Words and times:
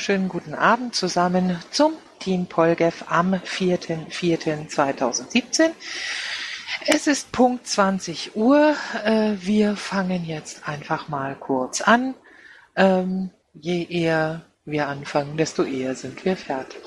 Wunderschönen 0.00 0.30
guten 0.30 0.54
Abend 0.54 0.94
zusammen 0.94 1.58
zum 1.70 1.92
Team 2.20 2.46
Polgef 2.46 3.04
am 3.10 3.34
4.4.2017. 3.34 5.72
Es 6.86 7.06
ist 7.06 7.32
Punkt 7.32 7.66
20 7.66 8.34
Uhr. 8.34 8.74
Äh, 9.04 9.32
wir 9.42 9.76
fangen 9.76 10.24
jetzt 10.24 10.66
einfach 10.66 11.08
mal 11.08 11.34
kurz 11.34 11.82
an. 11.82 12.14
Ähm, 12.76 13.28
je 13.52 13.86
eher 13.90 14.46
wir 14.64 14.88
anfangen, 14.88 15.36
desto 15.36 15.64
eher 15.64 15.94
sind 15.94 16.24
wir 16.24 16.38
fertig. 16.38 16.80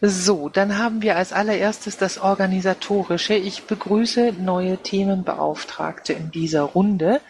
So, 0.00 0.48
dann 0.48 0.78
haben 0.78 1.02
wir 1.02 1.16
als 1.16 1.32
allererstes 1.32 1.96
das 1.96 2.18
Organisatorische. 2.18 3.34
Ich 3.34 3.64
begrüße 3.64 4.32
neue 4.38 4.78
Themenbeauftragte 4.78 6.12
in 6.12 6.30
dieser 6.30 6.62
Runde. 6.62 7.20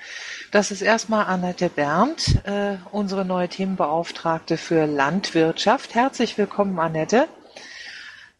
Das 0.57 0.71
ist 0.71 0.81
erstmal 0.81 1.27
Annette 1.27 1.69
Berndt, 1.69 2.37
äh, 2.47 2.79
unsere 2.91 3.27
neue 3.27 3.47
Themenbeauftragte 3.47 4.57
für 4.57 4.87
Landwirtschaft. 4.87 5.95
Herzlich 5.95 6.39
willkommen, 6.39 6.79
Annette. 6.79 7.29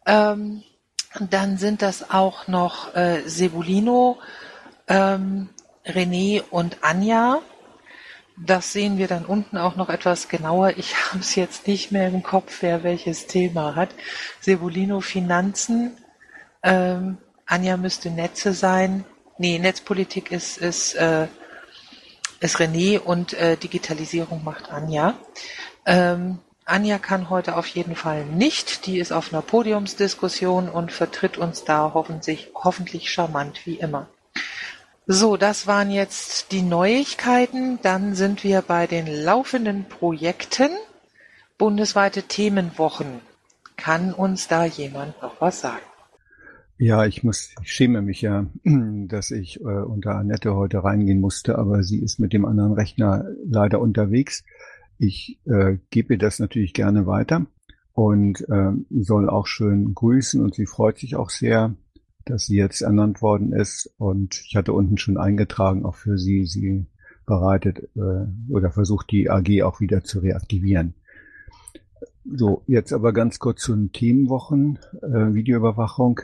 Ähm, 0.07 0.63
dann 1.19 1.59
sind 1.59 1.83
das 1.83 2.09
auch 2.09 2.47
noch 2.47 2.95
äh, 2.95 3.21
Sebulino, 3.27 4.17
ähm, 4.87 5.49
René 5.85 6.41
und 6.49 6.77
Anja. 6.81 7.39
Das 8.35 8.73
sehen 8.73 8.97
wir 8.97 9.07
dann 9.07 9.23
unten 9.23 9.55
auch 9.59 9.75
noch 9.75 9.89
etwas 9.89 10.27
genauer. 10.27 10.71
Ich 10.75 10.95
habe 11.11 11.19
es 11.19 11.35
jetzt 11.35 11.67
nicht 11.67 11.91
mehr 11.91 12.07
im 12.07 12.23
Kopf, 12.23 12.63
wer 12.63 12.81
welches 12.81 13.27
Thema 13.27 13.75
hat. 13.75 13.89
Sebulino 14.41 15.01
Finanzen, 15.01 15.95
ähm, 16.63 17.19
Anja 17.45 17.77
müsste 17.77 18.09
Netze 18.09 18.53
sein. 18.53 19.05
Nee, 19.37 19.59
Netzpolitik 19.59 20.31
ist, 20.31 20.57
ist, 20.57 20.95
äh, 20.95 21.27
ist 22.39 22.57
René 22.57 22.99
und 22.99 23.33
äh, 23.33 23.57
Digitalisierung 23.57 24.43
macht 24.43 24.71
Anja. 24.71 25.15
Ähm, 25.85 26.39
Anja 26.65 26.99
kann 26.99 27.29
heute 27.29 27.55
auf 27.55 27.67
jeden 27.67 27.95
Fall 27.95 28.25
nicht. 28.25 28.85
Die 28.85 28.99
ist 28.99 29.13
auf 29.13 29.31
einer 29.31 29.41
Podiumsdiskussion 29.41 30.67
und 30.69 30.91
vertritt 30.91 31.37
uns 31.37 31.63
da 31.63 31.91
hoffentlich, 31.93 32.49
hoffentlich 32.53 33.09
charmant 33.09 33.65
wie 33.65 33.75
immer. 33.75 34.07
So, 35.05 35.37
das 35.37 35.67
waren 35.67 35.89
jetzt 35.89 36.51
die 36.51 36.61
Neuigkeiten. 36.61 37.79
Dann 37.81 38.15
sind 38.15 38.43
wir 38.43 38.61
bei 38.61 38.87
den 38.87 39.07
laufenden 39.07 39.85
Projekten. 39.87 40.69
Bundesweite 41.57 42.23
Themenwochen. 42.23 43.21
Kann 43.77 44.13
uns 44.13 44.49
da 44.49 44.65
jemand 44.65 45.21
noch 45.21 45.39
was 45.39 45.61
sagen? 45.61 45.85
Ja, 46.79 47.05
ich 47.07 47.23
muss, 47.23 47.55
ich 47.63 47.71
schäme 47.71 48.03
mich 48.03 48.21
ja, 48.21 48.45
dass 48.63 49.31
ich 49.31 49.59
äh, 49.61 49.63
unter 49.63 50.15
Annette 50.15 50.55
heute 50.55 50.83
reingehen 50.83 51.19
musste, 51.19 51.57
aber 51.57 51.81
sie 51.81 51.99
ist 51.99 52.19
mit 52.19 52.33
dem 52.33 52.45
anderen 52.45 52.73
Rechner 52.73 53.25
leider 53.45 53.81
unterwegs. 53.81 54.43
Ich 54.99 55.39
äh, 55.45 55.77
gebe 55.89 56.19
das 56.19 56.37
natürlich 56.37 56.73
gerne 56.73 57.07
weiter 57.07 57.47
und 57.93 58.47
äh, 58.47 58.71
soll 58.91 59.27
auch 59.27 59.47
schön 59.47 59.95
grüßen 59.95 60.39
und 60.39 60.53
sie 60.53 60.67
freut 60.67 60.99
sich 60.99 61.15
auch 61.15 61.31
sehr, 61.31 61.75
dass 62.25 62.45
sie 62.45 62.57
jetzt 62.57 62.81
ernannt 62.81 63.23
worden 63.23 63.53
ist. 63.53 63.91
Und 63.97 64.43
ich 64.45 64.55
hatte 64.55 64.73
unten 64.73 64.99
schon 64.99 65.17
eingetragen, 65.17 65.83
auch 65.83 65.95
für 65.95 66.19
sie, 66.19 66.45
sie 66.45 66.85
bereitet 67.25 67.89
äh, 67.95 68.27
oder 68.51 68.69
versucht 68.69 69.09
die 69.11 69.31
AG 69.31 69.63
auch 69.63 69.79
wieder 69.79 70.03
zu 70.03 70.19
reaktivieren. 70.19 70.93
So, 72.23 72.61
jetzt 72.67 72.93
aber 72.93 73.13
ganz 73.13 73.39
kurz 73.39 73.61
zu 73.61 73.75
den 73.75 73.91
Themenwochen, 73.91 74.77
äh, 75.01 75.33
Videoüberwachung. 75.33 76.21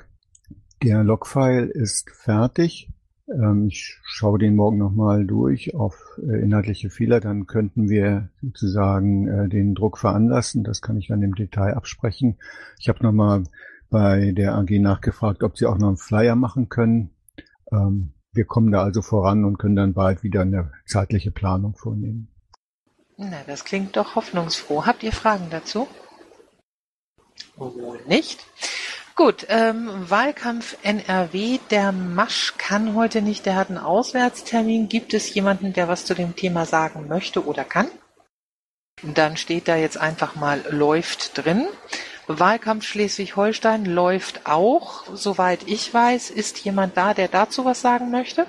Der 0.84 1.02
Logfile 1.02 1.64
ist 1.64 2.10
fertig. 2.10 2.90
Ähm, 3.30 3.68
ich 3.68 3.98
schaue 4.04 4.38
den 4.38 4.58
morgen 4.58 4.78
nochmal 4.78 5.26
durch 5.26 5.74
auf 5.76 5.96
äh, 6.22 6.42
inhaltliche 6.42 6.90
Fehler. 6.90 7.22
Dann 7.22 7.48
könnten 7.48 7.88
wir 7.88 8.30
sozusagen 8.42 9.28
äh, 9.30 9.48
den 9.48 9.76
Druck 9.76 9.98
veranlassen. 9.98 10.66
Das 10.66 10.82
kann 10.82 10.98
ich 10.98 11.08
dann 11.08 11.22
im 11.22 11.36
Detail 11.36 11.76
absprechen. 11.76 12.38
Ich 12.80 12.90
habe 12.90 13.02
nochmal 13.02 13.46
bei 13.90 14.34
der 14.34 14.56
AG 14.56 14.72
nachgefragt, 14.72 15.42
ob 15.44 15.58
sie 15.58 15.68
auch 15.68 15.78
noch 15.78 15.88
einen 15.88 15.98
Flyer 15.98 16.36
machen 16.36 16.68
können. 16.68 17.12
Ähm, 17.72 18.12
wir 18.34 18.44
kommen 18.44 18.72
da 18.72 18.84
also 18.84 19.02
voran 19.02 19.46
und 19.46 19.60
können 19.60 19.78
dann 19.78 19.94
bald 19.94 20.22
wieder 20.24 20.42
eine 20.42 20.74
zeitliche 20.86 21.32
Planung 21.32 21.76
vornehmen. 21.76 22.28
Na, 23.16 23.38
das 23.48 23.64
klingt 23.64 23.96
doch 23.96 24.16
hoffnungsfroh. 24.16 24.86
Habt 24.86 25.04
ihr 25.04 25.14
Fragen 25.14 25.46
dazu? 25.50 25.88
Wohl 27.56 28.00
nicht. 28.08 28.46
Gut, 29.16 29.46
ähm, 29.50 29.90
Wahlkampf 30.10 30.76
NRW. 30.82 31.60
Der 31.70 31.92
Masch 31.92 32.56
kann 32.58 32.96
heute 32.96 33.22
nicht, 33.22 33.46
der 33.46 33.56
hat 33.56 33.70
einen 33.70 33.78
Auswärtstermin. 33.78 34.90
Gibt 34.90 35.14
es 35.14 35.34
jemanden, 35.36 35.72
der 35.74 35.88
was 35.88 36.06
zu 36.06 36.16
dem 36.16 36.36
Thema 36.36 36.66
sagen 36.66 37.08
möchte 37.08 37.46
oder 37.46 37.64
kann? 37.64 37.88
Dann 39.04 39.38
steht 39.38 39.68
da 39.68 39.76
jetzt 39.76 39.98
einfach 39.98 40.36
mal 40.36 40.64
läuft 40.70 41.38
drin. 41.38 41.68
Wahlkampf 42.26 42.86
Schleswig-Holstein 42.86 43.86
läuft 43.86 44.48
auch, 44.48 45.04
soweit 45.14 45.68
ich 45.68 45.94
weiß. 45.94 46.32
Ist 46.32 46.66
jemand 46.66 46.98
da, 46.98 47.14
der 47.14 47.28
dazu 47.28 47.66
was 47.66 47.82
sagen 47.82 48.10
möchte? 48.10 48.48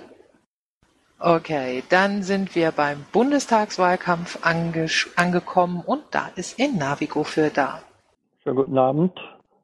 Okay, 1.19 1.83
dann 1.91 2.23
sind 2.23 2.55
wir 2.55 2.71
beim 2.71 3.05
Bundestagswahlkampf 3.13 4.39
ange 4.43 4.89
angekommen 5.17 5.83
und 5.85 6.05
da 6.11 6.31
ist 6.37 6.59
ein 6.59 6.77
Navigo 6.77 7.25
für 7.25 7.51
da. 7.51 7.83
Schönen 8.43 8.57
guten 8.57 8.79
Abend. 8.79 9.19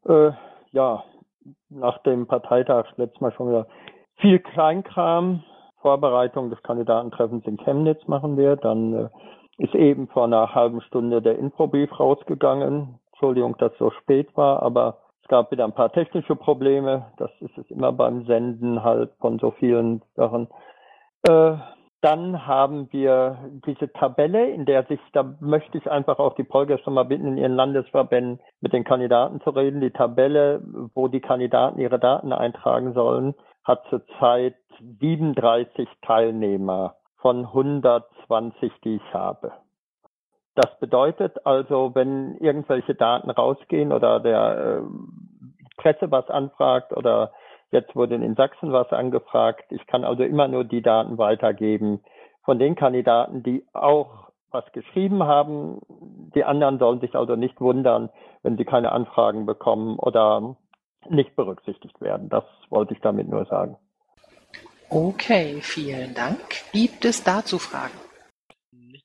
Äh, 0.07 0.33
ja, 0.73 1.05
nach 1.69 1.99
dem 1.99 2.27
Parteitag 2.27 2.87
letztes 2.97 3.21
Mal 3.21 3.33
schon 3.33 3.49
wieder 3.49 3.67
viel 4.17 4.39
Kleinkram. 4.39 5.43
Vorbereitung 5.81 6.51
des 6.51 6.63
Kandidatentreffens 6.63 7.47
in 7.47 7.57
Chemnitz 7.57 8.07
machen 8.07 8.37
wir. 8.37 8.57
Dann 8.57 8.93
äh, 8.93 9.09
ist 9.59 9.75
eben 9.75 10.09
vor 10.09 10.25
einer 10.25 10.55
halben 10.55 10.83
Stunde 10.83 11.23
der 11.23 11.39
Infobrief 11.39 11.99
rausgegangen. 11.99 12.99
Entschuldigung, 13.13 13.57
dass 13.59 13.73
es 13.73 13.79
so 13.79 13.91
spät 13.91 14.35
war, 14.37 14.63
aber 14.63 14.99
es 15.23 15.29
gab 15.29 15.51
wieder 15.51 15.65
ein 15.65 15.75
paar 15.75 15.93
technische 15.93 16.37
Probleme. 16.37 17.07
Das 17.17 17.31
ist 17.41 17.57
es 17.57 17.71
immer 17.71 17.93
beim 17.93 18.25
Senden 18.27 18.83
halt 18.83 19.13
von 19.21 19.39
so 19.39 19.53
vielen 19.53 20.03
Sachen. 20.17 20.49
Äh, 21.29 21.57
dann 22.01 22.47
haben 22.47 22.89
wir 22.93 23.39
diese 23.67 23.93
Tabelle, 23.93 24.51
in 24.51 24.65
der 24.65 24.85
sich, 24.85 25.01
da 25.13 25.35
möchte 25.41 25.77
ich 25.77 25.91
einfach 25.91 26.19
auch 26.19 26.35
die 26.35 26.45
Polgers 26.45 26.81
schon 26.81 26.95
mal 26.95 27.05
bitten, 27.05 27.27
in 27.27 27.37
ihren 27.37 27.57
Landesverbänden 27.57 28.41
mit 28.61 28.73
den 28.73 28.85
Kandidaten 28.85 29.41
zu 29.43 29.51
reden. 29.51 29.81
Die 29.81 29.91
Tabelle, 29.91 30.63
wo 30.95 31.09
die 31.09 31.21
Kandidaten 31.21 31.79
ihre 31.79 31.99
Daten 31.99 32.33
eintragen 32.33 32.95
sollen, 32.95 33.35
hat 33.65 33.85
zurzeit 33.91 34.55
37 35.01 35.89
Teilnehmer 36.03 36.97
von 37.19 37.45
120, 37.45 38.73
die 38.83 38.97
ich 38.97 39.15
habe. 39.15 39.53
Das 40.55 40.79
bedeutet 40.81 41.47
also, 41.47 41.95
wenn 41.95 42.37
irgendwelche 42.39 42.95
Daten 42.95 43.31
rausgehen 43.31 43.93
oder 43.93 44.21
der 44.21 44.59
äh, 44.59 44.83
Presse 45.77 46.11
was 46.11 46.29
anfragt 46.29 46.93
oder 46.97 47.33
jetzt 47.71 47.95
wurde 47.95 48.17
in 48.17 48.35
Sachsen 48.37 48.73
was 48.73 48.91
angefragt, 48.91 49.71
ich 49.71 49.87
kann 49.87 50.05
also 50.05 50.23
immer 50.23 50.49
nur 50.49 50.65
die 50.65 50.83
Daten 50.83 51.19
weitergeben 51.19 52.01
von 52.45 52.59
den 52.59 52.75
Kandidaten, 52.75 53.43
die 53.43 53.65
auch 53.73 54.31
was 54.51 54.65
geschrieben 54.73 55.23
haben. 55.23 55.81
Die 56.35 56.45
anderen 56.45 56.79
sollen 56.79 57.01
sich 57.01 57.15
also 57.15 57.37
nicht 57.37 57.61
wundern, 57.61 58.11
wenn 58.43 58.57
sie 58.57 58.65
keine 58.65 58.93
Anfragen 58.93 59.47
bekommen 59.47 59.99
oder 59.99 60.57
nicht 61.09 61.37
berücksichtigt 61.37 62.01
werden. 62.01 62.29
Das 62.29 62.45
wollte 62.69 62.95
ich 62.95 63.01
damit 63.01 63.29
nur 63.29 63.45
sagen. 63.47 63.77
Okay, 64.89 65.61
vielen 65.61 66.15
Dank. 66.15 66.41
Gibt 66.73 67.05
es 67.05 67.23
dazu 67.23 67.59
Fragen? 67.59 67.95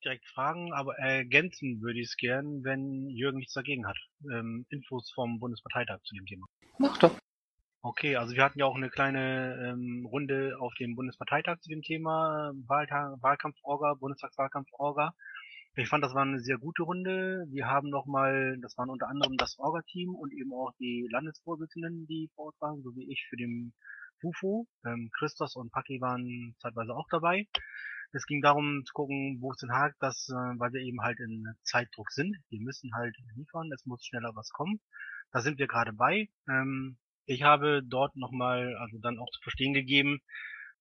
direkt 0.06 0.26
fragen, 0.28 0.72
aber 0.74 0.96
ergänzen 0.98 1.82
würde 1.82 2.00
ich 2.00 2.08
es 2.08 2.18
gern, 2.18 2.64
wenn 2.64 3.10
Jürgen 3.10 3.40
nichts 3.40 3.54
dagegen 3.54 3.88
hat. 3.88 3.98
Ähm, 4.32 4.66
Infos 4.70 5.12
vom 5.14 5.40
Bundesparteitag 5.40 6.00
zu 6.04 6.16
dem 6.16 6.26
Thema. 6.26 6.46
Mach 6.78 6.98
doch. 6.98 7.18
Okay, 7.88 8.16
also 8.16 8.34
wir 8.34 8.44
hatten 8.44 8.58
ja 8.58 8.66
auch 8.66 8.76
eine 8.76 8.90
kleine 8.90 9.60
ähm, 9.62 10.08
Runde 10.08 10.58
auf 10.60 10.74
dem 10.74 10.96
Bundesparteitag 10.96 11.60
zu 11.60 11.70
dem 11.70 11.84
Thema 11.84 12.52
Wahltag, 12.66 13.22
Wahlkampforga, 13.22 13.94
Bundestagswahlkampforga. 13.94 15.14
Ich 15.76 15.88
fand, 15.88 16.04
das 16.04 16.16
war 16.16 16.24
eine 16.24 16.40
sehr 16.40 16.58
gute 16.58 16.82
Runde. 16.82 17.46
Wir 17.52 17.68
haben 17.68 17.92
nochmal, 17.92 18.58
das 18.64 18.76
waren 18.80 18.90
unter 18.90 19.08
anderem 19.08 19.38
das 19.38 19.60
Orga-Team 19.60 20.16
und 20.16 20.34
eben 20.34 20.52
auch 20.52 20.72
die 20.80 21.08
Landesvorsitzenden, 21.12 22.08
die 22.08 22.32
vor 22.34 22.46
Ort 22.46 22.56
waren, 22.60 22.82
so 22.82 22.96
wie 22.96 23.08
ich 23.12 23.24
für 23.30 23.38
den 23.38 23.72
FUFO. 24.20 24.66
Ähm, 24.84 25.12
Christos 25.20 25.56
und 25.56 25.72
Paki 25.72 26.02
waren 26.02 26.56
zeitweise 26.58 26.96
auch 26.96 27.08
dabei. 27.12 27.48
Es 28.14 28.26
ging 28.26 28.42
darum 28.42 28.82
zu 28.86 28.94
gucken, 28.94 29.38
wo 29.42 29.52
es 29.52 29.58
denn 29.58 29.72
hakt, 29.72 30.02
dass, 30.02 30.28
äh, 30.30 30.34
weil 30.58 30.74
wir 30.74 30.82
eben 30.82 31.02
halt 31.02 31.20
in 31.20 31.46
Zeitdruck 31.62 32.10
sind. 32.10 32.36
Wir 32.50 32.62
müssen 32.62 32.96
halt 32.96 33.16
liefern, 33.36 33.72
es 33.72 33.86
muss 33.86 34.04
schneller 34.04 34.32
was 34.34 34.50
kommen. 34.50 34.82
Da 35.32 35.42
sind 35.42 35.60
wir 35.60 35.68
gerade 35.68 35.94
bei. 35.94 36.30
Ähm, 36.50 36.98
ich 37.26 37.44
habe 37.44 37.82
dort 37.84 38.16
nochmal, 38.16 38.76
also 38.78 38.98
dann 39.00 39.20
auch 39.20 39.30
zu 39.32 39.42
verstehen 39.42 39.74
gegeben, 39.74 40.20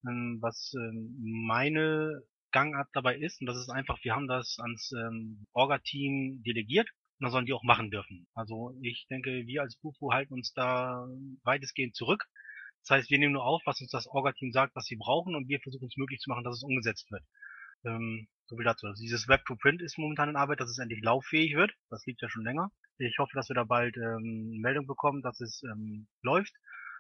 ähm, 0.07 0.39
was 0.41 0.73
ähm, 0.77 1.17
meine 1.47 2.23
Gangart 2.53 2.89
dabei 2.93 3.17
ist. 3.17 3.41
Und 3.41 3.47
das 3.47 3.57
ist 3.57 3.71
einfach, 3.71 3.99
wir 4.03 4.15
haben 4.15 4.29
das 4.29 4.59
ans 4.61 4.93
ähm, 4.93 5.47
Orga-Team 5.53 6.43
delegiert. 6.47 6.89
Und 7.19 7.27
dann 7.27 7.33
sollen 7.33 7.47
die 7.47 7.53
auch 7.53 7.63
machen 7.63 7.91
dürfen. 7.91 8.27
Also 8.35 8.77
ich 8.83 9.07
denke, 9.09 9.47
wir 9.47 9.63
als 9.63 9.77
BUFO 9.77 10.13
halten 10.13 10.35
uns 10.35 10.53
da 10.53 11.07
weitestgehend 11.45 11.95
zurück. 11.95 12.25
Das 12.83 12.99
heißt, 12.99 13.11
wir 13.11 13.19
nehmen 13.19 13.33
nur 13.33 13.45
auf, 13.45 13.63
was 13.65 13.81
uns 13.81 13.91
das 13.91 14.07
Orga-Team 14.07 14.53
sagt, 14.53 14.75
was 14.75 14.85
sie 14.85 14.97
brauchen 14.97 15.35
und 15.35 15.49
wir 15.49 15.61
versuchen 15.61 15.87
es 15.87 15.97
möglich 15.97 16.21
zu 16.21 16.29
machen, 16.29 16.45
dass 16.45 16.57
es 16.57 16.65
umgesetzt 16.65 17.11
wird. 17.11 17.23
Ähm, 17.85 18.29
so 18.47 18.57
viel 18.57 18.65
dazu. 18.65 18.87
Also 18.87 19.01
dieses 19.01 19.29
Web 19.29 19.45
to 19.47 19.57
Print 19.57 19.83
ist 19.83 19.99
momentan 19.99 20.29
in 20.29 20.37
Arbeit, 20.37 20.61
dass 20.61 20.71
es 20.71 20.79
endlich 20.79 21.03
lauffähig 21.03 21.57
wird. 21.57 21.73
Das 21.91 22.05
liegt 22.07 22.21
ja 22.21 22.29
schon 22.29 22.45
länger. 22.45 22.71
Ich 22.99 23.19
hoffe, 23.19 23.33
dass 23.35 23.49
wir 23.49 23.55
da 23.55 23.65
bald 23.65 23.97
ähm, 23.97 24.59
Meldung 24.61 24.87
bekommen, 24.87 25.23
dass 25.23 25.41
es 25.41 25.63
ähm, 25.65 26.07
läuft. 26.23 26.53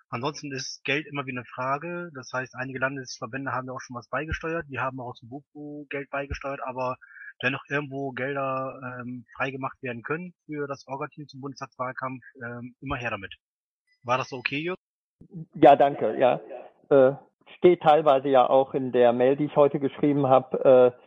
Ansonsten 0.08 0.52
ist 0.52 0.84
Geld 0.84 1.06
immer 1.06 1.26
wieder 1.26 1.40
eine 1.40 1.44
Frage. 1.46 2.10
Das 2.14 2.30
heißt, 2.32 2.54
einige 2.54 2.78
Landesverbände 2.78 3.52
haben 3.52 3.66
ja 3.66 3.72
auch 3.72 3.80
schon 3.80 3.96
was 3.96 4.08
beigesteuert. 4.08 4.66
Die 4.68 4.78
haben 4.78 5.00
auch 5.00 5.10
aus 5.10 5.20
dem 5.20 5.28
BUFO 5.28 5.86
Geld 5.90 6.10
beigesteuert, 6.10 6.60
aber 6.64 6.96
wenn 7.42 7.52
noch 7.52 7.64
irgendwo 7.68 8.12
Gelder 8.12 9.00
ähm, 9.00 9.24
freigemacht 9.36 9.82
werden 9.82 10.02
können 10.02 10.34
für 10.46 10.66
das 10.66 10.86
Orga-Team 10.86 11.26
zum 11.26 11.40
Bundestagswahlkampf, 11.40 12.22
ähm, 12.44 12.74
immer 12.80 12.96
her 12.96 13.10
damit. 13.10 13.34
War 14.02 14.18
das 14.18 14.28
so 14.28 14.36
okay, 14.36 14.58
Jürgen? 14.58 14.82
Ja, 15.54 15.74
danke. 15.74 16.16
Ja, 16.18 16.40
äh, 16.90 17.16
steht 17.58 17.82
teilweise 17.82 18.28
ja 18.28 18.48
auch 18.48 18.74
in 18.74 18.92
der 18.92 19.12
Mail, 19.12 19.36
die 19.36 19.46
ich 19.46 19.56
heute 19.56 19.78
geschrieben 19.78 20.26
habe. 20.28 20.92
Äh, 20.94 21.04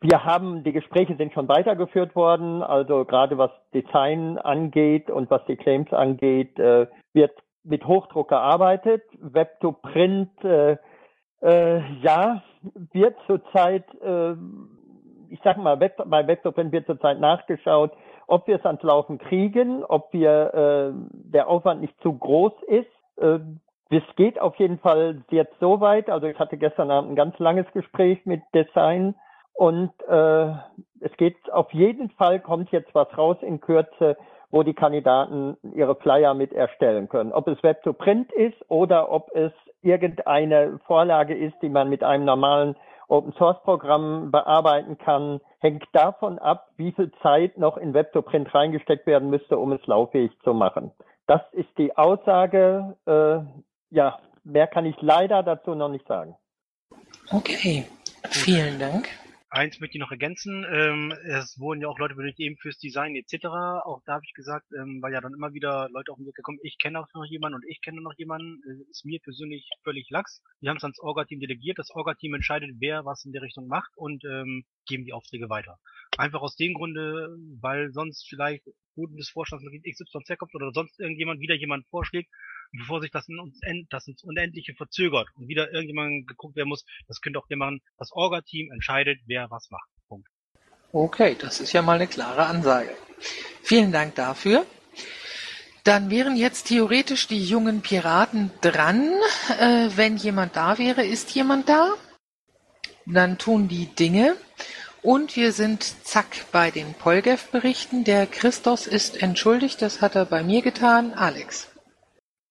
wir 0.00 0.24
haben, 0.24 0.64
die 0.64 0.72
Gespräche 0.72 1.16
sind 1.16 1.32
schon 1.32 1.48
weitergeführt 1.48 2.14
worden, 2.14 2.62
also 2.62 3.06
gerade 3.06 3.38
was 3.38 3.50
Design 3.72 4.36
angeht 4.38 5.10
und 5.10 5.30
was 5.30 5.44
die 5.46 5.56
Claims 5.56 5.92
angeht, 5.92 6.58
äh, 6.58 6.86
wird 7.14 7.32
mit 7.62 7.86
Hochdruck 7.86 8.28
gearbeitet. 8.28 9.02
Web 9.18 9.60
to 9.60 9.72
Print, 9.72 10.30
äh, 10.44 10.76
ja, 12.02 12.42
wird 12.92 13.16
zurzeit, 13.26 13.84
äh, 14.02 14.32
ich 15.30 15.40
sag 15.42 15.56
mal, 15.56 15.76
bei 15.76 16.26
Web 16.26 16.42
to 16.42 16.52
Print 16.52 16.72
wird 16.72 16.86
zurzeit 16.86 17.18
nachgeschaut, 17.18 17.92
ob 18.26 18.46
wir 18.46 18.56
es 18.56 18.66
ans 18.66 18.82
Laufen 18.82 19.18
kriegen, 19.18 19.84
ob 19.84 20.12
wir 20.12 20.54
äh, 20.54 20.92
der 21.10 21.48
Aufwand 21.48 21.80
nicht 21.80 21.98
zu 22.02 22.12
groß 22.12 22.52
ist. 22.66 22.86
Äh, 23.16 23.40
es 23.96 24.16
geht 24.16 24.40
auf 24.40 24.56
jeden 24.56 24.78
Fall 24.78 25.22
jetzt 25.30 25.58
so 25.60 25.80
weit. 25.80 26.10
Also 26.10 26.26
ich 26.26 26.38
hatte 26.38 26.56
gestern 26.56 26.90
Abend 26.90 27.12
ein 27.12 27.16
ganz 27.16 27.38
langes 27.38 27.66
Gespräch 27.72 28.24
mit 28.24 28.42
Design 28.54 29.14
und 29.52 29.92
äh, 30.08 30.52
es 31.00 31.16
geht 31.16 31.36
auf 31.52 31.72
jeden 31.72 32.10
Fall, 32.10 32.40
kommt 32.40 32.70
jetzt 32.72 32.94
was 32.94 33.06
raus 33.16 33.36
in 33.40 33.60
Kürze, 33.60 34.16
wo 34.50 34.62
die 34.62 34.74
Kandidaten 34.74 35.56
ihre 35.74 35.94
Flyer 35.96 36.34
mit 36.34 36.52
erstellen 36.52 37.08
können. 37.08 37.32
Ob 37.32 37.46
es 37.48 37.62
Web 37.62 37.82
to 37.82 37.92
Print 37.92 38.32
ist 38.32 38.56
oder 38.68 39.10
ob 39.10 39.30
es 39.34 39.52
irgendeine 39.82 40.80
Vorlage 40.86 41.34
ist, 41.34 41.54
die 41.62 41.68
man 41.68 41.88
mit 41.88 42.02
einem 42.02 42.24
normalen 42.24 42.76
Open 43.08 43.32
Source 43.34 43.62
Programm 43.62 44.30
bearbeiten 44.30 44.96
kann, 44.98 45.40
hängt 45.58 45.84
davon 45.92 46.38
ab, 46.38 46.68
wie 46.76 46.92
viel 46.92 47.12
Zeit 47.22 47.58
noch 47.58 47.76
in 47.76 47.94
Web 47.94 48.12
to 48.12 48.22
Print 48.22 48.52
reingesteckt 48.54 49.06
werden 49.06 49.30
müsste, 49.30 49.58
um 49.58 49.72
es 49.72 49.86
lauffähig 49.86 50.32
zu 50.42 50.54
machen. 50.54 50.90
Das 51.26 51.40
ist 51.52 51.68
die 51.78 51.96
Aussage. 51.96 52.96
Äh, 53.06 53.40
ja, 53.94 54.18
mehr 54.42 54.66
kann 54.66 54.86
ich 54.86 54.96
leider 55.00 55.42
dazu 55.42 55.74
noch 55.74 55.88
nicht 55.88 56.06
sagen. 56.06 56.36
Okay, 57.30 57.86
vielen 58.30 58.78
Dank 58.78 59.08
eins 59.54 59.78
möchte 59.80 59.96
ich 59.96 60.00
noch 60.00 60.10
ergänzen. 60.10 60.66
Ähm, 60.70 61.12
es 61.26 61.58
wurden 61.58 61.80
ja 61.80 61.88
auch 61.88 61.98
Leute 61.98 62.14
benötigt 62.14 62.40
eben 62.40 62.56
fürs 62.56 62.78
Design 62.78 63.14
etc. 63.14 63.46
Auch 63.84 64.02
da 64.04 64.14
habe 64.14 64.24
ich 64.26 64.34
gesagt, 64.34 64.66
ähm, 64.72 65.00
weil 65.00 65.12
ja 65.12 65.20
dann 65.20 65.32
immer 65.32 65.52
wieder 65.54 65.88
Leute 65.90 66.12
auf 66.12 66.18
den 66.18 66.26
Weg 66.26 66.34
gekommen, 66.34 66.58
ich 66.62 66.76
kenne 66.78 67.00
auch 67.00 67.06
noch 67.14 67.24
jemanden 67.24 67.56
und 67.56 67.64
ich 67.68 67.80
kenne 67.80 68.02
noch 68.02 68.14
jemanden. 68.16 68.60
Äh, 68.68 68.90
ist 68.90 69.04
mir 69.04 69.20
persönlich 69.20 69.68
völlig 69.82 70.10
lax. 70.10 70.42
Wir 70.60 70.70
haben 70.70 70.76
es 70.76 70.84
ans 70.84 70.98
Orga-Team 70.98 71.40
delegiert. 71.40 71.78
Das 71.78 71.90
Orga-Team 71.90 72.34
entscheidet, 72.34 72.70
wer 72.78 73.04
was 73.04 73.24
in 73.24 73.32
der 73.32 73.42
Richtung 73.42 73.68
macht 73.68 73.92
und 73.96 74.24
ähm, 74.24 74.64
geben 74.86 75.04
die 75.04 75.12
Aufträge 75.12 75.48
weiter. 75.48 75.78
Einfach 76.18 76.42
aus 76.42 76.56
dem 76.56 76.74
Grunde, 76.74 77.36
weil 77.60 77.92
sonst 77.92 78.28
vielleicht 78.28 78.64
Boden 78.94 79.16
des 79.16 79.28
Vorstandsmitglied 79.30 79.84
XYZ 79.84 80.38
kommt 80.38 80.54
oder 80.54 80.72
sonst 80.72 80.98
irgendjemand 80.98 81.40
wieder 81.40 81.54
jemand 81.54 81.86
vorschlägt, 81.88 82.30
bevor 82.72 83.00
sich 83.00 83.10
das, 83.10 83.28
ins, 83.28 83.60
das 83.90 84.06
ins 84.06 84.22
Unendliche 84.22 84.74
verzögert 84.74 85.28
und 85.36 85.48
wieder 85.48 85.72
irgendjemand 85.72 86.26
geguckt 86.26 86.56
werden 86.56 86.68
muss, 86.68 86.84
das 87.08 87.20
könnte 87.20 87.38
auch 87.38 87.48
machen, 87.50 87.80
das 87.98 88.12
Orga-Team 88.12 88.70
entscheidet, 88.72 89.20
wer 89.26 89.50
was 89.50 89.70
macht. 89.70 89.88
Punkt. 90.08 90.28
Okay, 90.92 91.36
das 91.38 91.60
ist 91.60 91.72
ja 91.72 91.82
mal 91.82 91.96
eine 91.96 92.06
klare 92.06 92.46
Ansage. 92.46 92.96
Vielen 93.62 93.92
Dank 93.92 94.14
dafür. 94.14 94.66
Dann 95.82 96.08
wären 96.10 96.36
jetzt 96.36 96.68
theoretisch 96.68 97.26
die 97.26 97.44
jungen 97.44 97.82
Piraten 97.82 98.50
dran. 98.62 99.10
Äh, 99.60 99.90
wenn 99.96 100.16
jemand 100.16 100.56
da 100.56 100.78
wäre, 100.78 101.04
ist 101.04 101.34
jemand 101.34 101.68
da? 101.68 101.94
Dann 103.06 103.36
tun 103.36 103.68
die 103.68 103.86
Dinge. 103.86 104.36
Und 105.04 105.36
wir 105.36 105.52
sind 105.52 105.82
zack 105.82 106.46
bei 106.50 106.70
den 106.70 106.94
Polgev-Berichten. 106.94 108.04
Der 108.04 108.26
Christos 108.26 108.86
ist 108.86 109.22
entschuldigt, 109.22 109.82
das 109.82 110.00
hat 110.00 110.14
er 110.14 110.24
bei 110.24 110.42
mir 110.42 110.62
getan. 110.62 111.12
Alex. 111.12 111.70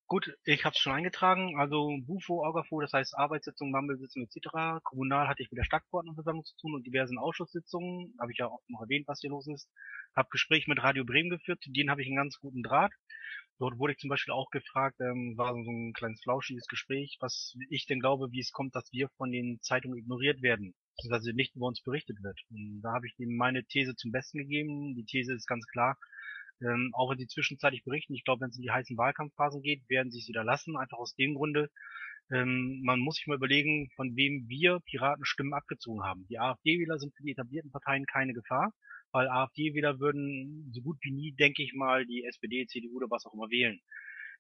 Gut, 0.05 0.38
ich 0.45 0.63
habe 0.63 0.73
es 0.75 0.79
schon 0.79 0.94
eingetragen, 0.94 1.57
also 1.57 1.89
Bufo, 2.05 2.44
Orgafo, 2.45 2.79
das 2.79 2.94
heißt 2.94 3.17
Arbeitssitzung, 3.17 3.71
Mammelsitzung 3.71 4.21
etc. 4.21 4.83
Kommunal 4.83 5.27
hatte 5.27 5.41
ich 5.41 5.50
mit 5.50 5.57
der 5.57 5.63
Stadtverordnetenversammlung 5.63 6.45
zu 6.45 6.55
tun 6.57 6.75
und 6.75 6.85
diversen 6.85 7.17
Ausschusssitzungen, 7.17 8.13
habe 8.19 8.31
ich 8.31 8.38
ja 8.38 8.45
auch 8.45 8.61
noch 8.67 8.81
erwähnt, 8.81 9.07
was 9.07 9.21
hier 9.21 9.31
los 9.31 9.47
ist. 9.47 9.67
Habe 10.15 10.29
Gespräche 10.29 10.69
mit 10.69 10.83
Radio 10.83 11.05
Bremen 11.05 11.31
geführt, 11.31 11.63
denen 11.65 11.89
habe 11.89 12.03
ich 12.03 12.07
einen 12.07 12.17
ganz 12.17 12.38
guten 12.38 12.61
Draht. 12.61 12.91
Dort 13.57 13.79
wurde 13.79 13.94
ich 13.94 14.00
zum 14.00 14.11
Beispiel 14.11 14.35
auch 14.35 14.51
gefragt, 14.51 15.00
ähm, 15.00 15.33
war 15.38 15.53
so 15.53 15.71
ein 15.71 15.94
kleines 15.94 16.21
flauschiges 16.21 16.67
Gespräch, 16.67 17.17
was 17.19 17.55
ich 17.69 17.88
denn 17.88 18.00
glaube, 18.00 18.31
wie 18.31 18.41
es 18.41 18.51
kommt, 18.51 18.75
dass 18.75 18.91
wir 18.91 19.09
von 19.17 19.31
den 19.31 19.59
Zeitungen 19.63 19.97
ignoriert 19.97 20.44
werden, 20.44 20.75
beziehungsweise 20.95 21.33
nicht 21.33 21.55
über 21.55 21.67
uns 21.67 21.81
berichtet 21.81 22.21
wird. 22.23 22.39
Und 22.49 22.81
da 22.81 22.93
habe 22.93 23.07
ich 23.07 23.13
ihm 23.19 23.35
meine 23.35 23.63
These 23.65 23.95
zum 23.95 24.11
Besten 24.11 24.39
gegeben. 24.39 24.95
Die 24.95 25.05
These 25.05 25.33
ist 25.33 25.47
ganz 25.47 25.65
klar, 25.67 25.97
ähm, 26.61 26.91
auch 26.93 27.09
wenn 27.11 27.17
sie 27.17 27.27
zwischenzeitlich 27.27 27.83
berichten, 27.83 28.13
ich 28.13 28.23
glaube, 28.23 28.41
wenn 28.41 28.49
es 28.49 28.57
in 28.57 28.63
die 28.63 28.71
heißen 28.71 28.97
Wahlkampfphasen 28.97 29.61
geht, 29.61 29.87
werden 29.89 30.11
sie 30.11 30.19
es 30.19 30.27
wieder 30.27 30.43
lassen, 30.43 30.77
einfach 30.77 30.97
aus 30.97 31.15
dem 31.15 31.33
Grunde, 31.33 31.69
ähm, 32.31 32.81
man 32.83 32.99
muss 32.99 33.15
sich 33.15 33.27
mal 33.27 33.35
überlegen, 33.35 33.89
von 33.95 34.15
wem 34.15 34.47
wir 34.47 34.79
Piraten 34.85 35.25
Stimmen 35.25 35.53
abgezogen 35.53 36.03
haben. 36.03 36.25
Die 36.29 36.39
AfD-Wähler 36.39 36.97
sind 36.97 37.13
für 37.15 37.23
die 37.23 37.31
etablierten 37.31 37.71
Parteien 37.71 38.05
keine 38.05 38.33
Gefahr, 38.33 38.73
weil 39.11 39.27
AfD-Wähler 39.27 39.99
würden 39.99 40.71
so 40.73 40.81
gut 40.81 40.97
wie 41.01 41.11
nie, 41.11 41.33
denke 41.33 41.63
ich 41.63 41.73
mal, 41.73 42.05
die 42.05 42.23
SPD, 42.23 42.65
CDU 42.65 42.95
oder 42.97 43.09
was 43.09 43.25
auch 43.25 43.33
immer 43.33 43.49
wählen. 43.49 43.79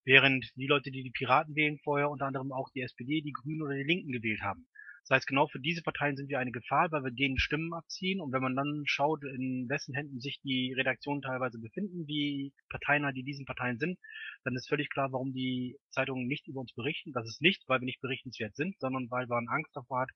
Während 0.05 0.45
die 0.55 0.67
Leute, 0.67 0.91
die 0.91 1.03
die 1.03 1.11
Piraten 1.11 1.55
wählen, 1.55 1.79
vorher 1.83 2.09
unter 2.09 2.25
anderem 2.25 2.51
auch 2.51 2.69
die 2.73 2.81
SPD, 2.81 3.21
die 3.21 3.31
Grünen 3.31 3.61
oder 3.61 3.75
die 3.75 3.83
Linken 3.83 4.11
gewählt 4.11 4.41
haben. 4.41 4.67
Das 5.03 5.17
heißt, 5.17 5.27
genau 5.27 5.47
für 5.47 5.59
diese 5.59 5.81
Parteien 5.81 6.15
sind 6.15 6.29
wir 6.29 6.39
eine 6.39 6.51
Gefahr, 6.51 6.91
weil 6.91 7.03
wir 7.03 7.11
denen 7.11 7.37
Stimmen 7.37 7.73
abziehen. 7.73 8.21
Und 8.21 8.31
wenn 8.31 8.41
man 8.41 8.55
dann 8.55 8.83
schaut, 8.85 9.23
in 9.23 9.67
wessen 9.67 9.93
Händen 9.93 10.21
sich 10.21 10.39
die 10.43 10.73
Redaktionen 10.77 11.21
teilweise 11.21 11.59
befinden, 11.59 12.07
wie 12.07 12.53
Parteien 12.69 13.03
die 13.13 13.23
diesen 13.23 13.45
Parteien 13.45 13.79
sind, 13.79 13.99
dann 14.45 14.55
ist 14.55 14.69
völlig 14.69 14.89
klar, 14.89 15.11
warum 15.11 15.33
die 15.33 15.77
Zeitungen 15.89 16.27
nicht 16.27 16.47
über 16.47 16.61
uns 16.61 16.73
berichten. 16.73 17.11
Das 17.11 17.27
ist 17.27 17.41
nicht, 17.41 17.63
weil 17.67 17.81
wir 17.81 17.85
nicht 17.85 17.99
berichtenswert 17.99 18.55
sind, 18.55 18.79
sondern 18.79 19.11
weil 19.11 19.27
man 19.27 19.47
Angst 19.49 19.75
davor 19.75 20.01
hat, 20.01 20.09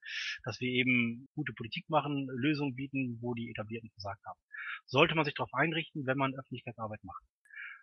dass 0.44 0.62
wir 0.62 0.70
eben 0.70 1.27
gute 1.36 1.53
Politik 1.53 1.89
machen, 1.89 2.27
Lösungen 2.32 2.75
bieten, 2.75 3.17
wo 3.22 3.34
die 3.34 3.50
Etablierten 3.50 3.89
versagt 3.91 4.24
haben. 4.25 4.39
Sollte 4.86 5.15
man 5.15 5.25
sich 5.25 5.34
darauf 5.34 5.53
einrichten, 5.53 6.06
wenn 6.06 6.17
man 6.17 6.34
Öffentlichkeitsarbeit 6.34 7.03
macht. 7.03 7.24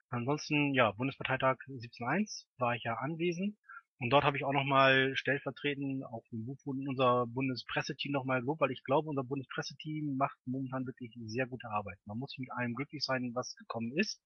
Ansonsten, 0.09 0.75
ja, 0.75 0.93
Bundesparteitag 0.93 1.57
17.1 1.69 2.47
war 2.57 2.75
ich 2.77 2.85
ja 2.85 2.95
anwesend. 2.95 3.57
Und 4.05 4.11
dort 4.11 4.25
habe 4.25 4.37
ich 4.37 4.45
auch 4.45 4.53
nochmal 4.53 5.17
stellvertretend 5.17 6.05
auf 6.05 6.23
dem 6.31 6.45
Buch 6.45 6.59
unser 6.67 7.27
Bundespresseteam 7.27 8.13
nochmal 8.13 8.41
gelobt, 8.41 8.61
weil 8.61 8.71
ich 8.71 8.85
glaube, 8.85 9.09
unser 9.09 9.25
Bundespresseteam 9.25 10.19
macht 10.19 10.37
momentan 10.45 10.85
wirklich 10.87 11.17
sehr 11.25 11.47
gute 11.47 11.71
Arbeit. 11.71 11.97
Man 12.05 12.19
muss 12.19 12.37
mit 12.37 12.53
allem 12.53 12.75
glücklich 12.75 13.03
sein, 13.03 13.31
was 13.33 13.57
gekommen 13.57 13.97
ist. 13.97 14.21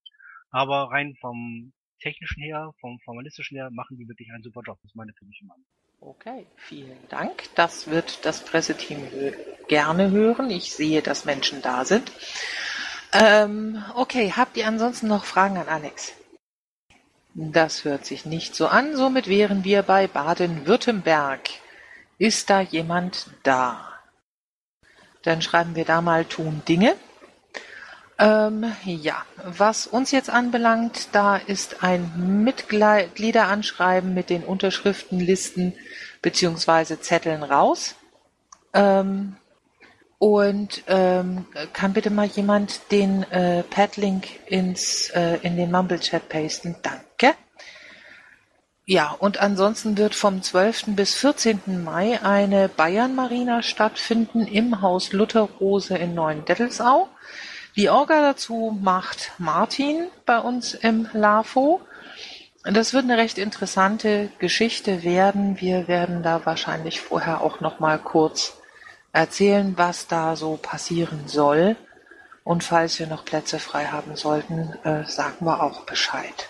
Aber 0.51 0.91
rein 0.91 1.15
vom 1.21 1.71
technischen 2.01 2.43
her, 2.43 2.73
vom 2.81 2.99
formalistischen 3.05 3.55
her, 3.55 3.69
machen 3.71 3.95
die 3.95 4.05
wirklich 4.09 4.29
einen 4.33 4.43
super 4.43 4.63
Job. 4.65 4.77
Das 4.81 4.91
ist 4.91 4.97
meine 4.97 5.13
persönliche 5.13 5.45
Meinung. 5.45 5.65
Okay, 6.01 6.45
vielen 6.57 6.97
Dank. 7.07 7.43
Das 7.55 7.89
wird 7.89 8.25
das 8.25 8.43
Presseteam 8.43 9.07
gerne 9.69 10.11
hören. 10.11 10.49
Ich 10.49 10.73
sehe, 10.73 11.01
dass 11.01 11.23
Menschen 11.23 11.61
da 11.61 11.85
sind. 11.85 12.11
Ähm, 13.13 13.81
okay, 13.95 14.33
habt 14.35 14.57
ihr 14.57 14.67
ansonsten 14.67 15.07
noch 15.07 15.23
Fragen 15.23 15.55
an 15.55 15.69
Alex? 15.69 16.18
Das 17.35 17.85
hört 17.85 18.05
sich 18.05 18.25
nicht 18.25 18.55
so 18.55 18.67
an, 18.67 18.95
somit 18.95 19.27
wären 19.27 19.63
wir 19.63 19.83
bei 19.83 20.07
Baden-Württemberg. 20.07 21.41
Ist 22.17 22.49
da 22.49 22.61
jemand 22.61 23.27
da? 23.43 23.87
Dann 25.23 25.41
schreiben 25.41 25.75
wir 25.75 25.85
da 25.85 26.01
mal 26.01 26.25
tun 26.25 26.61
Dinge. 26.67 26.95
Ähm, 28.17 28.73
ja, 28.83 29.23
was 29.45 29.87
uns 29.87 30.11
jetzt 30.11 30.29
anbelangt, 30.29 31.09
da 31.13 31.37
ist 31.37 31.83
ein 31.83 32.43
Mitgliederanschreiben 32.43 34.13
mit 34.13 34.29
den 34.29 34.43
Unterschriftenlisten 34.43 35.73
beziehungsweise 36.21 36.99
Zetteln 36.99 37.43
raus. 37.43 37.95
Ähm, 38.73 39.37
und 40.19 40.83
ähm, 40.87 41.45
kann 41.71 41.93
bitte 41.93 42.09
mal 42.09 42.27
jemand 42.27 42.91
den 42.91 43.23
äh, 43.31 43.63
Padlink 43.63 44.27
ins 44.47 45.09
äh, 45.11 45.39
in 45.41 45.55
den 45.55 45.71
Mumble 45.71 45.99
Chat 45.99 46.27
pasten? 46.29 46.75
Danke. 46.83 47.35
Ja, 48.85 49.15
und 49.17 49.39
ansonsten 49.39 49.97
wird 49.97 50.15
vom 50.15 50.41
12. 50.41 50.95
bis 50.95 51.13
14. 51.13 51.83
Mai 51.83 52.21
eine 52.21 52.67
Bayern 52.69 53.15
Marina 53.15 53.61
stattfinden 53.61 54.45
im 54.45 54.81
Haus 54.81 55.13
Lutherrose 55.13 55.95
in 55.95 56.15
Neuendettelsau. 56.15 57.07
Die 57.75 57.89
Orga 57.89 58.21
dazu 58.21 58.77
macht 58.81 59.31
Martin 59.37 60.07
bei 60.25 60.39
uns 60.39 60.73
im 60.73 61.07
LAFO. 61.13 61.81
Das 62.63 62.93
wird 62.93 63.03
eine 63.03 63.17
recht 63.17 63.37
interessante 63.37 64.31
Geschichte 64.39 65.03
werden. 65.03 65.61
Wir 65.61 65.87
werden 65.87 66.23
da 66.23 66.45
wahrscheinlich 66.45 66.99
vorher 66.99 67.41
auch 67.41 67.61
noch 67.61 67.79
mal 67.79 67.99
kurz 67.99 68.58
erzählen, 69.11 69.73
was 69.77 70.07
da 70.07 70.35
so 70.35 70.57
passieren 70.57 71.27
soll. 71.27 71.75
Und 72.43 72.63
falls 72.63 72.97
wir 72.99 73.07
noch 73.07 73.25
Plätze 73.25 73.59
frei 73.59 73.85
haben 73.85 74.15
sollten, 74.15 74.73
äh, 74.83 75.05
sagen 75.05 75.45
wir 75.45 75.61
auch 75.61 75.85
Bescheid. 75.85 76.49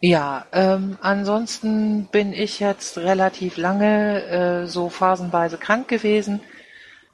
Ja, 0.00 0.46
ähm, 0.52 0.98
ansonsten 1.00 2.06
bin 2.06 2.32
ich 2.32 2.60
jetzt 2.60 2.98
relativ 2.98 3.56
lange 3.56 4.22
äh, 4.24 4.66
so 4.66 4.90
phasenweise 4.90 5.56
krank 5.56 5.88
gewesen. 5.88 6.40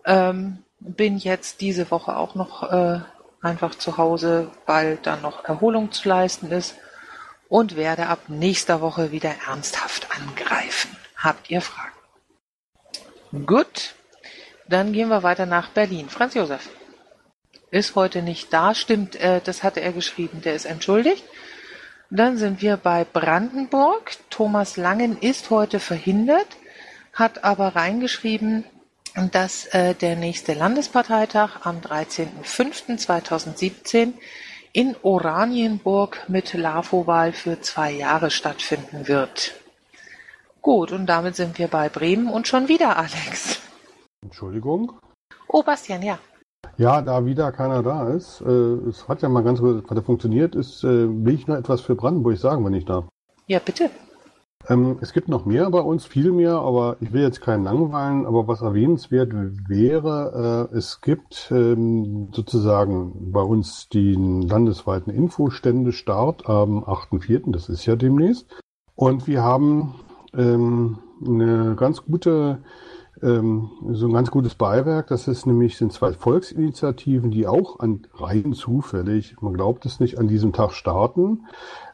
Ähm, 0.04 0.64
bin 0.80 1.16
jetzt 1.16 1.60
diese 1.60 1.90
Woche 1.90 2.16
auch 2.16 2.34
noch 2.34 2.70
äh, 2.70 3.00
einfach 3.40 3.76
zu 3.76 3.98
Hause, 3.98 4.50
weil 4.66 4.96
dann 4.96 5.22
noch 5.22 5.44
Erholung 5.44 5.92
zu 5.92 6.08
leisten 6.08 6.50
ist 6.50 6.74
und 7.48 7.76
werde 7.76 8.08
ab 8.08 8.20
nächster 8.28 8.80
Woche 8.80 9.12
wieder 9.12 9.32
ernsthaft 9.46 10.08
angreifen. 10.10 10.96
Habt 11.16 11.50
ihr 11.50 11.60
Fragen? 11.60 11.92
Gut, 13.46 13.94
dann 14.72 14.92
gehen 14.92 15.08
wir 15.08 15.22
weiter 15.22 15.46
nach 15.46 15.68
Berlin. 15.70 16.08
Franz 16.08 16.34
Josef 16.34 16.68
ist 17.70 17.94
heute 17.94 18.22
nicht 18.22 18.52
da. 18.52 18.74
Stimmt, 18.74 19.14
äh, 19.16 19.40
das 19.42 19.62
hatte 19.62 19.80
er 19.80 19.92
geschrieben. 19.92 20.42
Der 20.42 20.54
ist 20.54 20.66
entschuldigt. 20.66 21.24
Dann 22.10 22.36
sind 22.36 22.60
wir 22.60 22.76
bei 22.76 23.04
Brandenburg. 23.04 24.12
Thomas 24.28 24.76
Langen 24.76 25.16
ist 25.18 25.48
heute 25.50 25.80
verhindert, 25.80 26.46
hat 27.14 27.42
aber 27.42 27.74
reingeschrieben, 27.74 28.66
dass 29.32 29.66
äh, 29.66 29.94
der 29.94 30.16
nächste 30.16 30.54
Landesparteitag 30.54 31.64
am 31.64 31.80
13.05.2017 31.80 34.14
in 34.72 34.96
Oranienburg 35.02 36.24
mit 36.28 36.54
LAFO-Wahl 36.54 37.32
für 37.32 37.60
zwei 37.60 37.92
Jahre 37.92 38.30
stattfinden 38.30 39.08
wird. 39.08 39.54
Gut, 40.60 40.92
und 40.92 41.06
damit 41.06 41.34
sind 41.36 41.58
wir 41.58 41.68
bei 41.68 41.88
Bremen 41.88 42.28
und 42.28 42.46
schon 42.46 42.68
wieder 42.68 42.96
Alex. 42.96 43.60
Entschuldigung. 44.22 44.92
Oh, 45.48 45.62
Bastian, 45.62 46.02
ja. 46.02 46.18
Ja, 46.76 47.02
da 47.02 47.26
wieder 47.26 47.52
keiner 47.52 47.82
da 47.82 48.08
ist, 48.08 48.40
äh, 48.40 48.50
es 48.88 49.08
hat 49.08 49.22
ja 49.22 49.28
mal 49.28 49.42
ganz 49.42 49.60
gut 49.60 49.84
funktioniert, 50.04 50.54
ist, 50.54 50.84
äh, 50.84 51.08
will 51.08 51.34
ich 51.34 51.46
noch 51.46 51.56
etwas 51.56 51.80
für 51.80 51.94
Brandenburg 51.94 52.38
sagen, 52.38 52.64
wenn 52.64 52.74
ich 52.74 52.84
darf. 52.84 53.04
Ja, 53.46 53.58
bitte. 53.58 53.90
Ähm, 54.68 54.98
es 55.00 55.12
gibt 55.12 55.28
noch 55.28 55.44
mehr 55.44 55.68
bei 55.70 55.80
uns, 55.80 56.06
viel 56.06 56.30
mehr, 56.30 56.54
aber 56.54 56.96
ich 57.00 57.12
will 57.12 57.22
jetzt 57.22 57.40
keinen 57.40 57.64
langweilen. 57.64 58.26
Aber 58.26 58.46
was 58.46 58.62
erwähnenswert 58.62 59.32
wäre, 59.68 60.68
äh, 60.72 60.76
es 60.76 61.00
gibt 61.00 61.50
ähm, 61.50 62.28
sozusagen 62.32 63.32
bei 63.32 63.42
uns 63.42 63.88
den 63.88 64.42
landesweiten 64.42 65.12
Infostände 65.12 65.92
Start 65.92 66.48
am 66.48 66.84
8.4., 66.84 67.52
das 67.52 67.68
ist 67.68 67.86
ja 67.86 67.96
demnächst. 67.96 68.46
Und 68.94 69.26
wir 69.26 69.42
haben 69.42 69.96
ähm, 70.34 70.98
eine 71.26 71.74
ganz 71.74 72.04
gute 72.04 72.62
ähm, 73.22 73.70
so 73.92 74.06
ein 74.06 74.12
ganz 74.12 74.30
gutes 74.30 74.54
Beiwerk. 74.54 75.06
Das 75.08 75.28
ist 75.28 75.46
nämlich 75.46 75.76
sind 75.76 75.92
zwei 75.92 76.12
Volksinitiativen, 76.12 77.30
die 77.30 77.46
auch 77.46 77.80
an 77.80 78.06
rein 78.14 78.52
zufällig, 78.52 79.36
man 79.40 79.54
glaubt 79.54 79.86
es 79.86 80.00
nicht, 80.00 80.18
an 80.18 80.28
diesem 80.28 80.52
Tag 80.52 80.72
starten, 80.72 81.46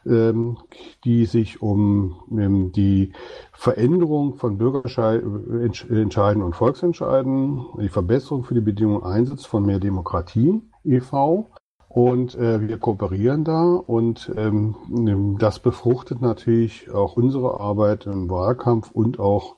ähm, 0.05 0.57
die 1.03 1.25
sich 1.25 1.61
um 1.61 2.17
ähm, 2.31 2.71
die 2.71 3.13
Veränderung 3.53 4.35
von 4.35 4.57
Bürgerentscheiden 4.57 6.43
und 6.43 6.55
Volksentscheiden, 6.55 7.65
die 7.79 7.89
Verbesserung 7.89 8.43
für 8.43 8.55
die 8.55 8.61
Bedingungen 8.61 9.03
Einsatz 9.03 9.45
von 9.45 9.65
mehr 9.65 9.79
Demokratie 9.79 10.61
e.V. 10.83 11.49
Und 11.89 12.35
äh, 12.35 12.67
wir 12.67 12.77
kooperieren 12.77 13.43
da 13.43 13.73
und 13.73 14.31
ähm, 14.37 15.37
das 15.39 15.59
befruchtet 15.59 16.21
natürlich 16.21 16.91
auch 16.91 17.17
unsere 17.17 17.59
Arbeit 17.59 18.05
im 18.05 18.29
Wahlkampf 18.29 18.91
und 18.91 19.19
auch 19.19 19.55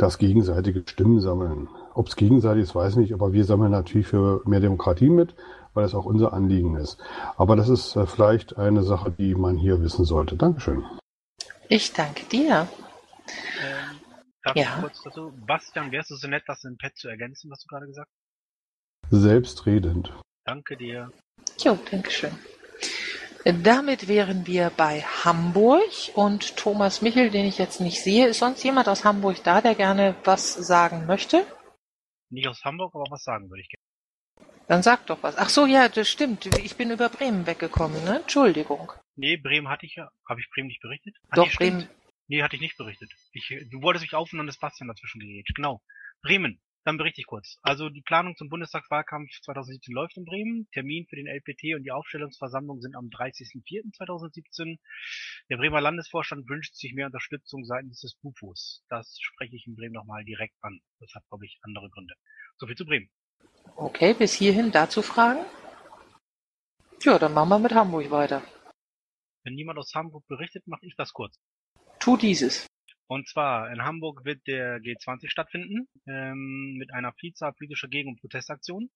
das 0.00 0.18
gegenseitige 0.18 0.82
Stimmen 0.86 1.20
sammeln. 1.20 1.68
Ob 1.94 2.08
es 2.08 2.16
gegenseitig 2.16 2.64
ist, 2.64 2.74
weiß 2.74 2.92
ich 2.92 2.98
nicht, 2.98 3.12
aber 3.12 3.32
wir 3.32 3.44
sammeln 3.44 3.72
natürlich 3.72 4.06
für 4.06 4.42
mehr 4.46 4.60
Demokratie 4.60 5.10
mit, 5.10 5.34
weil 5.74 5.84
es 5.84 5.94
auch 5.94 6.06
unser 6.06 6.32
Anliegen 6.32 6.76
ist. 6.76 6.98
Aber 7.36 7.56
das 7.56 7.68
ist 7.68 7.96
äh, 7.96 8.06
vielleicht 8.06 8.56
eine 8.56 8.82
Sache, 8.82 9.10
die 9.10 9.34
man 9.34 9.56
hier 9.56 9.82
wissen 9.82 10.04
sollte. 10.04 10.36
Dankeschön. 10.36 10.84
Ich 11.68 11.92
danke 11.92 12.24
dir. 12.24 12.66
Ähm, 13.62 14.00
darf 14.42 14.56
ja. 14.56 14.62
ich 14.62 14.80
kurz 14.80 15.02
dazu? 15.02 15.32
Bastian, 15.46 15.92
wärst 15.92 16.10
du 16.10 16.16
so 16.16 16.28
nett, 16.28 16.44
das 16.46 16.64
in 16.64 16.78
Pet 16.78 16.96
zu 16.96 17.08
ergänzen, 17.08 17.50
was 17.50 17.60
du 17.60 17.68
gerade 17.68 17.86
gesagt 17.86 18.08
hast? 18.08 19.20
Selbstredend. 19.20 20.12
Danke 20.44 20.76
dir. 20.76 21.10
Jo, 21.58 21.78
danke 21.90 22.10
schön. 22.10 22.32
Damit 23.44 24.06
wären 24.06 24.46
wir 24.46 24.70
bei 24.76 25.00
Hamburg 25.00 25.90
und 26.14 26.56
Thomas 26.58 27.00
Michel, 27.00 27.30
den 27.30 27.46
ich 27.46 27.56
jetzt 27.56 27.80
nicht 27.80 28.02
sehe. 28.02 28.28
Ist 28.28 28.40
sonst 28.40 28.62
jemand 28.62 28.88
aus 28.88 29.04
Hamburg 29.04 29.42
da, 29.44 29.62
der 29.62 29.74
gerne 29.74 30.14
was 30.24 30.52
sagen 30.52 31.06
möchte? 31.06 31.46
Nicht 32.28 32.46
aus 32.48 32.62
Hamburg, 32.64 32.94
aber 32.94 33.06
was 33.10 33.24
sagen 33.24 33.48
würde 33.48 33.62
ich 33.62 33.68
gerne. 33.68 33.80
Dann 34.68 34.82
sag 34.82 35.06
doch 35.06 35.22
was. 35.22 35.36
Ach 35.36 35.48
so, 35.48 35.66
ja, 35.66 35.88
das 35.88 36.08
stimmt. 36.08 36.46
Ich 36.58 36.76
bin 36.76 36.90
über 36.90 37.08
Bremen 37.08 37.46
weggekommen, 37.46 38.04
ne? 38.04 38.20
Entschuldigung. 38.20 38.92
Nee, 39.16 39.36
Bremen 39.36 39.68
hatte 39.68 39.86
ich 39.86 39.96
ja. 39.96 40.10
Habe 40.28 40.40
ich 40.40 40.48
Bremen 40.50 40.68
nicht 40.68 40.80
berichtet? 40.80 41.16
Ach, 41.30 41.36
doch, 41.36 41.46
nee, 41.46 41.56
Bremen. 41.56 41.88
Nee, 42.28 42.42
hatte 42.42 42.56
ich 42.56 42.62
nicht 42.62 42.76
berichtet. 42.76 43.10
Ich, 43.32 43.48
du 43.48 43.82
wolltest 43.82 44.02
mich 44.02 44.14
aufnehmen 44.14 44.42
und 44.42 44.46
das 44.46 44.58
Bastian 44.58 44.86
dazwischen 44.86 45.18
gegeben. 45.18 45.42
Genau. 45.56 45.82
Bremen. 46.22 46.60
Dann 46.84 46.96
berichte 46.96 47.20
ich 47.20 47.26
kurz. 47.26 47.58
Also 47.62 47.90
die 47.90 48.00
Planung 48.00 48.36
zum 48.36 48.48
Bundestagswahlkampf 48.48 49.30
2017 49.42 49.94
läuft 49.94 50.16
in 50.16 50.24
Bremen. 50.24 50.68
Termin 50.72 51.06
für 51.06 51.16
den 51.16 51.26
LPT 51.26 51.74
und 51.76 51.82
die 51.82 51.92
Aufstellungsversammlung 51.92 52.80
sind 52.80 52.96
am 52.96 53.06
30.04.2017. 53.06 54.78
Der 55.50 55.58
Bremer 55.58 55.82
Landesvorstand 55.82 56.48
wünscht 56.48 56.74
sich 56.74 56.94
mehr 56.94 57.06
Unterstützung 57.06 57.64
seitens 57.64 58.00
des 58.00 58.14
BUFOs. 58.22 58.82
Das 58.88 59.18
spreche 59.20 59.56
ich 59.56 59.66
in 59.66 59.76
Bremen 59.76 59.92
nochmal 59.92 60.24
direkt 60.24 60.56
an. 60.62 60.80
Das 61.00 61.14
hat, 61.14 61.26
glaube 61.28 61.44
ich, 61.44 61.58
andere 61.62 61.90
Gründe. 61.90 62.14
Soviel 62.56 62.76
zu 62.76 62.86
Bremen. 62.86 63.10
Okay, 63.76 64.14
bis 64.14 64.32
hierhin 64.34 64.72
dazu 64.72 65.02
Fragen? 65.02 65.44
Ja, 67.02 67.18
dann 67.18 67.34
machen 67.34 67.50
wir 67.50 67.58
mit 67.58 67.74
Hamburg 67.74 68.10
weiter. 68.10 68.42
Wenn 69.44 69.54
niemand 69.54 69.78
aus 69.78 69.94
Hamburg 69.94 70.26
berichtet, 70.28 70.66
mache 70.66 70.86
ich 70.86 70.94
das 70.96 71.12
kurz. 71.12 71.38
Tu 71.98 72.16
dieses. 72.16 72.69
Und 73.10 73.26
zwar 73.26 73.72
in 73.72 73.82
Hamburg 73.82 74.24
wird 74.24 74.46
der 74.46 74.78
G20 74.78 75.30
stattfinden 75.30 75.88
ähm, 76.06 76.76
mit 76.78 76.94
einer 76.94 77.12
Vielzahl 77.14 77.52
politischer 77.52 77.88
Gegen- 77.88 78.10
und 78.10 78.20
Protestaktionen. 78.20 78.88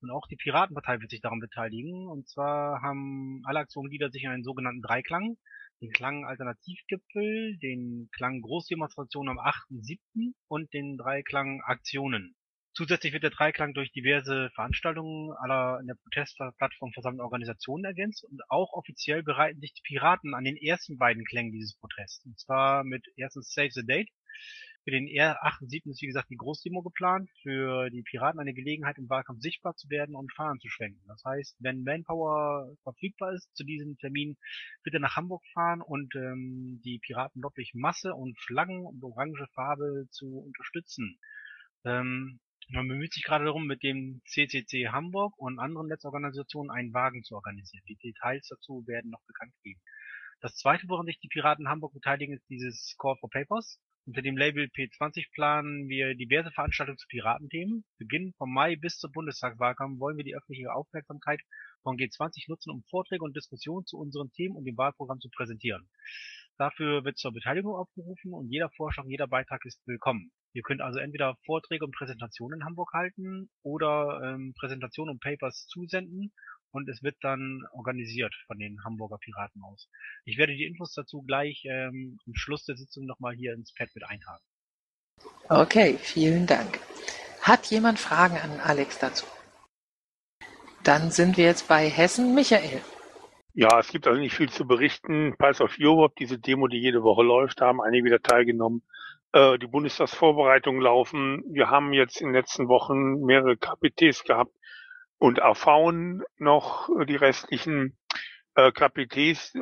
Und 0.00 0.12
auch 0.12 0.28
die 0.28 0.36
Piratenpartei 0.36 1.00
wird 1.00 1.10
sich 1.10 1.20
daran 1.20 1.40
beteiligen. 1.40 2.06
Und 2.06 2.28
zwar 2.28 2.80
haben 2.80 3.42
alle 3.44 3.58
Aktionen 3.58 3.88
gliedert 3.88 4.12
sich 4.12 4.22
in 4.22 4.30
einen 4.30 4.44
sogenannten 4.44 4.82
Dreiklang. 4.82 5.36
Den 5.80 5.90
Klang 5.90 6.24
Alternativgipfel, 6.24 7.58
den 7.58 8.08
Klang 8.12 8.40
Großdemonstration 8.40 9.28
am 9.28 9.40
8.7. 9.40 10.32
und 10.46 10.72
den 10.72 10.96
Dreiklang 10.96 11.60
Aktionen. 11.62 12.36
Zusätzlich 12.76 13.14
wird 13.14 13.22
der 13.22 13.30
Dreiklang 13.30 13.72
durch 13.72 13.90
diverse 13.90 14.50
Veranstaltungen 14.50 15.32
aller 15.32 15.80
in 15.80 15.86
der 15.86 15.94
Protestplattform 15.94 16.92
versammelten 16.92 17.24
Organisationen 17.24 17.86
ergänzt 17.86 18.22
und 18.22 18.42
auch 18.50 18.74
offiziell 18.74 19.22
bereiten 19.22 19.60
sich 19.60 19.72
die 19.72 19.80
Piraten 19.80 20.34
an 20.34 20.44
den 20.44 20.58
ersten 20.58 20.98
beiden 20.98 21.24
Klängen 21.24 21.52
dieses 21.52 21.74
Protests. 21.78 22.26
Und 22.26 22.38
zwar 22.38 22.84
mit 22.84 23.06
erstens 23.16 23.50
Save 23.54 23.70
the 23.70 23.86
Date. 23.86 24.10
Für 24.84 24.90
den 24.90 25.06
8.7. 25.06 25.88
ist 25.90 26.02
wie 26.02 26.06
gesagt 26.06 26.28
die 26.28 26.36
Großdemo 26.36 26.82
geplant. 26.82 27.30
Für 27.40 27.88
die 27.88 28.02
Piraten 28.02 28.40
eine 28.40 28.52
Gelegenheit 28.52 28.98
im 28.98 29.08
Wahlkampf 29.08 29.40
sichtbar 29.40 29.74
zu 29.76 29.88
werden 29.88 30.14
und 30.14 30.34
Fahnen 30.34 30.60
zu 30.60 30.68
schwenken. 30.68 31.00
Das 31.08 31.24
heißt, 31.24 31.56
wenn 31.60 31.82
Manpower 31.82 32.76
verfügbar 32.82 33.32
ist 33.32 33.56
zu 33.56 33.64
diesem 33.64 33.96
Termin, 33.96 34.36
wird 34.84 34.92
er 34.92 35.00
nach 35.00 35.16
Hamburg 35.16 35.42
fahren 35.54 35.80
und 35.80 36.14
ähm, 36.14 36.82
die 36.84 36.98
Piraten 36.98 37.40
durch 37.40 37.72
Masse 37.72 38.14
und 38.14 38.38
Flaggen 38.38 38.84
und 38.84 39.02
orange 39.02 39.46
Farbe 39.54 40.08
zu 40.10 40.40
unterstützen. 40.40 41.18
Ähm, 41.86 42.38
man 42.68 42.88
bemüht 42.88 43.12
sich 43.12 43.24
gerade 43.24 43.44
darum, 43.44 43.66
mit 43.66 43.82
dem 43.82 44.20
CCC 44.26 44.88
Hamburg 44.88 45.34
und 45.38 45.58
anderen 45.58 45.88
Netzorganisationen 45.88 46.70
einen 46.70 46.92
Wagen 46.92 47.22
zu 47.22 47.34
organisieren. 47.34 47.84
Die 47.88 47.96
Details 47.96 48.48
dazu 48.48 48.84
werden 48.86 49.10
noch 49.10 49.22
bekannt 49.26 49.52
gegeben. 49.62 49.80
Das 50.40 50.56
zweite, 50.56 50.88
woran 50.88 51.06
sich 51.06 51.18
die 51.18 51.28
Piraten 51.28 51.68
Hamburg 51.68 51.94
beteiligen, 51.94 52.34
ist 52.34 52.48
dieses 52.48 52.96
Call 52.98 53.16
for 53.18 53.30
Papers. 53.30 53.80
Unter 54.06 54.22
dem 54.22 54.36
Label 54.36 54.66
P20 54.66 55.32
planen 55.32 55.88
wir 55.88 56.14
diverse 56.14 56.52
Veranstaltungen 56.52 56.98
zu 56.98 57.08
Piratenthemen. 57.08 57.84
Beginnend 57.98 58.36
vom 58.36 58.52
Mai 58.52 58.76
bis 58.76 58.98
zur 58.98 59.10
Bundestagswahlkampf 59.10 59.98
wollen 59.98 60.16
wir 60.16 60.24
die 60.24 60.36
öffentliche 60.36 60.72
Aufmerksamkeit 60.72 61.40
von 61.82 61.96
G20 61.96 62.44
nutzen, 62.48 62.70
um 62.70 62.84
Vorträge 62.84 63.24
und 63.24 63.34
Diskussionen 63.34 63.84
zu 63.86 63.98
unseren 63.98 64.30
Themen 64.30 64.54
und 64.54 64.64
dem 64.64 64.76
Wahlprogramm 64.76 65.18
zu 65.18 65.28
präsentieren. 65.30 65.88
Dafür 66.58 67.04
wird 67.04 67.18
zur 67.18 67.32
Beteiligung 67.32 67.76
aufgerufen 67.76 68.32
und 68.32 68.50
jeder 68.50 68.70
Vorschlag, 68.70 69.04
jeder 69.06 69.26
Beitrag 69.26 69.64
ist 69.66 69.86
willkommen. 69.86 70.32
Ihr 70.54 70.62
könnt 70.62 70.80
also 70.80 70.98
entweder 70.98 71.36
Vorträge 71.44 71.84
und 71.84 71.94
Präsentationen 71.94 72.60
in 72.60 72.64
Hamburg 72.64 72.92
halten 72.94 73.50
oder 73.62 74.22
ähm, 74.24 74.54
Präsentationen 74.58 75.12
und 75.12 75.20
Papers 75.20 75.66
zusenden 75.66 76.32
und 76.70 76.88
es 76.88 77.02
wird 77.02 77.16
dann 77.20 77.60
organisiert 77.72 78.34
von 78.46 78.58
den 78.58 78.82
Hamburger 78.84 79.18
Piraten 79.18 79.62
aus. 79.64 79.90
Ich 80.24 80.38
werde 80.38 80.54
die 80.54 80.64
Infos 80.64 80.94
dazu 80.94 81.22
gleich 81.22 81.62
ähm, 81.66 82.18
am 82.26 82.34
Schluss 82.34 82.64
der 82.64 82.76
Sitzung 82.76 83.04
nochmal 83.04 83.34
hier 83.34 83.52
ins 83.52 83.74
Pad 83.74 83.90
mit 83.94 84.04
eintragen. 84.04 84.44
Okay, 85.50 85.98
vielen 85.98 86.46
Dank. 86.46 86.80
Hat 87.42 87.66
jemand 87.66 87.98
Fragen 87.98 88.38
an 88.38 88.60
Alex 88.60 88.98
dazu? 88.98 89.26
Dann 90.84 91.10
sind 91.10 91.36
wir 91.36 91.44
jetzt 91.44 91.68
bei 91.68 91.90
Hessen. 91.90 92.34
Michael. 92.34 92.80
Ja, 93.56 93.80
es 93.80 93.90
gibt 93.90 94.06
also 94.08 94.20
nicht 94.20 94.34
viel 94.36 94.50
zu 94.50 94.66
berichten. 94.68 95.36
Pulse 95.38 95.64
of 95.64 95.76
Europe, 95.80 96.14
diese 96.18 96.38
Demo, 96.38 96.68
die 96.68 96.78
jede 96.80 97.02
Woche 97.04 97.24
läuft, 97.24 97.62
haben 97.62 97.82
einige 97.82 98.04
wieder 98.06 98.22
teilgenommen. 98.22 98.82
äh, 99.34 99.58
die 99.60 99.68
Bundestagsvorbereitungen 99.68 100.82
laufen. 100.82 101.44
Wir 101.50 101.70
haben 101.70 101.92
jetzt 101.94 102.20
in 102.22 102.28
den 102.28 102.34
letzten 102.36 102.68
Wochen 102.68 103.20
mehrere 103.26 103.58
KPTs 103.58 104.24
gehabt 104.24 104.52
und 105.18 105.42
AVen 105.42 106.24
noch 106.38 106.88
die 107.06 107.16
restlichen 107.16 107.98
äh, 108.56 108.72
KPTs, 108.72 109.54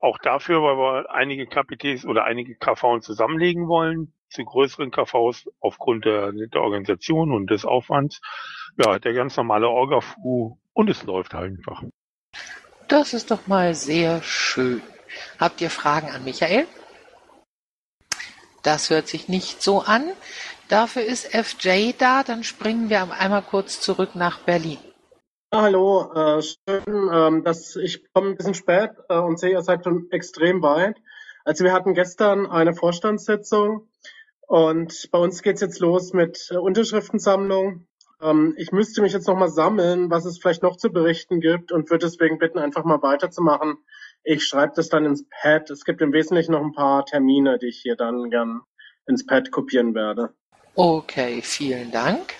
auch 0.00 0.18
dafür, 0.20 0.62
weil 0.62 0.78
wir 0.78 1.10
einige 1.12 1.46
KPTs 1.48 2.06
oder 2.06 2.24
einige 2.24 2.56
KVs 2.56 3.04
zusammenlegen 3.06 3.68
wollen 3.68 4.14
zu 4.30 4.44
größeren 4.44 4.92
KVs 4.92 5.48
aufgrund 5.60 6.06
der, 6.06 6.32
der 6.32 6.62
Organisation 6.62 7.32
und 7.32 7.50
des 7.50 7.66
Aufwands. 7.66 8.22
Ja, 8.78 8.98
der 9.00 9.14
ganz 9.14 9.36
normale 9.38 9.68
Orga-Fu 9.68 10.58
und 10.74 10.90
es 10.90 11.04
läuft 11.04 11.34
halt 11.34 11.58
einfach. 11.58 11.82
Das 12.90 13.14
ist 13.14 13.30
doch 13.30 13.46
mal 13.46 13.76
sehr 13.76 14.20
schön. 14.20 14.82
Habt 15.38 15.60
ihr 15.60 15.70
Fragen 15.70 16.08
an 16.10 16.24
Michael? 16.24 16.66
Das 18.64 18.90
hört 18.90 19.06
sich 19.06 19.28
nicht 19.28 19.62
so 19.62 19.82
an. 19.82 20.10
Dafür 20.68 21.04
ist 21.04 21.28
FJ 21.28 21.92
da. 21.96 22.24
Dann 22.24 22.42
springen 22.42 22.90
wir 22.90 23.00
einmal 23.12 23.42
kurz 23.42 23.80
zurück 23.80 24.16
nach 24.16 24.40
Berlin. 24.40 24.78
Hallo, 25.54 26.12
äh, 26.12 26.42
schön, 26.42 27.10
ähm, 27.12 27.44
dass 27.44 27.76
ich 27.76 28.12
komme 28.12 28.30
ein 28.30 28.36
bisschen 28.36 28.54
spät 28.54 28.90
äh, 29.08 29.18
und 29.18 29.38
sehe, 29.38 29.52
ihr 29.52 29.62
seid 29.62 29.84
schon 29.84 30.10
extrem 30.10 30.60
weit. 30.60 30.96
Also 31.44 31.62
wir 31.62 31.72
hatten 31.72 31.94
gestern 31.94 32.46
eine 32.46 32.74
Vorstandssitzung 32.74 33.88
und 34.48 35.08
bei 35.12 35.18
uns 35.18 35.42
geht's 35.42 35.60
jetzt 35.60 35.78
los 35.78 36.12
mit 36.12 36.48
äh, 36.50 36.56
Unterschriftensammlung. 36.56 37.86
Ähm, 38.22 38.54
ich 38.56 38.72
müsste 38.72 39.02
mich 39.02 39.12
jetzt 39.12 39.28
nochmal 39.28 39.50
sammeln, 39.50 40.10
was 40.10 40.24
es 40.24 40.38
vielleicht 40.38 40.62
noch 40.62 40.76
zu 40.76 40.90
berichten 40.90 41.40
gibt 41.40 41.72
und 41.72 41.90
würde 41.90 42.06
deswegen 42.06 42.38
bitten, 42.38 42.58
einfach 42.58 42.84
mal 42.84 43.02
weiterzumachen. 43.02 43.78
Ich 44.22 44.44
schreibe 44.44 44.72
das 44.76 44.88
dann 44.88 45.06
ins 45.06 45.26
Pad. 45.28 45.70
Es 45.70 45.84
gibt 45.84 46.00
im 46.00 46.12
Wesentlichen 46.12 46.52
noch 46.52 46.62
ein 46.62 46.72
paar 46.72 47.04
Termine, 47.06 47.58
die 47.58 47.68
ich 47.68 47.80
hier 47.80 47.96
dann 47.96 48.30
gern 48.30 48.60
ins 49.06 49.26
Pad 49.26 49.50
kopieren 49.50 49.94
werde. 49.94 50.34
Okay, 50.74 51.40
vielen 51.42 51.90
Dank. 51.90 52.34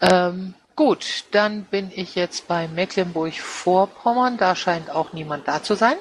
Ähm, 0.00 0.54
Gut, 0.78 1.24
dann 1.32 1.64
bin 1.64 1.90
ich 1.92 2.14
jetzt 2.14 2.46
bei 2.46 2.68
Mecklenburg-Vorpommern. 2.68 4.36
Da 4.36 4.54
scheint 4.54 4.90
auch 4.90 5.12
niemand 5.12 5.48
da 5.48 5.60
zu 5.60 5.74
sein. 5.74 5.96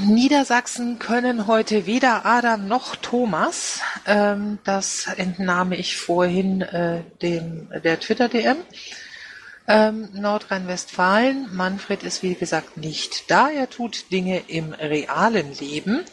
Niedersachsen 0.00 0.98
können 0.98 1.46
heute 1.46 1.86
weder 1.86 2.26
Adam 2.26 2.68
noch 2.68 2.96
Thomas. 2.96 3.80
Ähm, 4.06 4.58
das 4.64 5.06
entnahme 5.16 5.76
ich 5.76 5.96
vorhin 5.96 6.62
äh, 6.62 7.02
dem, 7.22 7.68
der 7.82 8.00
Twitter-DM. 8.00 8.56
Ähm, 9.66 10.08
Nordrhein-Westfalen, 10.12 11.48
Manfred 11.54 12.02
ist 12.02 12.22
wie 12.22 12.34
gesagt 12.34 12.76
nicht 12.76 13.30
da. 13.30 13.48
Er 13.48 13.70
tut 13.70 14.12
Dinge 14.12 14.42
im 14.48 14.72
realen 14.74 15.54
Leben 15.54 16.04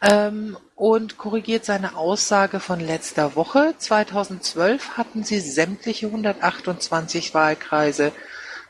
ähm, 0.00 0.56
und 0.74 1.18
korrigiert 1.18 1.64
seine 1.64 1.96
Aussage 1.96 2.60
von 2.60 2.80
letzter 2.80 3.36
Woche. 3.36 3.74
2012 3.76 4.96
hatten 4.96 5.24
sie 5.24 5.40
sämtliche 5.40 6.06
128 6.06 7.34
Wahlkreise 7.34 8.12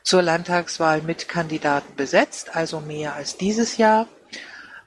zur 0.02 0.22
Landtagswahl 0.22 1.02
mit 1.02 1.28
Kandidaten 1.28 1.94
besetzt, 1.96 2.54
also 2.54 2.80
mehr 2.80 3.14
als 3.14 3.36
dieses 3.36 3.76
Jahr. 3.76 4.08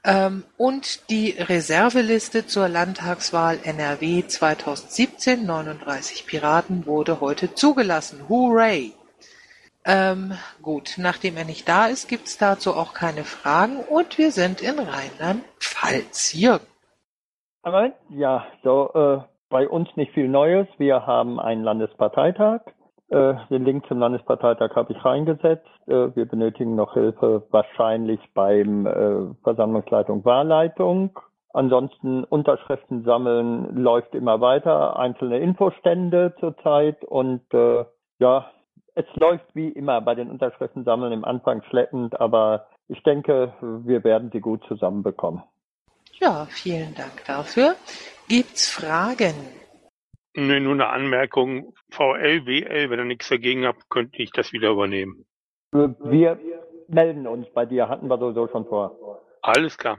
Ähm, 0.03 0.45
und 0.57 1.09
die 1.09 1.31
Reserveliste 1.31 2.47
zur 2.47 2.69
Landtagswahl 2.69 3.59
NRW 3.63 4.25
2017, 4.25 5.45
39 5.45 6.25
Piraten, 6.25 6.85
wurde 6.85 7.19
heute 7.19 7.53
zugelassen. 7.53 8.29
Hooray! 8.29 8.93
Ähm, 9.85 10.33
gut, 10.61 10.95
nachdem 10.97 11.37
er 11.37 11.45
nicht 11.45 11.67
da 11.67 11.87
ist, 11.87 12.07
gibt's 12.07 12.37
dazu 12.37 12.75
auch 12.75 12.93
keine 12.93 13.23
Fragen 13.23 13.79
und 13.79 14.17
wir 14.17 14.31
sind 14.31 14.61
in 14.61 14.77
Rheinland-Pfalz. 14.77 16.33
Jürgen. 16.33 16.67
Ja, 18.09 18.45
so, 18.63 18.91
äh, 18.93 19.21
bei 19.49 19.67
uns 19.67 19.89
nicht 19.95 20.13
viel 20.13 20.27
Neues. 20.27 20.67
Wir 20.77 21.05
haben 21.07 21.39
einen 21.39 21.63
Landesparteitag. 21.63 22.61
Äh, 23.09 23.33
den 23.49 23.65
Link 23.65 23.87
zum 23.87 23.99
Landesparteitag 23.99 24.75
habe 24.75 24.93
ich 24.93 25.03
reingesetzt. 25.03 25.67
Äh, 25.87 26.15
wir 26.15 26.25
benötigen 26.25 26.75
noch 26.75 26.93
Hilfe 26.93 27.43
wahrscheinlich 27.49 28.19
beim 28.35 28.85
äh, 28.85 29.33
Versammlungsleitung 29.43 30.23
Wahlleitung. 30.25 31.17
Ansonsten 31.51 32.23
Unterschriften 32.23 33.03
sammeln 33.03 33.75
läuft 33.75 34.13
immer 34.13 34.39
weiter, 34.41 34.99
einzelne 34.99 35.39
Infostände 35.39 36.35
zurzeit 36.39 37.03
und 37.03 37.41
äh, 37.51 37.85
ja, 38.19 38.51
es 38.93 39.05
läuft 39.15 39.55
wie 39.55 39.69
immer 39.69 40.01
bei 40.01 40.13
den 40.13 40.29
Unterschriften 40.29 40.83
sammeln 40.83 41.11
im 41.11 41.25
Anfang 41.25 41.63
schleppend, 41.69 42.19
aber 42.21 42.67
ich 42.87 43.01
denke, 43.03 43.53
wir 43.61 44.03
werden 44.03 44.29
sie 44.31 44.41
gut 44.41 44.63
zusammenbekommen. 44.67 45.41
Ja, 46.19 46.45
vielen 46.49 46.93
Dank 46.95 47.23
dafür. 47.25 47.75
Gibt's 48.27 48.69
Fragen? 48.69 49.33
Nee, 50.35 50.59
nur 50.59 50.73
eine 50.73 50.87
Anmerkung. 50.87 51.73
VL, 51.89 52.45
WL, 52.45 52.89
wenn 52.89 52.99
ihr 52.99 53.05
nichts 53.05 53.29
dagegen 53.29 53.65
habt, 53.65 53.89
könnte 53.89 54.21
ich 54.21 54.31
das 54.31 54.53
wieder 54.53 54.69
übernehmen. 54.69 55.25
Wir 55.71 56.39
melden 56.87 57.27
uns 57.27 57.47
bei 57.53 57.65
dir, 57.65 57.89
hatten 57.89 58.07
wir 58.07 58.17
sowieso 58.17 58.47
schon 58.47 58.65
vor. 58.65 59.21
Alles 59.41 59.77
klar. 59.77 59.97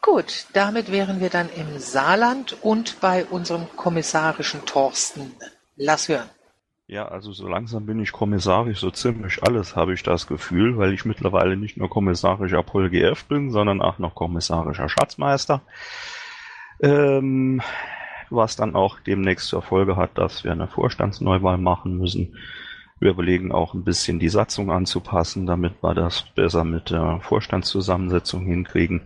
Gut, 0.00 0.46
damit 0.52 0.92
wären 0.92 1.20
wir 1.20 1.30
dann 1.30 1.48
im 1.48 1.78
Saarland 1.78 2.58
und 2.62 3.00
bei 3.00 3.24
unserem 3.24 3.66
kommissarischen 3.76 4.66
Thorsten. 4.66 5.34
Lass 5.76 6.08
hören. 6.08 6.28
Ja, 6.86 7.08
also 7.08 7.32
so 7.32 7.48
langsam 7.48 7.86
bin 7.86 7.98
ich 8.00 8.12
kommissarisch 8.12 8.80
so 8.80 8.90
ziemlich 8.90 9.42
alles, 9.42 9.74
habe 9.74 9.94
ich 9.94 10.02
das 10.02 10.26
Gefühl, 10.26 10.76
weil 10.76 10.92
ich 10.92 11.06
mittlerweile 11.06 11.56
nicht 11.56 11.78
nur 11.78 11.88
kommissarischer 11.88 12.62
Pol 12.62 12.90
GF 12.90 13.24
bin, 13.24 13.50
sondern 13.50 13.80
auch 13.80 13.98
noch 13.98 14.14
kommissarischer 14.14 14.90
Schatzmeister. 14.90 15.62
Ähm, 16.82 17.62
was 18.34 18.56
dann 18.56 18.74
auch 18.74 19.00
demnächst 19.00 19.48
zur 19.48 19.62
Folge 19.62 19.96
hat, 19.96 20.18
dass 20.18 20.44
wir 20.44 20.52
eine 20.52 20.68
Vorstandsneuwahl 20.68 21.58
machen 21.58 21.96
müssen. 21.98 22.36
Wir 23.00 23.10
überlegen 23.10 23.52
auch 23.52 23.74
ein 23.74 23.84
bisschen 23.84 24.18
die 24.18 24.28
Satzung 24.28 24.70
anzupassen, 24.70 25.46
damit 25.46 25.82
wir 25.82 25.94
das 25.94 26.24
besser 26.34 26.64
mit 26.64 26.90
der 26.90 27.20
Vorstandszusammensetzung 27.22 28.46
hinkriegen. 28.46 29.02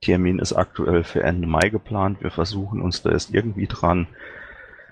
Termin 0.00 0.38
ist 0.38 0.52
aktuell 0.52 1.02
für 1.02 1.22
Ende 1.22 1.46
Mai 1.46 1.68
geplant. 1.70 2.22
Wir 2.22 2.30
versuchen 2.30 2.80
uns 2.80 3.02
da 3.02 3.10
erst 3.10 3.34
irgendwie 3.34 3.66
dran 3.66 4.06